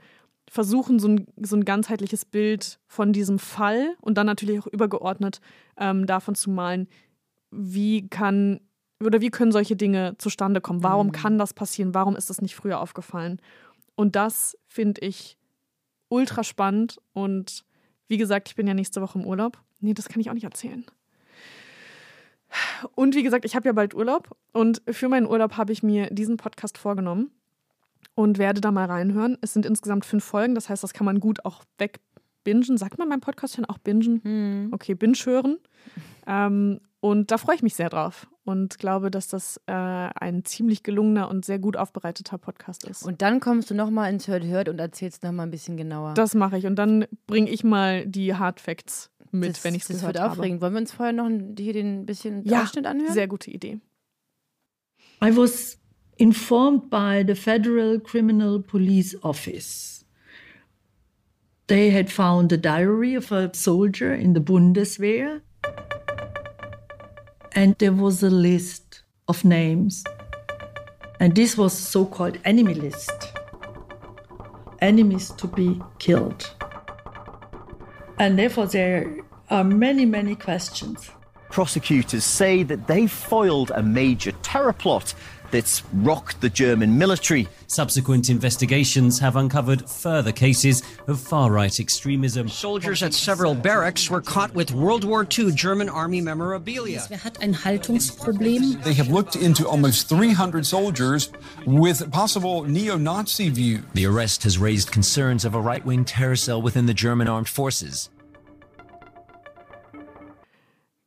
versuchen, 0.49 0.97
so 0.99 1.07
ein, 1.09 1.27
so 1.41 1.55
ein 1.55 1.63
ganzheitliches 1.65 2.25
Bild 2.25 2.79
von 2.87 3.13
diesem 3.13 3.37
Fall 3.37 3.95
und 4.01 4.17
dann 4.17 4.25
natürlich 4.25 4.59
auch 4.59 4.67
übergeordnet 4.67 5.41
ähm, 5.77 6.07
davon 6.07 6.33
zu 6.35 6.49
malen, 6.49 6.87
wie 7.51 8.07
kann 8.07 8.59
oder 9.03 9.21
wie 9.21 9.29
können 9.29 9.51
solche 9.51 9.75
Dinge 9.75 10.15
zustande 10.17 10.59
kommen? 10.59 10.83
Warum 10.83 11.07
Mhm. 11.07 11.11
kann 11.13 11.37
das 11.37 11.53
passieren? 11.53 11.93
Warum 11.93 12.15
ist 12.15 12.29
das 12.29 12.41
nicht 12.41 12.55
früher 12.55 12.81
aufgefallen? 12.81 13.39
Und 13.95 14.15
das 14.15 14.57
finde 14.67 15.01
ich 15.01 15.37
ultra 16.09 16.43
spannend 16.43 16.99
und 17.13 17.63
wie 18.09 18.17
gesagt, 18.17 18.49
ich 18.49 18.55
bin 18.55 18.67
ja 18.67 18.73
nächste 18.73 19.01
Woche 19.01 19.17
im 19.17 19.25
Urlaub. 19.25 19.57
Nee, 19.79 19.93
das 19.93 20.09
kann 20.09 20.19
ich 20.19 20.29
auch 20.29 20.33
nicht 20.33 20.43
erzählen. 20.43 20.83
Und 22.95 23.15
wie 23.15 23.23
gesagt, 23.23 23.45
ich 23.45 23.55
habe 23.55 23.69
ja 23.69 23.73
bald 23.73 23.93
Urlaub 23.93 24.35
und 24.51 24.81
für 24.89 25.07
meinen 25.07 25.27
Urlaub 25.27 25.55
habe 25.55 25.71
ich 25.71 25.83
mir 25.83 26.07
diesen 26.07 26.37
Podcast 26.37 26.77
vorgenommen 26.77 27.29
und 28.15 28.39
werde 28.39 28.59
da 28.59 28.71
mal 28.71 28.85
reinhören. 28.85 29.37
Es 29.41 29.53
sind 29.53 29.65
insgesamt 29.65 30.03
fünf 30.03 30.23
Folgen, 30.23 30.55
das 30.55 30.67
heißt, 30.67 30.83
das 30.83 30.93
kann 30.93 31.05
man 31.05 31.19
gut 31.19 31.45
auch 31.45 31.63
wegbingen. 31.77 32.77
Sagt 32.77 32.97
man 32.97 33.07
beim 33.07 33.21
Podcast 33.21 33.57
hören 33.57 33.65
auch 33.65 33.77
bingen? 33.77 34.21
Hm. 34.23 34.69
Okay, 34.71 34.95
binge 34.95 35.17
hören. 35.23 35.57
Ähm, 36.25 36.79
und 37.01 37.29
da 37.29 37.37
freue 37.37 37.55
ich 37.55 37.61
mich 37.61 37.75
sehr 37.75 37.89
drauf 37.89 38.27
und 38.49 38.77
glaube, 38.79 39.09
dass 39.11 39.27
das 39.27 39.57
äh, 39.67 39.71
ein 39.71 40.43
ziemlich 40.43 40.83
gelungener 40.83 41.29
und 41.29 41.45
sehr 41.45 41.59
gut 41.59 41.77
aufbereiteter 41.77 42.37
Podcast 42.37 42.83
ist. 42.87 43.03
Und 43.03 43.21
dann 43.21 43.39
kommst 43.39 43.69
du 43.69 43.75
nochmal 43.75 44.11
ins 44.11 44.27
Hört 44.27 44.43
Hört 44.43 44.67
und 44.69 44.79
erzählst 44.79 45.23
nochmal 45.23 45.47
ein 45.47 45.51
bisschen 45.51 45.77
genauer. 45.77 46.13
das 46.15 46.33
mache 46.35 46.57
ich 46.57 46.65
und 46.65 46.75
dann 46.75 47.05
bringe 47.27 47.49
ich 47.49 47.63
mal 47.63 48.05
die 48.05 48.33
Hard 48.35 48.59
Facts 48.59 49.09
mit, 49.31 49.51
das, 49.51 49.63
wenn 49.63 49.75
ich 49.75 49.83
es 49.83 49.87
Das 49.89 49.97
gehört 49.99 50.15
wird 50.15 50.23
habe. 50.23 50.33
aufregend. 50.33 50.61
Wollen 50.61 50.73
wir 50.73 50.79
uns 50.81 50.91
vorher 50.91 51.13
noch 51.13 51.25
ein- 51.25 51.55
hier 51.57 51.73
den 51.73 52.05
bisschen 52.05 52.43
Ja, 52.45 52.63
Ausschnitt 52.63 52.85
anhören? 52.85 53.13
sehr 53.13 53.27
gute 53.27 53.51
Idee. 53.51 53.79
I 55.23 55.35
was 55.35 55.77
informed 56.17 56.89
by 56.89 57.23
the 57.27 57.35
Federal 57.35 57.99
Criminal 57.99 58.59
Police 58.59 59.21
Office. 59.23 60.05
They 61.67 61.91
had 61.91 62.09
found 62.09 62.51
a 62.51 62.57
diary 62.57 63.15
of 63.15 63.31
a 63.31 63.49
soldier 63.53 64.15
in 64.15 64.33
the 64.33 64.39
Bundeswehr, 64.41 65.41
and 67.59 67.75
there 67.79 67.91
was 67.91 68.23
a 68.23 68.29
list 68.29 69.01
of 69.27 69.43
names. 69.43 70.05
And 71.19 71.35
this 71.35 71.57
was 71.57 71.73
so 71.73 72.05
called 72.05 72.37
enemy 72.45 72.73
list 72.73 73.33
enemies 74.81 75.31
to 75.31 75.45
be 75.45 75.81
killed. 75.99 76.49
And 78.17 78.39
therefore, 78.39 78.67
there 78.67 79.13
are 79.49 79.65
many, 79.65 80.05
many 80.05 80.35
questions. 80.35 81.11
Prosecutors 81.49 82.23
say 82.23 82.63
that 82.63 82.87
they 82.87 83.07
foiled 83.07 83.71
a 83.71 83.83
major 83.83 84.31
terror 84.41 84.71
plot 84.71 85.13
that's 85.51 85.83
rocked 85.93 86.41
the 86.41 86.49
German 86.49 86.97
military. 86.97 87.47
Subsequent 87.67 88.29
investigations 88.29 89.19
have 89.19 89.35
uncovered 89.35 89.89
further 89.89 90.31
cases 90.31 90.83
of 91.07 91.19
far 91.19 91.51
right 91.51 91.79
extremism. 91.79 92.47
Soldiers 92.49 93.03
at 93.03 93.13
several 93.13 93.53
barracks 93.53 94.09
were 94.09 94.21
caught 94.21 94.53
with 94.53 94.71
World 94.71 95.03
War 95.03 95.27
II 95.37 95.51
German 95.51 95.89
Army 95.89 96.21
memorabilia. 96.21 97.05
Wer 97.09 97.19
hat 97.19 97.37
ein 97.41 97.53
Haltungsproblem? 97.53 98.83
They 98.83 98.93
have 98.93 99.09
looked 99.09 99.35
into 99.35 99.67
almost 99.67 100.09
300 100.09 100.65
soldiers 100.65 101.31
with 101.65 102.11
possible 102.11 102.63
neo 102.63 102.97
Nazi 102.97 103.49
views. 103.49 103.83
The 103.93 104.05
arrest 104.05 104.43
has 104.43 104.57
raised 104.57 104.91
concerns 104.91 105.45
of 105.45 105.55
a 105.55 105.61
right 105.61 105.85
wing 105.85 106.05
terror 106.05 106.35
cell 106.35 106.61
within 106.61 106.85
the 106.85 106.93
German 106.93 107.27
armed 107.27 107.49
forces. 107.49 108.09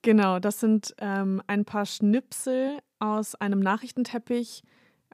Genau, 0.02 0.40
das 0.40 0.58
sind 0.58 0.92
ähm, 0.98 1.40
ein 1.46 1.64
paar 1.64 1.86
Schnipsel 1.86 2.80
aus 3.02 3.34
einem 3.34 3.60
Nachrichtenteppich 3.60 4.62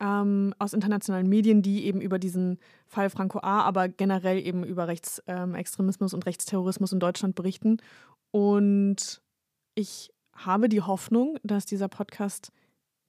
ähm, 0.00 0.54
aus 0.58 0.74
internationalen 0.74 1.28
Medien, 1.28 1.62
die 1.62 1.84
eben 1.86 2.00
über 2.00 2.18
diesen 2.18 2.58
Fall 2.86 3.10
Franco 3.10 3.38
A., 3.40 3.62
aber 3.62 3.88
generell 3.88 4.38
eben 4.38 4.62
über 4.62 4.86
Rechtsextremismus 4.86 6.14
und 6.14 6.26
Rechtsterrorismus 6.26 6.92
in 6.92 7.00
Deutschland 7.00 7.34
berichten. 7.34 7.78
Und 8.30 9.20
ich 9.74 10.10
habe 10.34 10.68
die 10.68 10.82
Hoffnung, 10.82 11.38
dass 11.42 11.66
dieser 11.66 11.88
Podcast 11.88 12.52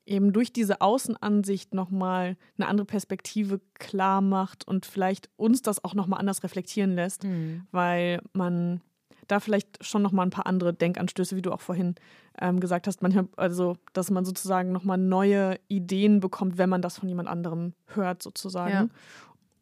eben 0.06 0.34
durch 0.34 0.52
diese 0.52 0.82
Außenansicht 0.82 1.76
nochmal 1.76 2.36
eine 2.58 2.68
andere 2.68 2.86
Perspektive 2.86 3.62
klar 3.76 4.22
macht 4.22 4.68
und 4.68 4.88
vielleicht 4.88 5.30
uns 5.36 5.62
das 5.62 5.84
auch 5.84 5.94
nochmal 5.94 6.20
anders 6.20 6.42
reflektieren 6.44 6.96
lässt, 6.96 7.24
Mhm. 7.24 7.68
weil 7.72 8.22
man 8.34 8.82
da 9.30 9.40
vielleicht 9.40 9.84
schon 9.86 10.02
nochmal 10.02 10.26
ein 10.26 10.32
paar 10.32 10.48
andere 10.48 10.74
Denkanstöße, 10.74 11.36
wie 11.36 11.42
du 11.42 11.52
auch 11.52 11.62
vorhin 11.62 11.96
ähm, 12.42 12.60
gesagt 12.60 12.88
hast, 12.88 13.02
manchmal, 13.02 13.28
also 13.38 13.78
dass 13.94 14.10
man 14.10 14.26
sozusagen 14.26 14.72
nochmal 14.72 14.98
neue 14.98 15.60
Ideen 15.68 16.20
bekommt, 16.20 16.58
wenn 16.58 16.70
man 16.70 16.82
das 16.82 16.98
von 16.98 17.08
jemand 17.08 17.30
anderem 17.30 17.74
hört, 17.88 18.24
sozusagen. 18.24 18.74
Ja. 18.74 18.90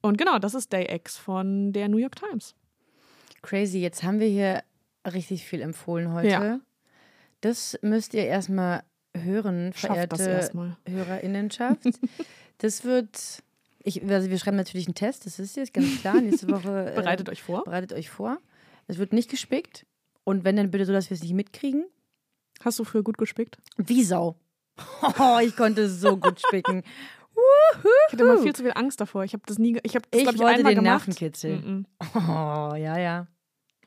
Und 0.01 0.17
genau, 0.17 0.39
das 0.39 0.53
ist 0.53 0.71
Day 0.71 0.87
X 0.95 1.17
von 1.17 1.73
der 1.73 1.89
New 1.89 1.97
York 1.97 2.15
Times. 2.15 2.55
Crazy, 3.41 3.79
jetzt 3.79 4.03
haben 4.03 4.19
wir 4.19 4.27
hier 4.27 4.63
richtig 5.05 5.43
viel 5.45 5.61
empfohlen 5.61 6.13
heute. 6.13 6.27
Ja. 6.27 6.59
Das 7.41 7.77
müsst 7.81 8.13
ihr 8.13 8.25
erstmal 8.25 8.83
hören, 9.13 9.73
verehrte 9.73 10.23
erstmal. 10.23 10.77
Hörerinnenschaft. 10.87 11.81
das 12.59 12.85
wird, 12.85 13.43
ich, 13.83 14.03
also 14.09 14.29
wir 14.29 14.39
schreiben 14.39 14.57
natürlich 14.57 14.87
einen 14.87 14.95
Test, 14.95 15.25
das 15.25 15.39
ist 15.39 15.57
jetzt 15.57 15.73
ganz 15.73 15.99
klar. 15.99 16.21
Nächste 16.21 16.47
Woche. 16.51 16.91
äh, 16.91 16.95
Bereitet 16.95 17.29
euch 17.29 17.43
vor. 17.43 17.63
Bereitet 17.65 17.93
euch 17.93 18.09
vor. 18.09 18.39
Es 18.87 18.97
wird 18.97 19.13
nicht 19.13 19.29
gespickt. 19.29 19.85
Und 20.23 20.43
wenn, 20.43 20.55
dann 20.55 20.71
bitte 20.71 20.85
so, 20.85 20.93
dass 20.93 21.09
wir 21.09 21.15
es 21.15 21.21
nicht 21.23 21.33
mitkriegen. 21.33 21.85
Hast 22.63 22.79
du 22.79 22.83
früher 22.83 23.03
gut 23.03 23.17
gespickt? 23.17 23.57
Wie 23.77 24.03
Sau. 24.03 24.35
Oh, 25.19 25.37
ich 25.41 25.55
konnte 25.55 25.89
so 25.89 26.17
gut 26.17 26.39
spicken. 26.47 26.83
Ich 28.07 28.13
hatte 28.13 28.23
immer 28.23 28.37
viel 28.39 28.55
zu 28.55 28.63
viel 28.63 28.73
Angst 28.75 28.99
davor. 28.99 29.23
Ich 29.23 29.33
habe 29.33 29.43
das 29.45 29.57
nie, 29.59 29.79
ich 29.83 29.95
habe 29.95 30.05
Ich 30.11 30.23
glaub 30.23 30.35
ich, 30.35 30.39
wollte 30.41 30.57
einmal 30.57 30.73
den 30.75 30.83
gemacht. 30.83 31.07
Nervenkitzel. 31.07 31.57
Mhm. 31.59 31.85
Oh, 32.15 32.73
ja, 32.75 32.97
ja. 32.97 33.27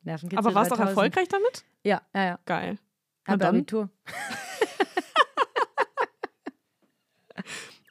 Nervenkitzel 0.02 0.38
Aber 0.38 0.54
warst 0.54 0.70
du 0.70 0.74
auch 0.74 0.78
3000. 0.78 0.88
erfolgreich 0.88 1.28
damit? 1.28 1.64
Ja, 1.84 2.02
ja, 2.14 2.24
ja. 2.24 2.38
Geil. 2.46 2.78
Habe. 3.26 3.46
Abitur. 3.48 3.90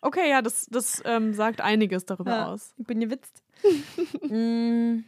Okay, 0.02 0.30
ja, 0.30 0.42
das, 0.42 0.66
das 0.68 1.02
ähm, 1.06 1.34
sagt 1.34 1.60
einiges 1.60 2.06
darüber 2.06 2.32
Ja, 2.32 2.46
aus. 2.48 2.74
Ich 2.78 2.86
bin 2.88 3.00
gewitzt. 3.00 3.44
Mm, 4.30 5.04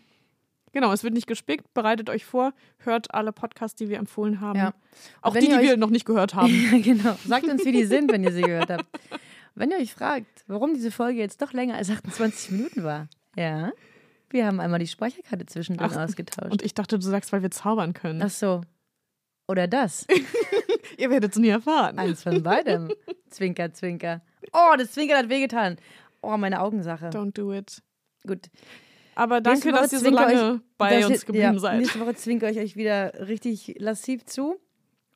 Genau, 0.74 0.92
es 0.94 1.04
wird 1.04 1.14
nicht 1.14 1.28
gespickt. 1.28 1.74
Bereitet 1.74 2.10
euch 2.10 2.26
vor, 2.26 2.54
hört 2.80 3.14
alle 3.14 3.32
Podcasts, 3.34 3.76
die 3.76 3.90
wir 3.90 3.98
empfohlen 3.98 4.40
haben. 4.42 4.58
Ja. 4.58 4.74
Auch 5.22 5.34
die, 5.34 5.42
die 5.42 5.52
ihr 5.52 5.62
wir 5.62 5.72
euch- 5.74 5.78
noch 5.78 5.90
nicht 5.90 6.06
gehört 6.06 6.34
haben. 6.36 6.48
Ja, 6.72 6.80
genau. 6.80 7.18
Sagt 7.28 7.46
uns, 7.46 7.66
wie 7.66 7.72
die 7.72 7.86
sind, 7.86 8.12
wenn 8.12 8.24
ihr 8.24 8.32
sie 8.32 8.42
gehört 8.42 8.70
habt. 8.70 8.86
Wenn 9.56 9.72
ihr 9.72 9.78
euch 9.78 9.94
fragt, 9.94 10.44
warum 10.48 10.74
diese 10.74 10.92
Folge 10.92 11.20
jetzt 11.20 11.42
doch 11.42 11.52
länger 11.52 11.76
als 11.76 11.90
28 11.90 12.52
Minuten 12.52 12.84
war, 12.84 13.10
ja, 13.36 13.72
wir 14.30 14.46
haben 14.46 14.62
einmal 14.62 14.80
die 14.80 14.88
Speicherkarte 14.88 15.46
zwischendrin 15.46 15.90
Ach, 15.94 15.98
ausgetauscht. 16.06 16.52
Und 16.52 16.62
ich 16.62 16.74
dachte, 16.74 16.98
du 16.98 17.06
sagst, 17.06 17.34
weil 17.34 17.42
wir 17.42 17.52
zaubern 17.52 17.92
können. 17.94 18.22
Ach 18.22 18.30
so. 18.30 18.62
Oder 19.50 19.68
das. 19.68 20.08
Ihr 20.98 21.10
werdet 21.10 21.34
es 21.34 21.38
nie 21.38 21.50
erfahren. 21.50 22.00
Eins 22.00 22.24
von 22.24 22.42
beidem. 22.42 22.92
Zwinker, 23.30 23.74
zwinker. 23.74 24.22
Oh, 24.54 24.76
das 24.78 24.94
Zwinkern 24.94 25.18
hat 25.18 25.30
wehgetan. 25.30 25.76
Oh, 26.22 26.38
meine 26.38 26.62
Augensache. 26.62 27.10
Don't 27.10 27.34
do 27.34 27.52
it. 27.54 27.82
Gut. 28.26 28.48
Aber 29.16 29.42
danke, 29.42 29.72
dass 29.72 29.92
ihr 29.92 30.00
so 30.00 30.06
zwinker 30.06 30.22
lange 30.34 30.54
euch, 30.54 30.60
bei 30.78 31.06
uns 31.06 31.26
geblieben 31.26 31.54
ja, 31.54 31.60
seid. 31.60 31.80
Nächste 31.80 32.00
Woche 32.00 32.16
zwinkere 32.16 32.52
ich 32.52 32.58
euch 32.60 32.76
wieder 32.76 33.28
richtig 33.28 33.76
lassiv 33.80 34.26
zu. 34.26 34.58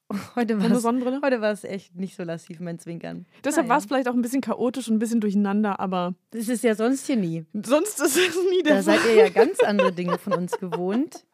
Heute 0.36 0.60
war 0.60 0.66
Ohne 0.66 0.76
es 0.76 0.82
Sonnenbrille? 0.84 1.20
heute 1.24 1.41
war 1.41 1.52
es 1.52 1.64
echt 1.64 1.96
nicht 1.96 2.16
so 2.16 2.24
lassiv, 2.24 2.60
mein 2.60 2.78
Zwinkern. 2.78 3.26
Deshalb 3.43 3.66
Naja. 3.66 3.70
war 3.74 3.78
es 3.80 3.86
vielleicht 3.86 4.08
auch 4.08 4.14
ein 4.14 4.22
bisschen 4.22 4.41
chaotisch 4.41 4.88
und 4.88 4.98
ein 4.98 5.00
bisschen 5.00 5.20
durcheinander, 5.20 5.80
aber 5.80 6.14
Das 6.30 6.48
ist 6.48 6.64
ja 6.64 6.76
sonst 6.76 7.08
hier 7.08 7.16
nie. 7.16 7.46
sonst 7.54 8.00
ist 8.00 8.16
es 8.16 8.36
nie 8.52 8.62
der 8.62 8.76
Da 8.76 8.82
seid 8.84 9.00
Fall. 9.00 9.10
ihr 9.10 9.16
ja 9.16 9.30
ganz 9.30 9.60
andere 9.62 9.91
Dinge 9.91 10.20
von 10.20 10.34
uns 10.34 10.52
gewohnt. 10.60 11.26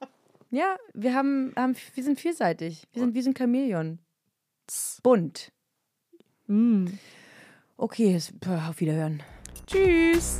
Ja, 0.51 0.78
wir 0.93 1.14
haben, 1.16 1.51
haben 1.57 1.76
wir 1.95 2.03
sind 2.03 2.18
vielseitig. 2.20 2.88
Wir 2.93 3.01
sind 3.01 3.14
wie 3.14 3.22
so 3.22 3.32
ein 3.32 3.36
Chamäleon. 3.36 3.99
Bunt. 5.03 5.51
Mm. 6.47 6.86
Okay, 7.76 8.18
auf 8.70 8.80
Wiederhören. 8.80 9.22
Tschüss. 9.68 10.39